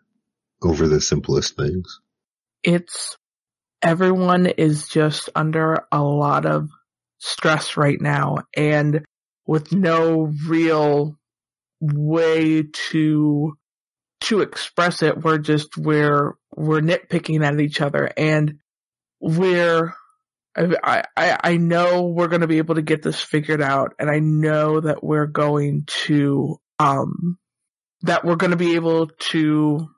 over 0.62 0.86
the 0.86 1.00
simplest 1.00 1.56
things 1.56 2.00
it's 2.66 3.16
everyone 3.80 4.46
is 4.46 4.88
just 4.88 5.30
under 5.36 5.86
a 5.92 6.02
lot 6.02 6.44
of 6.44 6.68
stress 7.18 7.76
right 7.76 8.00
now 8.00 8.38
and 8.56 9.04
with 9.46 9.72
no 9.72 10.32
real 10.48 11.16
way 11.80 12.64
to 12.90 13.56
to 14.20 14.40
express 14.40 15.02
it 15.02 15.22
we're 15.22 15.38
just 15.38 15.76
we're 15.76 16.34
we're 16.56 16.80
nitpicking 16.80 17.44
at 17.44 17.60
each 17.60 17.80
other 17.80 18.10
and 18.16 18.58
we're 19.20 19.94
I, 20.56 21.02
I, 21.16 21.38
I 21.42 21.56
know 21.56 22.06
we're 22.06 22.28
going 22.28 22.40
to 22.40 22.46
be 22.46 22.58
able 22.58 22.76
to 22.76 22.82
get 22.82 23.02
this 23.02 23.20
figured 23.20 23.60
out 23.60 23.94
and 23.98 24.10
I 24.10 24.20
know 24.20 24.80
that 24.80 25.04
we're 25.04 25.26
going 25.26 25.84
to, 26.06 26.58
um, 26.78 27.38
that 28.02 28.24
we're 28.24 28.36
going 28.36 28.52
to 28.52 28.56
be 28.56 28.74
able 28.74 29.08
to 29.30 29.88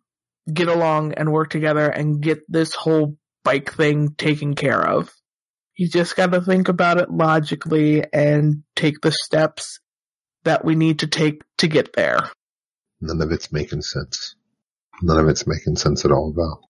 get 0.53 0.69
along 0.69 1.15
and 1.15 1.33
work 1.33 1.51
together 1.51 1.89
and 1.89 2.21
get 2.21 2.41
this 2.49 2.75
whole 2.75 3.17
bike 3.45 3.73
thing 3.73 4.15
taken 4.17 4.55
care 4.55 4.85
of. 4.85 5.13
You 5.77 5.89
just 5.89 6.17
gotta 6.17 6.41
think 6.41 6.69
about 6.69 6.99
it 6.99 7.11
logically 7.11 8.05
and 8.13 8.65
take 8.75 9.01
the 9.01 9.13
steps 9.13 9.81
that 10.45 10.65
we 10.65 10.75
need 10.75 11.01
to 11.01 11.07
take 11.07 11.43
to 11.59 11.69
get 11.69 11.93
there. 11.93 12.31
None 13.01 13.23
of 13.23 13.31
it's 13.31 13.53
making 13.53 13.83
sense. 13.83 14.35
None 15.03 15.19
of 15.19 15.29
it's 15.29 15.47
making 15.47 15.77
sense 15.77 16.05
at 16.05 16.11
all, 16.11 16.33
Val. 16.35 16.68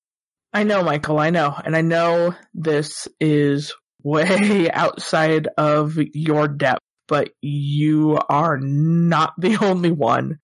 I 0.53 0.65
know, 0.65 0.83
Michael, 0.83 1.19
I 1.19 1.31
know. 1.31 1.55
And 1.63 1.77
I 1.77 1.83
know 1.83 2.35
this 2.55 3.07
is 3.21 3.75
way 4.03 4.71
outside 4.73 5.49
of 5.57 5.99
your 6.15 6.49
depth, 6.49 6.83
but 7.07 7.31
you 7.43 8.19
are 8.29 8.59
not 8.59 9.35
the 9.39 9.57
only 9.63 9.91
one. 9.91 10.39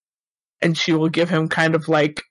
And 0.61 0.77
she 0.77 0.93
will 0.93 1.09
give 1.09 1.29
him 1.29 1.49
kind 1.49 1.75
of 1.75 1.87
like 1.87 2.23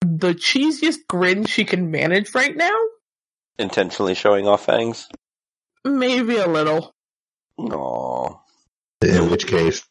the 0.00 0.34
cheesiest 0.34 0.98
grin 1.08 1.46
she 1.46 1.64
can 1.64 1.90
manage 1.90 2.34
right 2.34 2.56
now. 2.56 2.76
Intentionally 3.58 4.14
showing 4.14 4.46
off 4.46 4.66
fangs. 4.66 5.08
Maybe 5.84 6.36
a 6.36 6.46
little. 6.46 6.92
Aww. 7.58 8.38
In 9.02 9.30
which 9.30 9.46
case, 9.46 9.82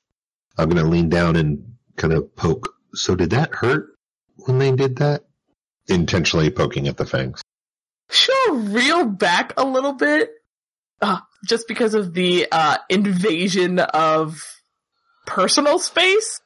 I'm 0.58 0.70
going 0.70 0.84
to 0.84 0.90
lean 0.90 1.10
down 1.10 1.36
and 1.36 1.76
kind 1.96 2.14
of 2.14 2.36
poke. 2.36 2.74
So 2.94 3.16
did 3.16 3.32
that 3.32 3.54
hurt 3.54 3.96
when 4.38 4.60
they 4.60 4.72
did 4.72 4.98
that? 4.98 5.24
Intentionally 5.88 6.50
poking 6.50 6.88
at 6.88 6.98
the 6.98 7.06
fangs. 7.06 7.42
She'll 8.10 8.56
reel 8.56 9.06
back 9.06 9.54
a 9.58 9.66
little 9.66 9.94
bit, 9.94 10.32
uh, 11.02 11.20
just 11.46 11.68
because 11.68 11.94
of 11.94 12.14
the 12.14 12.48
uh, 12.52 12.78
invasion 12.90 13.80
of 13.80 14.42
personal 15.26 15.80
space. 15.80 16.40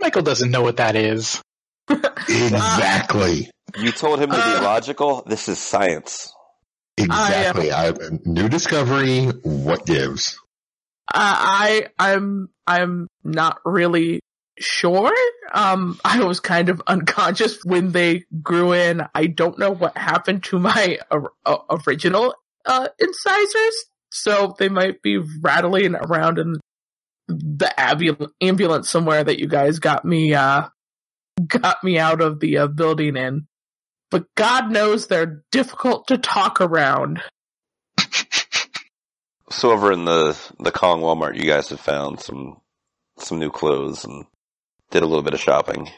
Michael 0.00 0.22
doesn't 0.22 0.50
know 0.50 0.62
what 0.62 0.76
that 0.78 0.96
is. 0.96 1.40
Exactly. 2.28 3.50
You 3.78 3.90
told 3.92 4.20
him 4.20 4.30
to 4.30 4.36
Uh, 4.36 4.58
be 4.58 4.64
logical. 4.64 5.22
This 5.26 5.48
is 5.48 5.58
science. 5.58 6.32
Exactly. 6.96 7.72
I, 7.72 7.92
new 8.24 8.48
discovery. 8.48 9.26
What 9.42 9.86
gives? 9.86 10.38
I, 11.12 11.86
I 11.98 12.12
I'm 12.12 12.48
I'm 12.66 13.08
not 13.24 13.58
really 13.64 14.20
sure. 14.60 15.14
Um, 15.52 15.98
I 16.04 16.22
was 16.24 16.40
kind 16.40 16.68
of 16.68 16.82
unconscious 16.86 17.64
when 17.64 17.92
they 17.92 18.24
grew 18.42 18.72
in. 18.72 19.02
I 19.14 19.26
don't 19.26 19.58
know 19.58 19.70
what 19.70 19.96
happened 19.96 20.44
to 20.44 20.58
my 20.58 20.98
uh, 21.10 21.20
uh, 21.44 21.58
original 21.86 22.34
uh, 22.66 22.88
incisors, 22.98 23.84
so 24.10 24.54
they 24.58 24.68
might 24.68 25.02
be 25.02 25.18
rattling 25.18 25.94
around 25.94 26.38
in 26.38 26.56
the 27.28 27.72
ambul- 27.78 28.30
ambulance 28.40 28.88
somewhere 28.88 29.22
that 29.22 29.38
you 29.38 29.46
guys 29.46 29.80
got 29.80 30.02
me 30.02 30.32
uh 30.32 30.66
got 31.46 31.84
me 31.84 31.98
out 31.98 32.20
of 32.20 32.40
the 32.40 32.58
uh, 32.58 32.66
building 32.66 33.16
in. 33.16 33.46
But 34.10 34.26
God 34.34 34.70
knows 34.70 35.06
they're 35.06 35.44
difficult 35.52 36.08
to 36.08 36.18
talk 36.18 36.60
around. 36.60 37.22
So 39.50 39.70
over 39.70 39.92
in 39.92 40.04
the 40.04 40.38
the 40.58 40.72
Kong 40.72 41.00
Walmart, 41.00 41.36
you 41.36 41.48
guys 41.48 41.68
have 41.68 41.80
found 41.80 42.20
some 42.20 42.60
some 43.18 43.38
new 43.38 43.50
clothes 43.50 44.04
and 44.04 44.24
did 44.90 45.02
a 45.02 45.06
little 45.06 45.22
bit 45.22 45.34
of 45.34 45.40
shopping. 45.40 45.90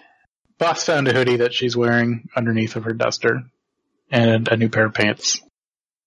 Boss 0.59 0.85
found 0.85 1.09
a 1.09 1.13
hoodie 1.13 1.39
that 1.39 1.55
she's 1.55 1.77
wearing 1.77 2.29
underneath 2.37 2.77
of 2.77 2.85
her 2.85 2.93
duster 2.93 3.45
and 4.11 4.49
a 4.49 4.57
new 4.57 4.69
pair 4.69 4.87
of 4.87 4.95
pants. 4.95 5.41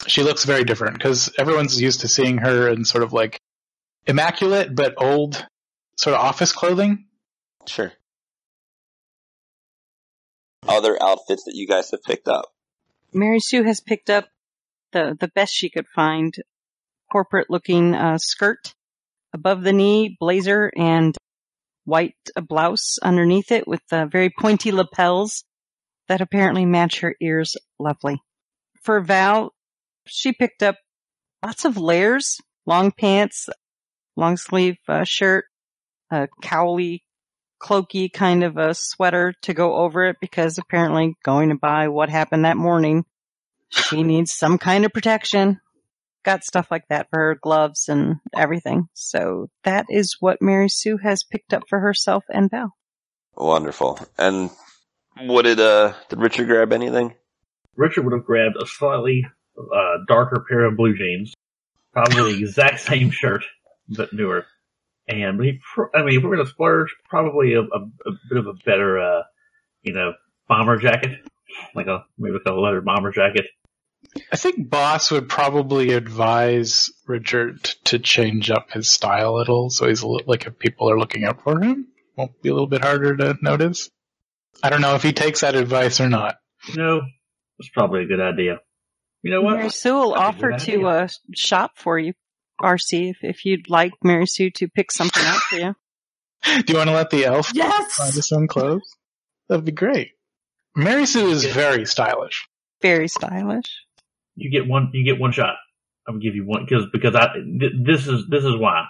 She 0.08 0.22
looks 0.22 0.44
very 0.44 0.64
different 0.64 0.98
because 0.98 1.34
everyone's 1.38 1.82
used 1.82 2.02
to 2.02 2.08
seeing 2.08 2.38
her 2.40 2.68
in 2.68 2.86
sort 2.86 3.04
of 3.04 3.14
like 3.14 3.40
immaculate 4.06 4.76
but 4.76 5.02
old 5.02 5.46
sort 5.98 6.16
of 6.16 6.22
office 6.22 6.52
clothing. 6.52 7.06
Sure. 7.68 7.94
Other 10.68 11.02
outfits 11.02 11.44
that 11.46 11.56
you 11.56 11.68
guys 11.68 11.92
have 11.92 12.04
picked 12.04 12.28
up. 12.28 12.46
Mary 13.14 13.40
Sue 13.40 13.64
has 13.64 13.80
picked 13.80 14.10
up 14.10 14.28
the, 14.92 15.16
the 15.20 15.28
best 15.28 15.54
she 15.54 15.70
could 15.70 15.88
find 15.88 16.34
corporate 17.12 17.50
looking 17.50 17.94
uh, 17.94 18.18
skirt 18.18 18.74
above 19.34 19.64
the 19.64 19.74
knee, 19.74 20.16
blazer, 20.20 20.72
and 20.76 21.16
white 21.86 22.16
blouse 22.48 22.98
underneath 23.02 23.52
it 23.52 23.68
with 23.68 23.82
very 23.90 24.32
pointy 24.40 24.72
lapels 24.72 25.44
that 26.08 26.22
apparently 26.22 26.66
match 26.66 27.00
her 27.02 27.16
ears 27.22 27.56
lovely. 27.80 28.22
For 28.82 29.00
Val, 29.02 29.54
she 30.06 30.34
picked 30.34 30.64
up 30.64 30.76
lots 31.44 31.66
of 31.66 31.78
layers, 31.78 32.38
long 32.66 32.92
pants, 32.92 33.50
long 34.16 34.38
sleeve 34.38 34.78
uh, 34.88 35.04
shirt, 35.04 35.46
a 36.12 36.28
cowly, 36.42 37.04
cloaky 37.62 38.12
kind 38.12 38.44
of 38.44 38.58
a 38.58 38.74
sweater 38.74 39.34
to 39.44 39.54
go 39.54 39.76
over 39.76 40.06
it 40.06 40.18
because 40.20 40.58
apparently 40.58 41.16
going 41.24 41.50
to 41.50 41.56
buy 41.56 41.88
what 41.88 42.10
happened 42.10 42.44
that 42.44 42.58
morning, 42.58 43.06
she 43.70 44.04
needs 44.04 44.34
some 44.34 44.58
kind 44.58 44.86
of 44.86 44.92
protection. 44.92 45.62
Got 46.24 46.44
stuff 46.44 46.72
like 46.72 46.88
that 46.90 47.10
for 47.10 47.20
her 47.20 47.38
gloves 47.42 47.90
and 47.90 48.18
everything. 48.34 48.88
So 48.94 49.50
that 49.64 49.88
is 49.90 50.18
what 50.20 50.42
Mary 50.42 50.70
Sue 50.70 50.98
has 50.98 51.24
picked 51.24 51.54
up 51.54 51.64
for 51.68 51.80
herself 51.80 52.24
and 52.30 52.50
Val. 52.50 52.74
Wonderful. 53.36 54.00
And 54.18 54.50
what 55.20 55.44
did 55.44 55.60
uh 55.60 55.94
did 56.10 56.20
Richard 56.20 56.48
grab 56.48 56.72
anything? 56.72 57.14
Richard 57.76 58.06
would 58.06 58.14
have 58.14 58.26
grabbed 58.26 58.56
a 58.62 58.66
slightly 58.66 59.26
uh, 59.58 59.98
darker 60.08 60.46
pair 60.48 60.66
of 60.66 60.78
blue 60.78 60.96
jeans, 60.96 61.34
probably 61.92 62.34
the 62.34 62.40
exact 62.40 62.80
same 62.80 63.12
shirt 63.12 63.44
but 63.90 64.14
newer. 64.14 64.46
And 65.08 65.38
but 65.38 65.46
he, 65.46 65.60
pr- 65.74 65.96
I 65.96 66.04
mean, 66.04 66.18
if 66.18 66.24
we're 66.24 66.36
gonna 66.38 66.48
splurge, 66.48 66.96
probably 67.10 67.54
a, 67.54 67.62
a, 67.62 67.80
a 68.06 68.12
bit 68.30 68.38
of 68.38 68.48
a 68.48 68.54
better, 68.66 69.00
uh, 69.00 69.24
you 69.82 69.94
know, 69.94 70.14
bomber 70.48 70.78
jacket, 70.78 71.20
like 71.76 71.88
a 71.88 72.06
maybe 72.18 72.34
like 72.34 72.46
a 72.46 72.58
leather 72.58 72.82
bomber 72.82 73.12
jacket. 73.12 73.46
I 74.32 74.36
think 74.36 74.70
Boss 74.70 75.12
would 75.12 75.28
probably 75.30 75.92
advise 75.92 76.92
Richard 77.08 77.64
to 77.86 78.00
change 78.00 78.52
up 78.52 78.72
his 78.72 78.92
style 78.92 79.36
a 79.36 79.38
little, 79.38 79.70
so 79.70 79.88
he's 79.88 80.02
a 80.02 80.08
little, 80.08 80.28
like 80.28 80.46
if 80.46 80.60
people 80.60 80.90
are 80.90 81.00
looking 81.00 81.24
out 81.24 81.42
for 81.44 81.62
him, 81.62 81.88
won't 82.16 82.42
be 82.42 82.50
a 82.50 82.54
little 82.54 82.68
bit 82.68 82.82
harder 82.84 83.16
to 83.18 83.38
notice. 83.42 83.90
I 84.62 84.70
don't 84.70 84.82
know 84.82 84.96
if 84.96 85.04
he 85.04 85.14
takes 85.14 85.42
that 85.42 85.56
advice 85.56 86.00
or 86.00 86.10
not. 86.10 86.38
No, 86.76 87.02
it's 87.60 87.70
probably 87.70 88.04
a 88.04 88.06
good 88.06 88.22
idea. 88.22 88.60
You 89.24 89.32
know 89.32 89.42
what? 89.42 89.58
Mary 89.58 89.70
Sue 89.70 89.94
will 89.94 90.14
That'd 90.14 90.24
a 90.24 90.28
offer 90.54 90.66
to 90.66 90.88
uh, 90.88 91.08
shop 91.36 91.72
for 91.76 91.98
you, 91.98 92.14
RC, 92.62 93.10
if, 93.12 93.18
if 93.22 93.46
you'd 93.46 93.70
like 93.70 93.94
Mary 94.04 94.28
Sue 94.28 94.52
to 94.52 94.68
pick 94.68 94.92
something 94.92 95.24
out 95.24 95.40
for 95.40 95.56
you. 95.56 95.76
Do 96.66 96.74
you 96.74 96.78
want 96.78 96.90
to 96.90 96.96
let 96.96 97.10
the 97.10 97.26
elf 97.26 97.52
Yes. 97.54 97.96
find 97.96 98.14
his 98.14 98.32
own 98.32 98.48
clothes? 98.48 98.84
That'd 99.48 99.66
be 99.66 99.72
great. 99.72 100.12
Mary 100.76 101.06
Sue 101.06 101.30
is 101.30 101.46
very 101.46 101.86
stylish. 101.86 102.48
Very 102.82 103.08
stylish. 103.08 103.83
You 104.36 104.52
get 104.52 104.68
one 104.68 104.92
you 104.94 105.04
get 105.04 105.20
one 105.20 105.32
shot. 105.32 105.56
I'm 106.08 106.16
gonna 106.16 106.24
give 106.24 106.36
you 106.36 106.46
one 106.46 106.66
because 106.68 106.86
because 106.92 107.16
I 107.16 107.34
th- 107.34 107.74
this 107.84 108.08
is 108.08 108.28
this 108.28 108.44
is 108.44 108.56
why 108.58 108.86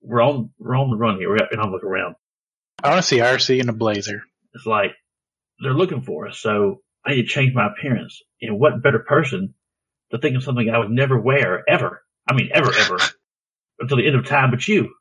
we're 0.00 0.22
on 0.22 0.50
we're 0.58 0.76
on 0.76 0.90
the 0.90 0.96
run 0.96 1.18
here. 1.18 1.30
We're 1.30 1.38
and 1.50 1.60
I'm 1.60 1.70
looking 1.70 1.88
around. 1.88 2.16
I 2.82 2.90
want 2.90 3.02
to 3.02 3.06
see 3.06 3.18
RC 3.18 3.60
in 3.60 3.68
a 3.68 3.72
blazer. 3.72 4.22
It's 4.54 4.66
like 4.66 4.92
they're 5.60 5.74
looking 5.74 6.02
for 6.02 6.28
us, 6.28 6.38
so 6.38 6.82
I 7.04 7.10
need 7.10 7.22
to 7.22 7.28
change 7.28 7.54
my 7.54 7.66
appearance. 7.66 8.22
And 8.40 8.58
what 8.58 8.82
better 8.82 8.98
person 8.98 9.54
to 10.10 10.18
think 10.18 10.36
of 10.36 10.42
something 10.42 10.68
I 10.68 10.78
would 10.78 10.90
never 10.90 11.18
wear 11.18 11.62
ever? 11.68 12.02
I 12.28 12.34
mean, 12.34 12.50
ever 12.52 12.72
ever 12.74 12.98
until 13.80 13.96
the 13.96 14.06
end 14.06 14.16
of 14.16 14.26
time. 14.26 14.50
But 14.50 14.66
you, 14.66 14.94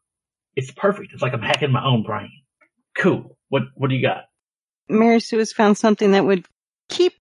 it's 0.55 0.71
perfect. 0.71 1.11
It's 1.13 1.21
like 1.21 1.33
I'm 1.33 1.41
hacking 1.41 1.71
my 1.71 1.86
own 1.86 2.03
brain. 2.03 2.31
Cool. 2.97 3.38
What 3.49 3.63
what 3.75 3.89
do 3.89 3.95
you 3.95 4.05
got? 4.05 4.23
Mary 4.88 5.19
Sue 5.19 5.39
has 5.39 5.51
found 5.51 5.77
something 5.77 6.11
that 6.11 6.25
would 6.25 6.45
keep 6.89 7.13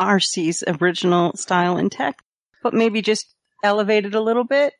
RC's 0.00 0.64
original 0.66 1.36
style 1.36 1.78
intact, 1.78 2.22
but 2.62 2.74
maybe 2.74 3.02
just 3.02 3.34
elevate 3.62 4.06
it 4.06 4.14
a 4.14 4.20
little 4.20 4.44
bit. 4.44 4.74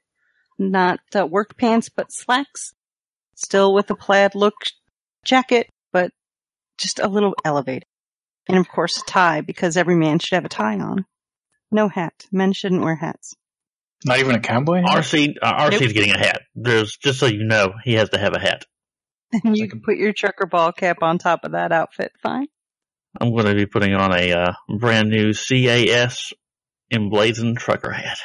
Not 0.59 1.01
uh, 1.15 1.27
work 1.27 1.57
pants, 1.57 1.89
but 1.89 2.13
slacks. 2.13 2.73
Still 3.35 3.75
with 3.75 3.87
the 3.87 3.95
plaid 3.95 4.35
look 4.35 4.55
jacket, 5.25 5.69
but 5.93 6.11
just 6.79 6.99
a 6.99 7.09
little 7.09 7.35
elevated. 7.45 7.85
And 8.49 8.59
of 8.59 8.69
course, 8.69 8.97
a 8.99 9.05
tie, 9.05 9.41
because 9.41 9.77
every 9.77 9.97
man 9.97 10.19
should 10.19 10.37
have 10.37 10.45
a 10.45 10.49
tie 10.51 10.79
on. 10.79 11.05
No 11.71 11.89
hat. 11.89 12.27
Men 12.31 12.53
shouldn't 12.53 12.83
wear 12.83 12.95
hats. 12.95 13.35
Not 14.05 14.21
even 14.21 14.37
a 14.37 14.41
cowboy 14.41 14.83
hat? 14.83 15.05
RC 15.05 15.37
uh, 15.43 15.71
RC's 15.71 15.93
getting 15.93 16.13
a 16.13 16.19
hat. 16.19 16.43
There's 16.55 16.97
just 16.97 17.19
so 17.19 17.27
you 17.27 17.45
know, 17.45 17.75
he 17.83 17.95
has 17.95 18.11
to 18.11 18.19
have 18.19 18.35
a 18.35 18.41
hat. 18.41 18.65
And 19.45 19.57
you 19.57 19.69
can 19.69 19.81
put 19.81 19.97
your 19.97 20.13
trucker 20.13 20.47
ball 20.47 20.71
cap 20.73 20.99
on 21.03 21.19
top 21.19 21.45
of 21.45 21.53
that 21.53 21.73
outfit. 21.73 22.13
Fine. 22.23 22.47
I'm 23.21 23.31
going 23.33 23.47
to 23.47 23.55
be 23.55 23.67
putting 23.67 23.95
on 23.95 24.13
a 24.13 24.33
uh, 24.33 24.53
brand 24.79 25.11
new 25.11 25.33
CAS 25.33 26.33
emblazoned 26.91 27.59
trucker 27.59 27.91
hat. 27.91 28.19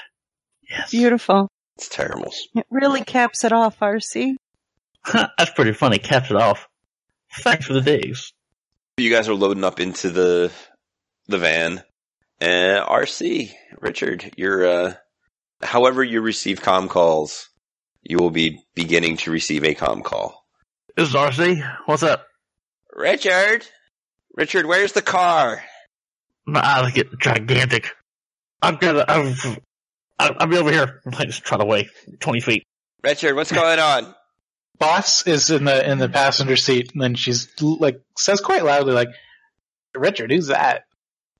Yes. 0.69 0.91
Beautiful. 0.91 1.49
It's 1.77 1.89
terrible. 1.89 2.31
It 2.55 2.65
really 2.69 3.03
caps 3.03 3.43
it 3.43 3.51
off, 3.51 3.79
RC. 3.79 4.35
That's 5.13 5.51
pretty 5.51 5.73
funny. 5.73 5.97
Caps 5.97 6.29
it 6.29 6.37
off. 6.37 6.67
Thanks 7.39 7.65
for 7.65 7.73
the 7.73 7.81
digs. 7.81 8.33
You 8.97 9.09
guys 9.09 9.27
are 9.27 9.33
loading 9.33 9.63
up 9.63 9.79
into 9.79 10.09
the 10.09 10.51
the 11.27 11.37
van. 11.37 11.81
And 12.39 12.85
RC, 12.85 13.51
Richard, 13.79 14.33
you're 14.37 14.65
uh 14.65 14.93
however 15.61 16.03
you 16.03 16.21
receive 16.21 16.61
com 16.61 16.87
calls, 16.87 17.49
you 18.03 18.17
will 18.17 18.31
be 18.31 18.63
beginning 18.75 19.17
to 19.17 19.31
receive 19.31 19.63
a 19.63 19.73
com 19.73 20.03
call. 20.03 20.45
This 20.95 21.09
is 21.09 21.15
RC. 21.15 21.63
What's 21.85 22.03
up? 22.03 22.27
Richard! 22.93 23.65
Richard, 24.35 24.65
where's 24.65 24.93
the 24.93 25.01
car? 25.01 25.63
My 26.45 26.61
eyes 26.61 26.93
get 26.93 27.17
gigantic. 27.19 27.89
I've 28.61 28.79
got 28.79 28.93
to, 28.93 29.11
I've, 29.11 29.59
I'll 30.19 30.35
I'll 30.39 30.47
be 30.47 30.57
over 30.57 30.71
here. 30.71 31.01
I 31.17 31.25
just 31.25 31.43
trot 31.43 31.61
away 31.61 31.89
20 32.19 32.39
feet. 32.41 32.63
Richard, 33.03 33.35
what's 33.35 33.51
going 33.51 33.79
on? 33.79 34.13
Boss 34.77 35.27
is 35.27 35.49
in 35.49 35.65
the 35.65 35.89
in 35.89 35.99
the 35.99 36.07
hmm. 36.07 36.13
passenger 36.13 36.55
seat, 36.55 36.91
and 36.93 37.01
then 37.01 37.15
she's 37.15 37.49
like 37.61 38.01
says 38.17 38.41
quite 38.41 38.63
loudly, 38.63 38.93
like, 38.93 39.09
"Richard, 39.93 40.31
who's 40.31 40.47
that?" 40.47 40.85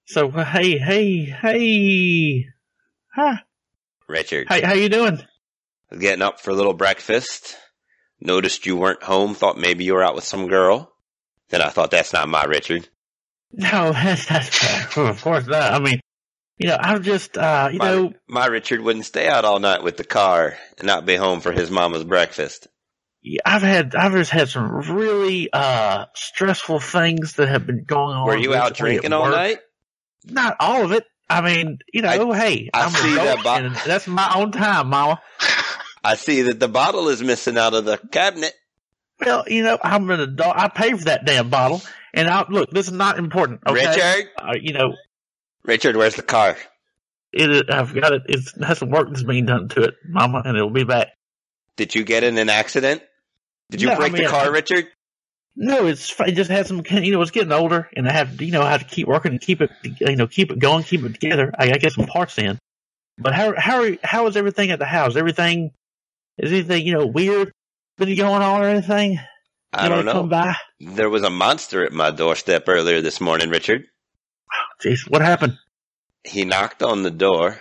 So 0.06 0.30
hey, 0.30 0.78
hey, 0.78 1.24
hey, 1.24 2.48
huh? 3.16 3.38
Richard, 4.08 4.48
Hey, 4.50 4.62
how 4.62 4.74
you 4.74 4.90
doing? 4.90 5.22
getting 5.98 6.22
up 6.22 6.40
for 6.40 6.52
a 6.52 6.54
little 6.54 6.74
breakfast. 6.74 7.56
Noticed 8.20 8.66
you 8.66 8.76
weren't 8.76 9.04
home. 9.04 9.36
Thought 9.36 9.58
maybe 9.58 9.86
you 9.86 9.94
were 9.94 10.04
out 10.04 10.16
with 10.16 10.24
some 10.24 10.48
girl. 10.48 10.92
Then 11.52 11.62
I 11.62 11.70
thought 11.70 11.92
that's 11.92 12.14
not 12.14 12.28
my 12.30 12.46
Richard. 12.46 12.88
No, 13.52 13.92
that's 13.94 14.26
that's 14.26 14.98
of 14.98 15.22
course 15.22 15.46
not. 15.46 15.74
I 15.74 15.80
mean, 15.80 16.00
you 16.58 16.70
know, 16.70 16.78
I'm 16.80 17.04
just 17.04 17.38
uh, 17.38 17.70
you 17.72 17.80
my, 17.80 17.92
know, 17.92 18.14
my 18.28 18.48
Richard 18.48 18.82
wouldn't 18.82 19.06
stay 19.06 19.28
out 19.28 19.46
all 19.46 19.60
night 19.60 19.84
with 19.84 19.98
the 19.98 20.04
car 20.04 20.58
and 20.78 20.88
not 20.88 21.06
be 21.06 21.16
home 21.16 21.42
for 21.42 21.52
his 21.52 21.70
mama's 21.70 22.04
breakfast. 22.04 22.68
Yeah, 23.22 23.42
I've 23.46 23.62
had 23.62 23.94
I've 23.94 24.14
just 24.14 24.32
had 24.32 24.50
some 24.50 24.72
really 24.72 25.50
uh 25.54 26.06
stressful 26.16 26.80
things 26.80 27.34
that 27.34 27.50
have 27.50 27.68
been 27.68 27.84
going 27.84 28.16
on. 28.16 28.26
Were 28.26 28.38
you 28.38 28.56
out 28.56 28.76
drinking 28.76 29.14
all 29.14 29.30
night? 29.30 29.60
Not 30.26 30.56
all 30.60 30.86
of 30.86 30.92
it. 30.92 31.06
I 31.30 31.42
mean, 31.42 31.80
you 31.94 32.02
know, 32.02 32.34
hey, 32.34 32.70
I 32.74 32.86
I'm 32.86 32.92
see 32.92 33.16
that 33.16 33.44
bo- 33.44 33.70
that's 33.86 34.08
my 34.08 34.34
own 34.36 34.52
time, 34.52 34.90
Mama. 34.90 35.22
I 36.04 36.16
see 36.16 36.44
that 36.44 36.60
the 36.60 36.68
bottle 36.68 37.10
is 37.10 37.22
missing 37.22 37.58
out 37.58 37.74
of 37.74 37.86
the 37.86 37.98
cabinet. 37.98 38.54
Well, 39.24 39.44
you 39.48 39.64
know, 39.64 39.78
I'm 39.84 40.10
an 40.10 40.20
adult. 40.20 40.56
I 40.58 40.68
pay 40.68 40.92
for 40.94 41.06
that 41.06 41.26
damn 41.26 41.50
bottle, 41.50 41.82
and 42.14 42.28
I 42.28 42.46
look. 42.50 42.72
This 42.72 42.88
is 42.88 42.94
not 42.94 43.20
important. 43.20 43.62
Okay? 43.68 43.86
Richard, 43.88 44.30
uh, 44.38 44.54
you 44.60 44.74
know, 44.74 44.96
Richard, 45.64 45.96
where's 45.96 46.16
the 46.16 46.24
car? 46.24 46.58
it. 47.34 47.70
I've 47.72 47.94
got 47.94 48.14
it. 48.14 48.24
It's, 48.28 48.56
it 48.58 48.64
has 48.64 48.80
some 48.80 48.90
work 48.90 49.08
that's 49.10 49.24
being 49.24 49.46
done 49.46 49.70
to 49.70 49.84
it, 49.84 49.96
Mama, 50.08 50.42
and 50.44 50.58
it'll 50.58 50.70
be 50.70 50.84
back. 50.84 51.10
Did 51.78 51.96
you 51.96 52.04
get 52.04 52.24
in 52.24 52.38
an 52.38 52.50
accident? 52.50 53.02
Did 53.70 53.82
you 53.82 53.88
No, 53.88 53.94
I 53.94 53.98
break 53.98 54.14
mean, 54.14 54.24
the 54.24 54.30
car, 54.30 54.46
I- 54.46 54.48
Richard? 54.48 54.88
No, 55.56 55.86
it's 55.88 56.18
it 56.22 56.32
just 56.32 56.50
had 56.50 56.66
some. 56.66 56.82
You 56.90 57.12
know, 57.12 57.22
it's 57.22 57.32
getting 57.32 57.52
older, 57.52 57.90
and 57.96 58.08
I 58.08 58.14
have 58.14 58.42
you 58.42 58.52
know 58.52 58.62
I 58.62 58.72
have 58.72 58.88
to 58.88 58.96
keep 58.96 59.08
working 59.08 59.34
and 59.34 59.42
keep 59.42 59.62
it 59.62 59.70
you 59.84 60.16
know 60.16 60.26
keep 60.28 60.50
it 60.50 60.60
going, 60.60 60.84
keep 60.84 61.04
it 61.04 61.14
together. 61.20 61.54
I, 61.58 61.66
I 61.72 61.78
get 61.78 61.92
some 61.92 62.06
parts 62.08 62.38
in. 62.38 62.58
But 63.18 63.34
how 63.34 63.54
how 63.58 63.84
are, 63.84 63.98
how 64.02 64.28
is 64.28 64.38
everything 64.38 64.72
at 64.72 64.80
the 64.80 64.86
house? 64.86 65.16
Everything 65.18 65.72
is 66.38 66.52
anything 66.54 66.88
you 66.88 66.94
know 66.94 67.06
weird 67.06 67.52
been 68.06 68.18
going 68.18 68.42
on 68.42 68.62
or 68.62 68.68
anything? 68.68 69.20
I 69.74 69.88
don't 69.88 70.00
Anybody 70.00 70.12
Come 70.12 70.30
know. 70.30 70.30
by. 70.30 70.56
There 70.96 71.10
was 71.10 71.24
a 71.24 71.30
monster 71.30 71.86
at 71.86 71.94
my 71.94 72.12
doorstep 72.12 72.66
earlier 72.68 73.02
this 73.02 73.22
morning, 73.22 73.50
Richard. 73.50 73.86
Jeez, 74.84 75.10
what 75.10 75.22
happened? 75.22 75.58
He 76.24 76.44
knocked 76.44 76.82
on 76.84 77.04
the 77.04 77.12
door, 77.12 77.60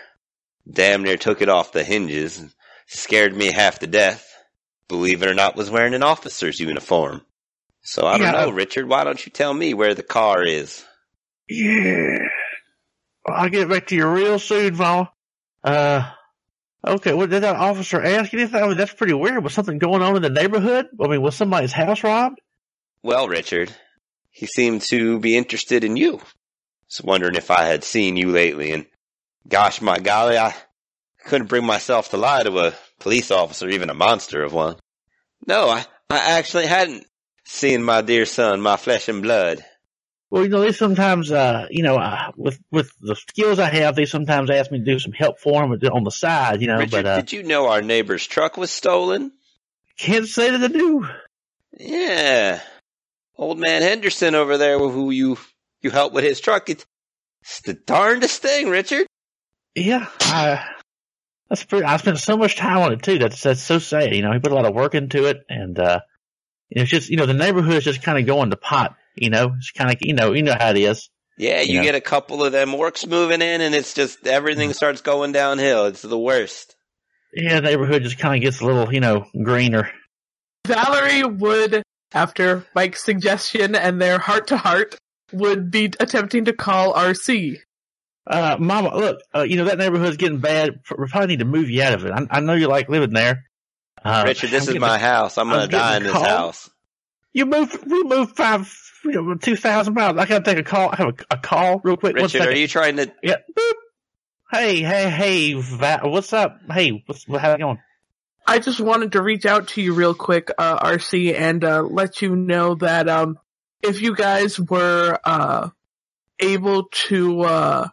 damn 0.70 1.02
near 1.02 1.16
took 1.16 1.42
it 1.42 1.48
off 1.48 1.72
the 1.72 1.84
hinges, 1.84 2.42
scared 2.86 3.36
me 3.36 3.52
half 3.52 3.78
to 3.80 3.86
death. 3.86 4.26
Believe 4.88 5.22
it 5.22 5.28
or 5.28 5.34
not, 5.34 5.54
was 5.56 5.70
wearing 5.70 5.94
an 5.94 6.02
officer's 6.02 6.58
uniform. 6.58 7.20
So 7.82 8.06
I 8.06 8.18
don't 8.18 8.32
Yeah. 8.32 8.32
know, 8.46 8.50
Richard. 8.50 8.88
Why 8.88 9.04
don't 9.04 9.24
you 9.24 9.30
tell 9.30 9.54
me 9.54 9.72
where 9.74 9.94
the 9.94 10.02
car 10.02 10.42
is? 10.42 10.84
Yeah. 11.48 12.18
Well, 13.26 13.36
I'll 13.36 13.48
get 13.50 13.68
back 13.68 13.86
to 13.88 13.94
you 13.94 14.06
real 14.08 14.38
soon, 14.38 14.76
Mama. 14.76 15.12
Uh, 15.62 16.10
okay, 16.86 17.12
well, 17.12 17.26
did 17.26 17.42
that 17.42 17.56
officer 17.56 18.02
ask 18.02 18.32
anything? 18.34 18.62
I 18.62 18.68
mean, 18.68 18.76
that's 18.76 18.92
pretty 18.92 19.14
weird. 19.14 19.42
Was 19.42 19.54
something 19.54 19.78
going 19.78 20.02
on 20.02 20.16
in 20.16 20.22
the 20.22 20.30
neighborhood? 20.30 20.88
I 21.00 21.08
mean, 21.08 21.22
was 21.22 21.36
somebody's 21.36 21.72
house 21.72 22.02
robbed? 22.02 22.40
Well, 23.02 23.28
Richard, 23.28 23.74
he 24.30 24.46
seemed 24.46 24.82
to 24.90 25.18
be 25.18 25.36
interested 25.36 25.84
in 25.84 25.96
you. 25.96 26.20
Was 26.88 27.02
wondering 27.02 27.36
if 27.36 27.50
I 27.50 27.64
had 27.64 27.84
seen 27.84 28.16
you 28.16 28.30
lately, 28.30 28.72
and 28.72 28.86
gosh, 29.48 29.80
my 29.80 29.98
golly, 29.98 30.36
I 30.36 30.54
couldn't 31.24 31.48
bring 31.48 31.64
myself 31.64 32.10
to 32.10 32.16
lie 32.16 32.42
to 32.42 32.58
a 32.58 32.74
police 32.98 33.30
officer, 33.30 33.68
even 33.68 33.90
a 33.90 33.94
monster 33.94 34.42
of 34.42 34.52
one. 34.52 34.76
No, 35.46 35.68
I, 35.68 35.84
I 36.10 36.38
actually 36.38 36.66
hadn't 36.66 37.06
seen 37.44 37.82
my 37.82 38.02
dear 38.02 38.26
son, 38.26 38.60
my 38.60 38.76
flesh 38.76 39.08
and 39.08 39.22
blood. 39.22 39.64
Well, 40.30 40.44
you 40.44 40.48
know, 40.48 40.60
they 40.60 40.72
sometimes, 40.72 41.32
uh, 41.32 41.66
you 41.70 41.82
know, 41.82 41.96
uh, 41.96 42.30
with, 42.36 42.60
with 42.70 42.92
the 43.00 43.16
skills 43.16 43.58
I 43.58 43.68
have, 43.68 43.96
they 43.96 44.06
sometimes 44.06 44.48
ask 44.48 44.70
me 44.70 44.78
to 44.78 44.84
do 44.84 44.98
some 45.00 45.12
help 45.12 45.40
for 45.40 45.60
them 45.60 45.72
on 45.92 46.04
the 46.04 46.10
side, 46.10 46.60
you 46.60 46.68
know, 46.68 46.76
Richard, 46.76 46.90
but, 46.90 47.06
uh, 47.06 47.16
did 47.16 47.32
you 47.32 47.42
know 47.42 47.68
our 47.68 47.82
neighbor's 47.82 48.26
truck 48.26 48.56
was 48.56 48.70
stolen? 48.70 49.32
can't 50.00 50.26
say 50.26 50.50
that 50.50 50.62
I 50.62 50.68
do. 50.68 51.06
Yeah. 51.78 52.60
Old 53.36 53.58
man 53.58 53.82
Henderson 53.82 54.34
over 54.34 54.56
there 54.56 54.78
who 54.78 55.10
you, 55.10 55.38
you 55.82 55.90
helped 55.90 56.14
with 56.14 56.24
his 56.24 56.40
truck. 56.40 56.70
It's, 56.70 56.84
it's 57.42 57.60
the 57.60 57.74
darndest 57.74 58.40
thing, 58.42 58.68
Richard. 58.68 59.06
Yeah, 59.74 60.06
I, 60.20 60.64
that's 61.48 61.64
pretty, 61.64 61.84
I 61.84 61.96
spent 61.98 62.18
so 62.18 62.36
much 62.36 62.56
time 62.56 62.78
on 62.78 62.92
it 62.92 63.02
too. 63.02 63.18
That's, 63.18 63.42
that's 63.42 63.62
so 63.62 63.78
sad. 63.78 64.14
You 64.14 64.22
know, 64.22 64.32
he 64.32 64.38
put 64.38 64.52
a 64.52 64.54
lot 64.54 64.66
of 64.66 64.74
work 64.74 64.94
into 64.94 65.26
it 65.26 65.38
and, 65.48 65.78
uh, 65.78 66.00
it's 66.70 66.90
just, 66.90 67.10
you 67.10 67.16
know, 67.16 67.26
the 67.26 67.34
neighborhood 67.34 67.74
is 67.74 67.84
just 67.84 68.02
kind 68.02 68.18
of 68.18 68.26
going 68.26 68.50
to 68.50 68.56
pot, 68.56 68.94
you 69.16 69.30
know, 69.30 69.54
it's 69.56 69.70
kind 69.72 69.90
of, 69.90 69.96
you 70.00 70.14
know, 70.14 70.32
you 70.32 70.42
know 70.42 70.56
how 70.58 70.70
it 70.70 70.76
is. 70.76 71.08
Yeah, 71.38 71.60
you 71.62 71.76
Yeah. 71.76 71.82
get 71.84 71.94
a 71.94 72.00
couple 72.00 72.44
of 72.44 72.52
them 72.52 72.76
works 72.76 73.06
moving 73.06 73.40
in 73.42 73.60
and 73.60 73.74
it's 73.74 73.94
just 73.94 74.26
everything 74.26 74.72
starts 74.74 75.00
going 75.00 75.32
downhill. 75.32 75.86
It's 75.86 76.02
the 76.02 76.18
worst. 76.18 76.76
Yeah, 77.32 77.56
the 77.60 77.62
neighborhood 77.62 78.02
just 78.02 78.18
kind 78.18 78.34
of 78.34 78.42
gets 78.42 78.60
a 78.60 78.66
little, 78.66 78.92
you 78.92 79.00
know, 79.00 79.26
greener. 79.42 79.90
Valerie 80.66 81.24
would, 81.24 81.82
after 82.12 82.66
Mike's 82.74 83.04
suggestion 83.04 83.74
and 83.74 84.00
their 84.00 84.18
heart 84.18 84.48
to 84.48 84.56
heart, 84.56 84.96
would 85.32 85.70
be 85.70 85.86
attempting 86.00 86.46
to 86.46 86.52
call 86.52 86.92
RC. 86.94 87.56
Uh, 88.26 88.56
mama, 88.60 88.94
look, 88.96 89.20
uh, 89.34 89.42
you 89.42 89.56
know, 89.56 89.64
that 89.64 89.78
neighborhood's 89.78 90.16
getting 90.16 90.38
bad. 90.40 90.80
We 90.96 91.06
probably 91.08 91.28
need 91.28 91.38
to 91.38 91.44
move 91.44 91.70
you 91.70 91.82
out 91.82 91.94
of 91.94 92.04
it. 92.04 92.12
I, 92.12 92.26
I 92.30 92.40
know 92.40 92.54
you 92.54 92.68
like 92.68 92.88
living 92.88 93.12
there. 93.14 93.44
Uh, 94.04 94.24
Richard, 94.26 94.50
this 94.50 94.62
I'm 94.62 94.62
is 94.62 94.66
getting- 94.74 94.80
my 94.80 94.98
house. 94.98 95.38
I'm 95.38 95.48
gonna 95.48 95.68
die 95.68 95.96
in 95.98 96.02
this 96.04 96.12
house. 96.12 96.68
You 97.32 97.46
moved, 97.46 97.86
we 97.86 98.02
moved 98.02 98.36
five, 98.36 98.68
you 99.04 99.12
know, 99.22 99.34
2,000 99.34 99.94
miles. 99.94 100.18
I 100.18 100.26
gotta 100.26 100.44
take 100.44 100.58
a 100.58 100.62
call, 100.62 100.90
I 100.92 100.96
have 100.96 101.08
a, 101.08 101.34
a 101.34 101.38
call 101.38 101.80
real 101.82 101.96
quick. 101.96 102.14
One 102.14 102.24
Richard, 102.24 102.42
are 102.48 102.56
you 102.56 102.68
trying 102.68 102.96
to 102.96 103.12
Yeah. 103.22 103.36
Boop. 103.56 103.72
Hey, 104.52 104.80
hey, 104.82 105.08
hey, 105.08 105.52
Va- 105.54 106.00
what's 106.04 106.32
up? 106.32 106.58
Hey, 106.70 107.02
what's, 107.06 107.24
how's 107.24 107.54
it 107.54 107.58
going? 107.58 107.78
I 108.46 108.58
just 108.58 108.80
wanted 108.80 109.12
to 109.12 109.22
reach 109.22 109.46
out 109.46 109.68
to 109.68 109.82
you 109.82 109.94
real 109.94 110.14
quick, 110.14 110.50
uh, 110.58 110.78
RC, 110.84 111.34
and 111.38 111.62
uh, 111.62 111.82
let 111.82 112.20
you 112.20 112.34
know 112.34 112.74
that 112.76 113.08
um, 113.08 113.38
if 113.80 114.02
you 114.02 114.16
guys 114.16 114.58
were 114.58 115.18
uh, 115.22 115.68
able 116.40 116.84
to 117.08 117.42
uh, 117.42 117.88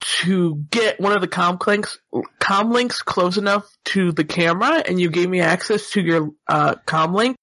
to 0.00 0.56
get 0.70 0.98
one 0.98 1.12
of 1.12 1.20
the 1.20 1.28
com 1.28 1.58
links, 1.66 1.98
com 2.38 2.70
links 2.72 3.02
close 3.02 3.36
enough 3.36 3.70
to 3.86 4.12
the 4.12 4.24
camera, 4.24 4.82
and 4.86 4.98
you 4.98 5.10
gave 5.10 5.28
me 5.28 5.40
access 5.40 5.90
to 5.90 6.00
your 6.00 6.30
uh, 6.48 6.76
com 6.86 7.12
link, 7.14 7.36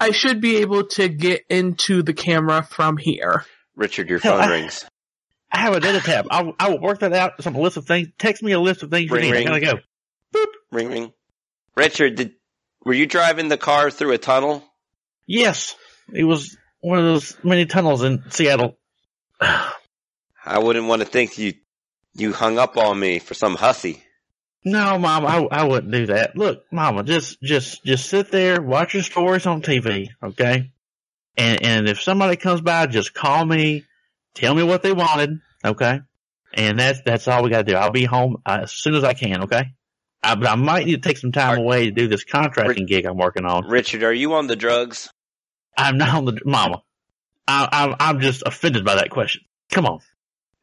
I 0.00 0.12
should 0.12 0.40
be 0.40 0.58
able 0.58 0.86
to 0.88 1.08
get 1.08 1.44
into 1.50 2.02
the 2.02 2.12
camera 2.14 2.62
from 2.62 2.96
here. 2.96 3.44
Richard, 3.76 4.08
your 4.08 4.18
Hell, 4.20 4.34
phone 4.38 4.48
I- 4.48 4.50
rings. 4.60 4.84
I 5.50 5.60
have 5.60 5.74
a 5.74 5.80
data 5.80 6.00
tab. 6.00 6.26
I, 6.30 6.42
will- 6.42 6.54
I 6.60 6.68
will 6.68 6.80
work 6.80 7.00
that 7.00 7.12
out. 7.14 7.42
Some 7.42 7.54
list 7.54 7.78
of 7.78 7.86
things. 7.86 8.08
Text 8.18 8.42
me 8.42 8.52
a 8.52 8.60
list 8.60 8.82
of 8.82 8.90
things 8.90 9.08
you 9.10 9.16
Ring, 9.16 9.24
need. 9.32 9.48
I 9.48 9.54
ring. 9.54 9.62
gotta 9.64 9.82
go. 10.34 10.44
Ring 10.70 10.88
ring. 10.88 11.12
Richard, 11.74 12.16
did 12.16 12.32
were 12.84 12.92
you 12.92 13.06
driving 13.06 13.48
the 13.48 13.56
car 13.56 13.90
through 13.90 14.12
a 14.12 14.18
tunnel? 14.18 14.62
Yes, 15.26 15.74
it 16.12 16.24
was 16.24 16.56
one 16.80 16.98
of 16.98 17.04
those 17.06 17.36
many 17.42 17.64
tunnels 17.66 18.02
in 18.02 18.30
Seattle. 18.30 18.76
I 19.40 20.58
wouldn't 20.58 20.86
want 20.86 21.00
to 21.02 21.06
think 21.08 21.38
you 21.38 21.54
you 22.14 22.32
hung 22.32 22.58
up 22.58 22.76
on 22.76 22.98
me 22.98 23.18
for 23.18 23.34
some 23.34 23.54
hussy. 23.54 24.02
No, 24.64 24.98
Mom, 24.98 25.24
I, 25.24 25.38
I 25.50 25.64
wouldn't 25.64 25.92
do 25.92 26.06
that. 26.06 26.36
Look, 26.36 26.64
Mama, 26.72 27.04
just 27.04 27.40
just 27.42 27.84
just 27.84 28.08
sit 28.08 28.30
there, 28.30 28.60
watch 28.60 28.94
your 28.94 29.02
stories 29.02 29.46
on 29.46 29.62
TV, 29.62 30.08
okay? 30.22 30.70
And 31.36 31.62
and 31.62 31.88
if 31.88 32.02
somebody 32.02 32.36
comes 32.36 32.60
by, 32.60 32.86
just 32.86 33.14
call 33.14 33.44
me, 33.44 33.84
tell 34.34 34.54
me 34.54 34.62
what 34.62 34.82
they 34.82 34.92
wanted, 34.92 35.40
okay? 35.64 36.00
And 36.54 36.78
that's 36.78 37.00
that's 37.02 37.28
all 37.28 37.42
we 37.44 37.50
got 37.50 37.66
to 37.66 37.72
do. 37.72 37.76
I'll 37.76 37.92
be 37.92 38.04
home 38.04 38.42
uh, 38.44 38.60
as 38.62 38.72
soon 38.72 38.94
as 38.94 39.04
I 39.04 39.14
can, 39.14 39.44
okay? 39.44 39.64
I, 40.22 40.34
but 40.34 40.48
I 40.48 40.56
might 40.56 40.86
need 40.86 41.02
to 41.02 41.08
take 41.08 41.18
some 41.18 41.32
time 41.32 41.58
Are- 41.58 41.62
away 41.62 41.84
to 41.86 41.90
do 41.92 42.08
this 42.08 42.24
contracting 42.24 42.86
gig 42.86 43.06
I'm 43.06 43.16
working 43.16 43.44
on. 43.44 43.68
Richard, 43.68 44.02
are 44.02 44.12
you 44.12 44.34
on 44.34 44.48
the 44.48 44.56
drugs? 44.56 45.08
I'm 45.76 45.96
not 45.96 46.08
on 46.14 46.24
the 46.24 46.40
Mama. 46.44 46.82
I, 47.46 47.68
I'm 47.70 47.94
I'm 48.00 48.20
just 48.20 48.42
offended 48.44 48.84
by 48.84 48.96
that 48.96 49.10
question. 49.10 49.42
Come 49.70 49.86
on. 49.86 50.00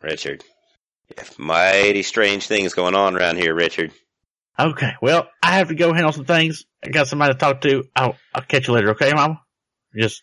Richard. 0.01 0.43
If 1.09 1.37
mighty 1.39 2.03
strange 2.03 2.47
things 2.47 2.73
going 2.73 2.95
on 2.95 3.15
around 3.15 3.37
here, 3.37 3.53
Richard. 3.53 3.91
Okay, 4.57 4.93
well, 5.01 5.27
I 5.43 5.57
have 5.57 5.67
to 5.67 5.75
go 5.75 5.93
handle 5.93 6.13
some 6.13 6.25
things. 6.25 6.65
I 6.83 6.89
got 6.89 7.07
somebody 7.07 7.33
to 7.33 7.39
talk 7.39 7.61
to. 7.61 7.83
I'll 7.95 8.15
I'll 8.33 8.41
catch 8.41 8.67
you 8.67 8.73
later, 8.73 8.91
okay, 8.91 9.11
Mama? 9.13 9.41
Just 9.95 10.21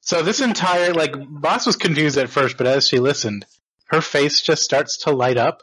So 0.00 0.22
this 0.22 0.40
entire 0.40 0.92
like 0.92 1.14
boss 1.28 1.66
was 1.66 1.76
confused 1.76 2.18
at 2.18 2.30
first, 2.30 2.56
but 2.56 2.66
as 2.66 2.88
she 2.88 2.98
listened, 2.98 3.44
her 3.86 4.00
face 4.00 4.40
just 4.40 4.62
starts 4.62 4.98
to 5.04 5.10
light 5.10 5.36
up, 5.36 5.62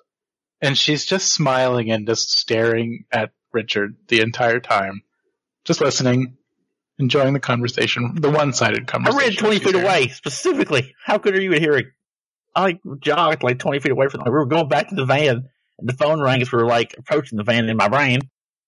and 0.62 0.78
she's 0.78 1.06
just 1.06 1.34
smiling 1.34 1.92
and 1.92 2.08
just 2.08 2.32
staring 2.38 3.06
at 3.12 3.32
Richard 3.52 3.96
the 4.08 4.22
entire 4.22 4.60
time, 4.60 5.02
just 5.66 5.82
listening, 5.82 6.38
enjoying 7.00 7.34
the 7.34 7.40
conversation, 7.40 8.16
the 8.16 8.30
one-sided 8.30 8.88
conversation. 8.88 9.20
I 9.20 9.24
conversation. 9.24 9.44
ran 9.46 9.52
20 9.52 9.60
feet 9.60 9.76
hearing. 9.76 9.86
away, 9.86 10.08
specifically. 10.10 10.96
How 11.06 11.18
good 11.18 11.36
are 11.36 11.42
you 11.42 11.54
at 11.54 11.62
hearing? 11.62 11.92
I 12.56 12.62
like 12.62 12.82
jogged 13.00 13.44
like 13.44 13.60
20 13.60 13.80
feet 13.80 13.92
away 13.92 14.08
from 14.08 14.20
them. 14.20 14.32
We 14.32 14.38
were 14.38 14.46
going 14.46 14.68
back 14.68 14.90
to 14.90 14.96
the 14.96 15.06
van, 15.06 15.50
and 15.80 15.90
the 15.90 15.94
phone 15.94 16.22
rang 16.22 16.42
as 16.42 16.52
we 16.52 16.58
were 16.58 16.68
like 16.68 16.96
approaching 16.98 17.38
the 17.38 17.44
van 17.44 17.68
in 17.70 17.78
my 17.78 17.88
brain. 17.88 18.20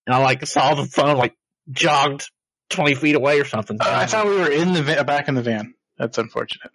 And 0.07 0.15
I 0.15 0.19
like 0.19 0.45
saw 0.45 0.75
the 0.75 0.85
phone 0.85 1.17
like 1.17 1.35
jogged 1.69 2.29
20 2.69 2.95
feet 2.95 3.15
away 3.15 3.39
or 3.39 3.45
something. 3.45 3.77
Uh, 3.79 3.85
I 3.87 4.05
thought 4.05 4.27
we 4.27 4.35
were 4.37 4.51
in 4.51 4.73
the 4.73 4.83
va- 4.83 5.03
back 5.03 5.27
in 5.27 5.35
the 5.35 5.41
van. 5.41 5.73
That's 5.97 6.17
unfortunate. 6.17 6.71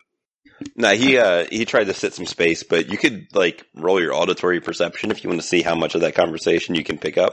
No, 0.77 0.91
he 0.91 1.17
uh 1.17 1.47
he 1.51 1.65
tried 1.65 1.85
to 1.85 1.95
set 1.95 2.13
some 2.13 2.27
space, 2.27 2.63
but 2.63 2.91
you 2.91 2.99
could 2.99 3.29
like 3.35 3.65
roll 3.75 4.01
your 4.01 4.15
auditory 4.15 4.61
perception 4.61 5.11
if 5.11 5.25
you 5.25 5.31
want 5.31 5.41
to 5.41 5.47
see 5.47 5.63
how 5.63 5.75
much 5.75 5.95
of 5.95 6.03
that 6.03 6.15
conversation 6.15 6.75
you 6.75 6.85
can 6.85 6.99
pick 6.99 7.17
up, 7.17 7.33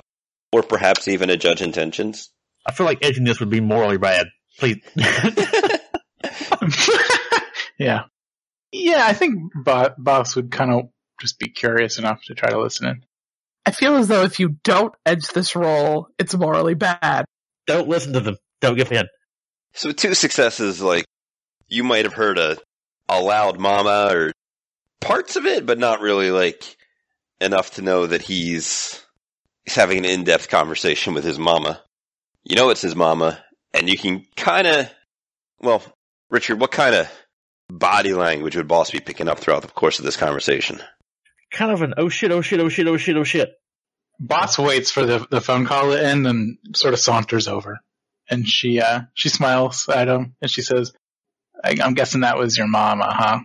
or 0.53 0.63
perhaps 0.63 1.07
even 1.09 1.29
a 1.29 1.35
judge 1.35 1.61
intentions. 1.61 2.29
I 2.65 2.71
feel 2.71 2.85
like 2.85 3.03
edging 3.03 3.25
this 3.25 3.39
would 3.39 3.49
be 3.49 3.59
morally 3.59 3.97
bad. 3.97 4.27
Please. 4.59 4.77
yeah. 7.77 8.03
Yeah, 8.71 9.05
I 9.05 9.13
think 9.13 9.51
Bo- 9.55 9.93
Boss 9.97 10.35
would 10.35 10.51
kind 10.51 10.71
of 10.71 10.89
just 11.19 11.39
be 11.39 11.49
curious 11.49 11.97
enough 11.97 12.21
to 12.25 12.35
try 12.35 12.49
to 12.49 12.59
listen 12.59 12.87
in. 12.87 13.03
I 13.65 13.71
feel 13.71 13.95
as 13.97 14.07
though 14.07 14.23
if 14.23 14.39
you 14.39 14.57
don't 14.63 14.93
edge 15.05 15.27
this 15.29 15.55
roll, 15.55 16.07
it's 16.17 16.35
morally 16.35 16.73
bad. 16.73 17.25
Don't 17.65 17.89
listen 17.89 18.13
to 18.13 18.19
them. 18.19 18.37
Don't 18.61 18.77
give 18.77 18.91
in. 18.91 19.07
So 19.73 19.91
two 19.91 20.13
successes, 20.13 20.81
like 20.81 21.05
you 21.67 21.83
might 21.83 22.05
have 22.05 22.13
heard 22.13 22.37
a 22.37 22.57
a 23.09 23.21
loud 23.21 23.59
mama 23.59 24.09
or 24.11 24.31
parts 25.01 25.35
of 25.35 25.45
it, 25.45 25.65
but 25.65 25.77
not 25.79 26.01
really 26.01 26.31
like 26.31 26.77
enough 27.39 27.71
to 27.71 27.81
know 27.81 28.07
that 28.07 28.21
he's 28.21 29.03
he's 29.65 29.75
having 29.75 29.99
an 29.99 30.05
in 30.05 30.23
depth 30.23 30.49
conversation 30.49 31.13
with 31.13 31.23
his 31.23 31.37
mama. 31.37 31.81
You 32.43 32.55
know 32.55 32.69
it's 32.69 32.81
his 32.81 32.95
mama, 32.95 33.43
and 33.73 33.89
you 33.89 33.97
can 33.97 34.25
kind 34.35 34.65
of, 34.65 34.89
well, 35.59 35.83
Richard, 36.29 36.59
what 36.59 36.71
kind 36.71 36.95
of 36.95 37.11
body 37.69 38.13
language 38.13 38.55
would 38.55 38.67
Boss 38.67 38.91
be 38.91 38.99
picking 38.99 39.27
up 39.27 39.39
throughout 39.39 39.61
the 39.61 39.67
course 39.67 39.99
of 39.99 40.05
this 40.05 40.17
conversation? 40.17 40.79
Kind 41.51 41.71
of 41.71 41.81
an 41.81 41.93
oh 41.97 42.09
shit, 42.09 42.31
oh 42.31 42.41
shit, 42.41 42.59
oh 42.59 42.69
shit, 42.69 42.87
oh 42.87 42.97
shit, 42.97 43.17
oh 43.17 43.23
shit. 43.23 43.53
Boss 44.19 44.57
waits 44.57 44.91
for 44.91 45.05
the, 45.05 45.25
the 45.29 45.41
phone 45.41 45.65
call 45.65 45.91
to 45.91 46.03
end 46.03 46.25
and 46.27 46.57
sort 46.75 46.93
of 46.93 46.99
saunters 46.99 47.47
over. 47.47 47.79
And 48.29 48.47
she, 48.47 48.81
uh, 48.81 49.01
she 49.13 49.29
smiles 49.29 49.87
at 49.87 50.07
him 50.07 50.35
and 50.41 50.49
she 50.49 50.61
says, 50.61 50.91
I, 51.63 51.75
I'm 51.81 51.93
guessing 51.93 52.21
that 52.21 52.37
was 52.37 52.57
your 52.57 52.67
mama, 52.67 53.07
huh? 53.09 53.39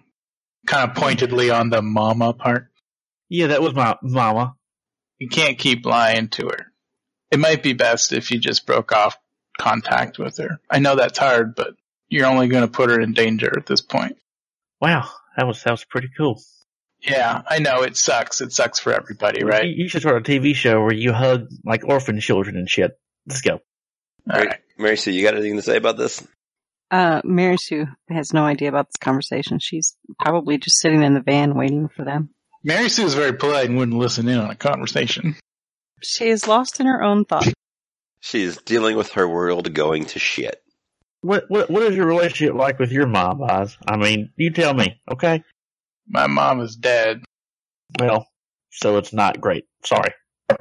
Kind 0.67 0.91
of 0.91 0.97
pointedly 0.97 1.51
on 1.51 1.71
the 1.71 1.83
mama 1.83 2.33
part. 2.33 2.69
Yeah, 3.29 3.49
that 3.49 3.63
was 3.63 3.75
my 3.75 3.97
mama. 4.03 4.57
You 5.19 5.29
can't 5.29 5.59
keep 5.59 5.87
lying 5.87 6.29
to 6.31 6.47
her. 6.47 6.73
It 7.31 7.39
might 7.39 7.63
be 7.63 7.73
best 7.73 8.13
if 8.13 8.31
you 8.31 8.39
just 8.39 8.67
broke 8.67 8.93
off 8.93 9.17
contact 9.59 10.19
with 10.19 10.39
her. 10.39 10.61
I 10.71 10.81
know 10.81 10.97
that's 10.97 11.19
hard, 11.19 11.55
but 11.55 11.75
you're 12.13 12.27
only 12.27 12.49
going 12.49 12.63
to 12.63 12.71
put 12.71 12.91
her 12.91 13.01
in 13.01 13.13
danger 13.13 13.53
at 13.57 13.67
this 13.67 13.81
point. 13.81 14.19
Wow, 14.81 15.09
that 15.37 15.47
was 15.47 15.63
that 15.63 15.71
was 15.71 15.85
pretty 15.85 16.09
cool. 16.17 16.41
Yeah, 17.01 17.43
I 17.49 17.59
know 17.59 17.83
it 17.83 17.97
sucks. 17.97 18.41
It 18.41 18.53
sucks 18.53 18.79
for 18.79 18.93
everybody, 18.93 19.43
right? 19.45 19.65
You, 19.65 19.85
you 19.85 19.89
should 19.89 20.03
start 20.03 20.29
a 20.29 20.31
TV 20.31 20.55
show 20.55 20.83
where 20.83 20.95
you 20.95 21.13
hug 21.13 21.49
like 21.65 21.85
orphan 21.85 22.21
children 22.21 22.57
and 22.57 22.69
shit. 22.69 22.93
Let's 23.27 23.41
go. 23.41 23.61
All 24.33 24.45
Mary, 24.79 24.97
Sue, 24.97 25.11
you 25.11 25.23
got 25.23 25.35
anything 25.35 25.57
to 25.57 25.63
say 25.63 25.77
about 25.77 25.97
this? 25.97 26.27
Uh, 26.91 27.23
Mary 27.25 27.57
Sue 27.57 27.87
has 28.09 28.33
no 28.33 28.45
idea 28.45 28.69
about 28.69 28.89
this 28.89 28.99
conversation. 28.99 29.59
She's 29.59 29.97
probably 30.21 30.59
just 30.59 30.79
sitting 30.79 31.03
in 31.03 31.15
the 31.15 31.21
van 31.21 31.55
waiting 31.55 31.89
for 31.89 32.05
them. 32.05 32.31
Mary 32.63 32.89
Sue 32.89 33.05
is 33.05 33.15
very 33.15 33.33
polite 33.33 33.69
and 33.69 33.79
wouldn't 33.79 33.99
listen 33.99 34.29
in 34.29 34.39
on 34.39 34.51
a 34.51 34.55
conversation. 34.55 35.37
She 36.03 36.29
is 36.29 36.47
lost 36.47 36.79
in 36.79 36.87
her 36.87 37.03
own 37.03 37.25
thoughts. 37.25 37.53
she 38.21 38.43
is 38.43 38.59
dealing 38.59 38.97
with 38.97 39.13
her 39.13 39.27
world 39.27 39.73
going 39.73 40.05
to 40.07 40.19
shit. 40.19 40.62
What 41.23 41.45
what 41.49 41.71
what 41.71 41.83
is 41.85 41.97
your 41.97 42.07
relationship 42.07 42.55
like 42.55 42.79
with 42.79 42.93
your 42.93 43.07
mom, 43.07 43.43
Oz? 43.43 43.77
I 43.87 43.97
mean, 43.97 44.31
you 44.37 44.51
tell 44.51 44.75
me, 44.75 45.01
okay? 45.11 45.43
My 46.07 46.27
mom 46.27 46.61
is 46.61 46.77
dead. 46.77 47.23
Well, 47.99 48.27
so 48.71 48.99
it's 48.99 49.13
not 49.13 49.41
great. 49.41 49.65
Sorry, 49.85 50.13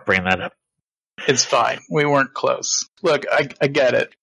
bring 0.05 0.23
that 0.25 0.39
up. 0.39 0.53
It's 1.27 1.43
fine. 1.43 1.79
We 1.89 2.05
weren't 2.05 2.33
close. 2.33 2.87
Look, 3.01 3.25
I, 3.31 3.49
I 3.59 3.67
get 3.67 3.95
it. 3.95 4.13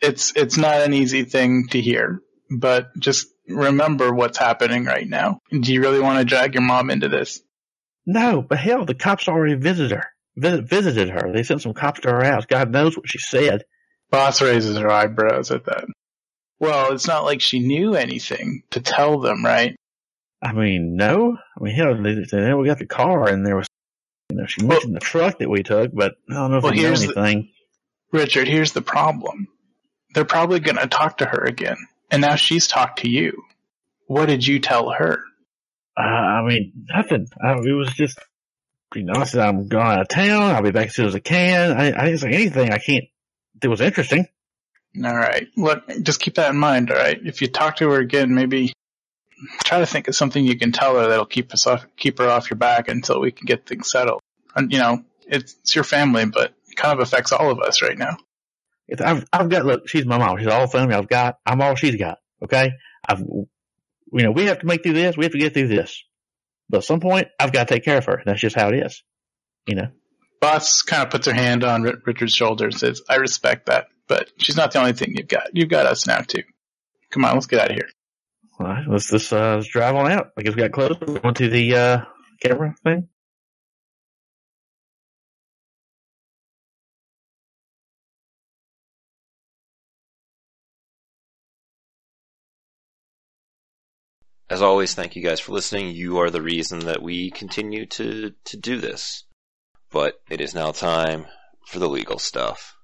It's 0.00 0.32
it's 0.36 0.58
not 0.58 0.82
an 0.82 0.92
easy 0.92 1.24
thing 1.24 1.68
to 1.70 1.80
hear, 1.80 2.20
but 2.50 2.88
just 2.98 3.28
remember 3.48 4.12
what's 4.12 4.38
happening 4.38 4.84
right 4.84 5.08
now. 5.08 5.40
Do 5.50 5.72
you 5.72 5.80
really 5.80 6.00
want 6.00 6.18
to 6.18 6.24
drag 6.24 6.54
your 6.54 6.62
mom 6.62 6.90
into 6.90 7.08
this? 7.08 7.40
No, 8.04 8.42
but 8.42 8.58
hell, 8.58 8.84
the 8.84 8.94
cops 8.94 9.28
already 9.28 9.54
visited 9.54 9.92
her. 9.92 10.06
Visit, 10.36 10.68
visited 10.68 11.08
her. 11.10 11.32
They 11.32 11.42
sent 11.44 11.62
some 11.62 11.74
cops 11.74 12.00
to 12.00 12.10
her 12.10 12.24
house. 12.24 12.46
God 12.46 12.70
knows 12.70 12.96
what 12.96 13.08
she 13.08 13.18
said. 13.18 13.64
Boss 14.10 14.40
raises 14.42 14.76
her 14.78 14.90
eyebrows 14.90 15.50
at 15.50 15.64
that. 15.66 15.84
Well, 16.58 16.92
it's 16.92 17.06
not 17.06 17.24
like 17.24 17.40
she 17.40 17.58
knew 17.60 17.94
anything 17.94 18.62
to 18.70 18.80
tell 18.80 19.20
them, 19.20 19.44
right? 19.44 19.76
I 20.42 20.52
mean, 20.52 20.96
no. 20.96 21.36
I 21.58 21.62
mean, 21.62 21.74
hell, 21.74 22.00
they, 22.02 22.14
they, 22.30 22.54
we 22.54 22.66
got 22.66 22.78
the 22.78 22.86
car 22.86 23.28
and 23.28 23.44
there 23.46 23.56
was, 23.56 23.66
you 24.30 24.36
know, 24.36 24.46
she 24.46 24.64
mentioned 24.64 24.94
the 24.94 25.00
truck 25.00 25.38
that 25.38 25.50
we 25.50 25.62
took, 25.62 25.92
but 25.92 26.14
I 26.30 26.34
don't 26.34 26.50
know 26.50 26.58
if 26.58 26.62
Well, 26.62 26.72
we 26.72 26.78
know 26.78 26.86
here's 26.88 27.00
the- 27.06 27.18
anything. 27.20 27.50
Richard, 28.12 28.46
here's 28.48 28.72
the 28.72 28.82
problem. 28.82 29.48
They're 30.14 30.24
probably 30.24 30.60
going 30.60 30.76
to 30.76 30.86
talk 30.86 31.18
to 31.18 31.26
her 31.26 31.44
again, 31.44 31.76
and 32.10 32.22
now 32.22 32.36
she's 32.36 32.66
talked 32.68 33.00
to 33.00 33.10
you. 33.10 33.42
What 34.06 34.26
did 34.26 34.46
you 34.46 34.60
tell 34.60 34.90
her? 34.90 35.20
Uh, 35.98 36.02
I 36.02 36.42
mean, 36.46 36.72
nothing. 36.88 37.26
I, 37.42 37.54
it 37.54 37.72
was 37.72 37.92
just, 37.92 38.18
you 38.94 39.02
know, 39.02 39.14
I 39.20 39.24
said 39.24 39.40
I'm 39.40 39.66
going 39.68 39.84
out 39.86 40.00
of 40.02 40.08
town. 40.08 40.54
I'll 40.54 40.62
be 40.62 40.70
back 40.70 40.86
as 40.88 40.94
soon 40.94 41.06
as 41.06 41.14
I 41.14 41.18
can. 41.18 41.72
I, 41.76 41.88
I 41.88 42.04
didn't 42.06 42.18
say 42.20 42.30
anything. 42.30 42.70
I 42.72 42.78
can't. 42.78 43.04
It 43.62 43.68
was 43.68 43.80
interesting. 43.80 44.26
All 45.04 45.16
right. 45.16 45.48
Look, 45.56 45.82
just 46.02 46.20
keep 46.20 46.36
that 46.36 46.50
in 46.50 46.56
mind. 46.56 46.90
All 46.90 46.96
right. 46.96 47.18
If 47.24 47.42
you 47.42 47.48
talk 47.48 47.76
to 47.76 47.90
her 47.90 48.00
again, 48.00 48.34
maybe 48.34 48.72
try 49.64 49.80
to 49.80 49.86
think 49.86 50.08
of 50.08 50.14
something 50.16 50.44
you 50.44 50.58
can 50.58 50.72
tell 50.72 50.98
her 50.98 51.08
that'll 51.08 51.26
keep 51.26 51.52
us 51.52 51.66
off, 51.66 51.86
keep 51.96 52.18
her 52.18 52.28
off 52.28 52.50
your 52.50 52.56
back 52.56 52.88
until 52.88 53.20
we 53.20 53.30
can 53.30 53.46
get 53.46 53.66
things 53.66 53.90
settled. 53.90 54.20
And 54.54 54.72
you 54.72 54.78
know, 54.78 55.02
it's, 55.26 55.54
it's 55.60 55.74
your 55.74 55.84
family, 55.84 56.24
but 56.26 56.54
it 56.68 56.76
kind 56.76 56.98
of 56.98 57.06
affects 57.06 57.32
all 57.32 57.50
of 57.50 57.60
us 57.60 57.82
right 57.82 57.98
now. 57.98 58.16
It's, 58.88 59.02
I've, 59.02 59.26
I've 59.32 59.48
got, 59.48 59.66
look, 59.66 59.88
she's 59.88 60.06
my 60.06 60.16
mom. 60.18 60.38
She's 60.38 60.46
all 60.46 60.62
the 60.62 60.68
family 60.68 60.94
I've 60.94 61.08
got. 61.08 61.38
I'm 61.44 61.60
all 61.60 61.74
she's 61.74 61.96
got. 61.96 62.18
Okay. 62.42 62.70
I've, 63.06 63.20
you 63.20 63.48
know, 64.12 64.30
we 64.30 64.44
have 64.44 64.60
to 64.60 64.66
make 64.66 64.82
through 64.82 64.92
this. 64.92 65.16
We 65.16 65.24
have 65.24 65.32
to 65.32 65.38
get 65.38 65.54
through 65.54 65.68
this. 65.68 66.04
But 66.68 66.78
at 66.78 66.84
some 66.84 67.00
point, 67.00 67.28
I've 67.38 67.52
got 67.52 67.68
to 67.68 67.74
take 67.74 67.84
care 67.84 67.98
of 67.98 68.04
her. 68.06 68.22
That's 68.24 68.40
just 68.40 68.56
how 68.56 68.68
it 68.68 68.86
is. 68.86 69.02
You 69.66 69.74
know, 69.74 69.88
Boss 70.40 70.82
kind 70.82 71.02
of 71.02 71.10
puts 71.10 71.26
her 71.26 71.34
hand 71.34 71.64
on 71.64 71.82
Ri- 71.82 71.96
Richard's 72.04 72.34
shoulder 72.34 72.66
and 72.66 72.74
says, 72.74 73.02
"I 73.08 73.16
respect 73.16 73.66
that, 73.66 73.88
but 74.06 74.30
she's 74.38 74.56
not 74.56 74.72
the 74.72 74.78
only 74.80 74.92
thing 74.92 75.14
you've 75.16 75.28
got. 75.28 75.48
You've 75.54 75.68
got 75.70 75.86
us 75.86 76.06
now 76.06 76.20
too. 76.20 76.42
Come 77.10 77.24
on, 77.24 77.34
let's 77.34 77.46
get 77.46 77.60
out 77.60 77.70
of 77.70 77.76
here." 77.76 77.88
all 78.58 78.66
right, 78.66 78.84
let's 78.88 79.10
just, 79.10 79.32
uh, 79.32 79.56
let's 79.56 79.68
drive 79.68 79.94
on 79.94 80.10
out. 80.10 80.32
I 80.36 80.42
guess 80.42 80.54
we 80.54 80.62
got 80.62 80.72
close. 80.72 80.96
We're 81.00 81.18
going 81.18 81.34
to 81.34 81.48
the, 81.48 81.76
uh, 81.76 82.04
camera 82.40 82.74
thing. 82.82 83.08
As 94.48 94.62
always, 94.62 94.94
thank 94.94 95.16
you 95.16 95.22
guys 95.22 95.40
for 95.40 95.52
listening. 95.52 95.94
You 95.94 96.18
are 96.18 96.30
the 96.30 96.40
reason 96.40 96.78
that 96.80 97.02
we 97.02 97.30
continue 97.30 97.84
to, 97.86 98.32
to 98.44 98.56
do 98.56 98.80
this. 98.80 99.24
But 99.90 100.20
it 100.28 100.40
is 100.40 100.54
now 100.54 100.72
time 100.72 101.26
for 101.66 101.78
the 101.78 101.88
legal 101.88 102.18
stuff. 102.18 102.76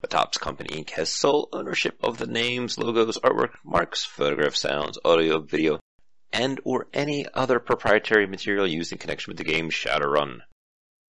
The 0.00 0.08
Topps 0.08 0.38
Company 0.38 0.82
Inc. 0.82 0.90
has 0.90 1.12
sole 1.12 1.48
ownership 1.52 1.98
of 2.02 2.18
the 2.18 2.26
names, 2.26 2.78
logos, 2.78 3.18
artwork, 3.18 3.52
marks, 3.64 4.04
photograph 4.04 4.56
sounds, 4.56 4.98
audio, 5.04 5.38
video, 5.40 5.78
and 6.32 6.60
or 6.64 6.88
any 6.92 7.26
other 7.34 7.60
proprietary 7.60 8.26
material 8.26 8.66
used 8.66 8.92
in 8.92 8.98
connection 8.98 9.30
with 9.30 9.38
the 9.38 9.44
game 9.44 9.70
Shadowrun. 9.70 10.40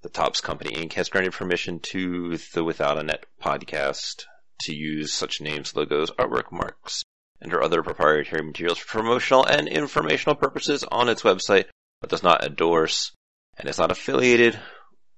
The 0.02 0.10
Topps 0.10 0.42
Company 0.42 0.72
Inc. 0.72 0.94
has 0.94 1.10
granted 1.10 1.34
permission 1.34 1.80
to 1.92 2.38
the 2.38 2.64
Without 2.64 2.98
a 2.98 3.04
Net 3.04 3.26
podcast 3.42 4.26
to 4.62 4.74
use 4.74 5.14
such 5.14 5.40
names, 5.40 5.76
logos, 5.76 6.12
artwork, 6.12 6.52
marks, 6.52 7.04
and 7.40 7.54
or 7.54 7.64
other 7.64 7.84
proprietary 7.84 8.44
materials 8.44 8.78
for 8.78 9.00
promotional 9.00 9.46
and 9.46 9.68
informational 9.68 10.36
purposes 10.36 10.84
on 10.84 11.10
its 11.10 11.22
website, 11.22 11.66
but 12.02 12.10
does 12.10 12.24
not 12.24 12.44
endorse 12.44 13.12
and 13.58 13.70
is 13.70 13.78
not 13.78 13.92
affiliated 13.92 14.60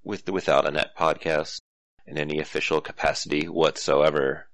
with 0.04 0.24
the 0.24 0.32
Without 0.32 0.66
a 0.66 0.70
Net 0.70 0.96
podcast 0.98 1.60
in 2.06 2.18
any 2.18 2.38
official 2.38 2.80
capacity 2.80 3.48
whatsoever. 3.48 4.48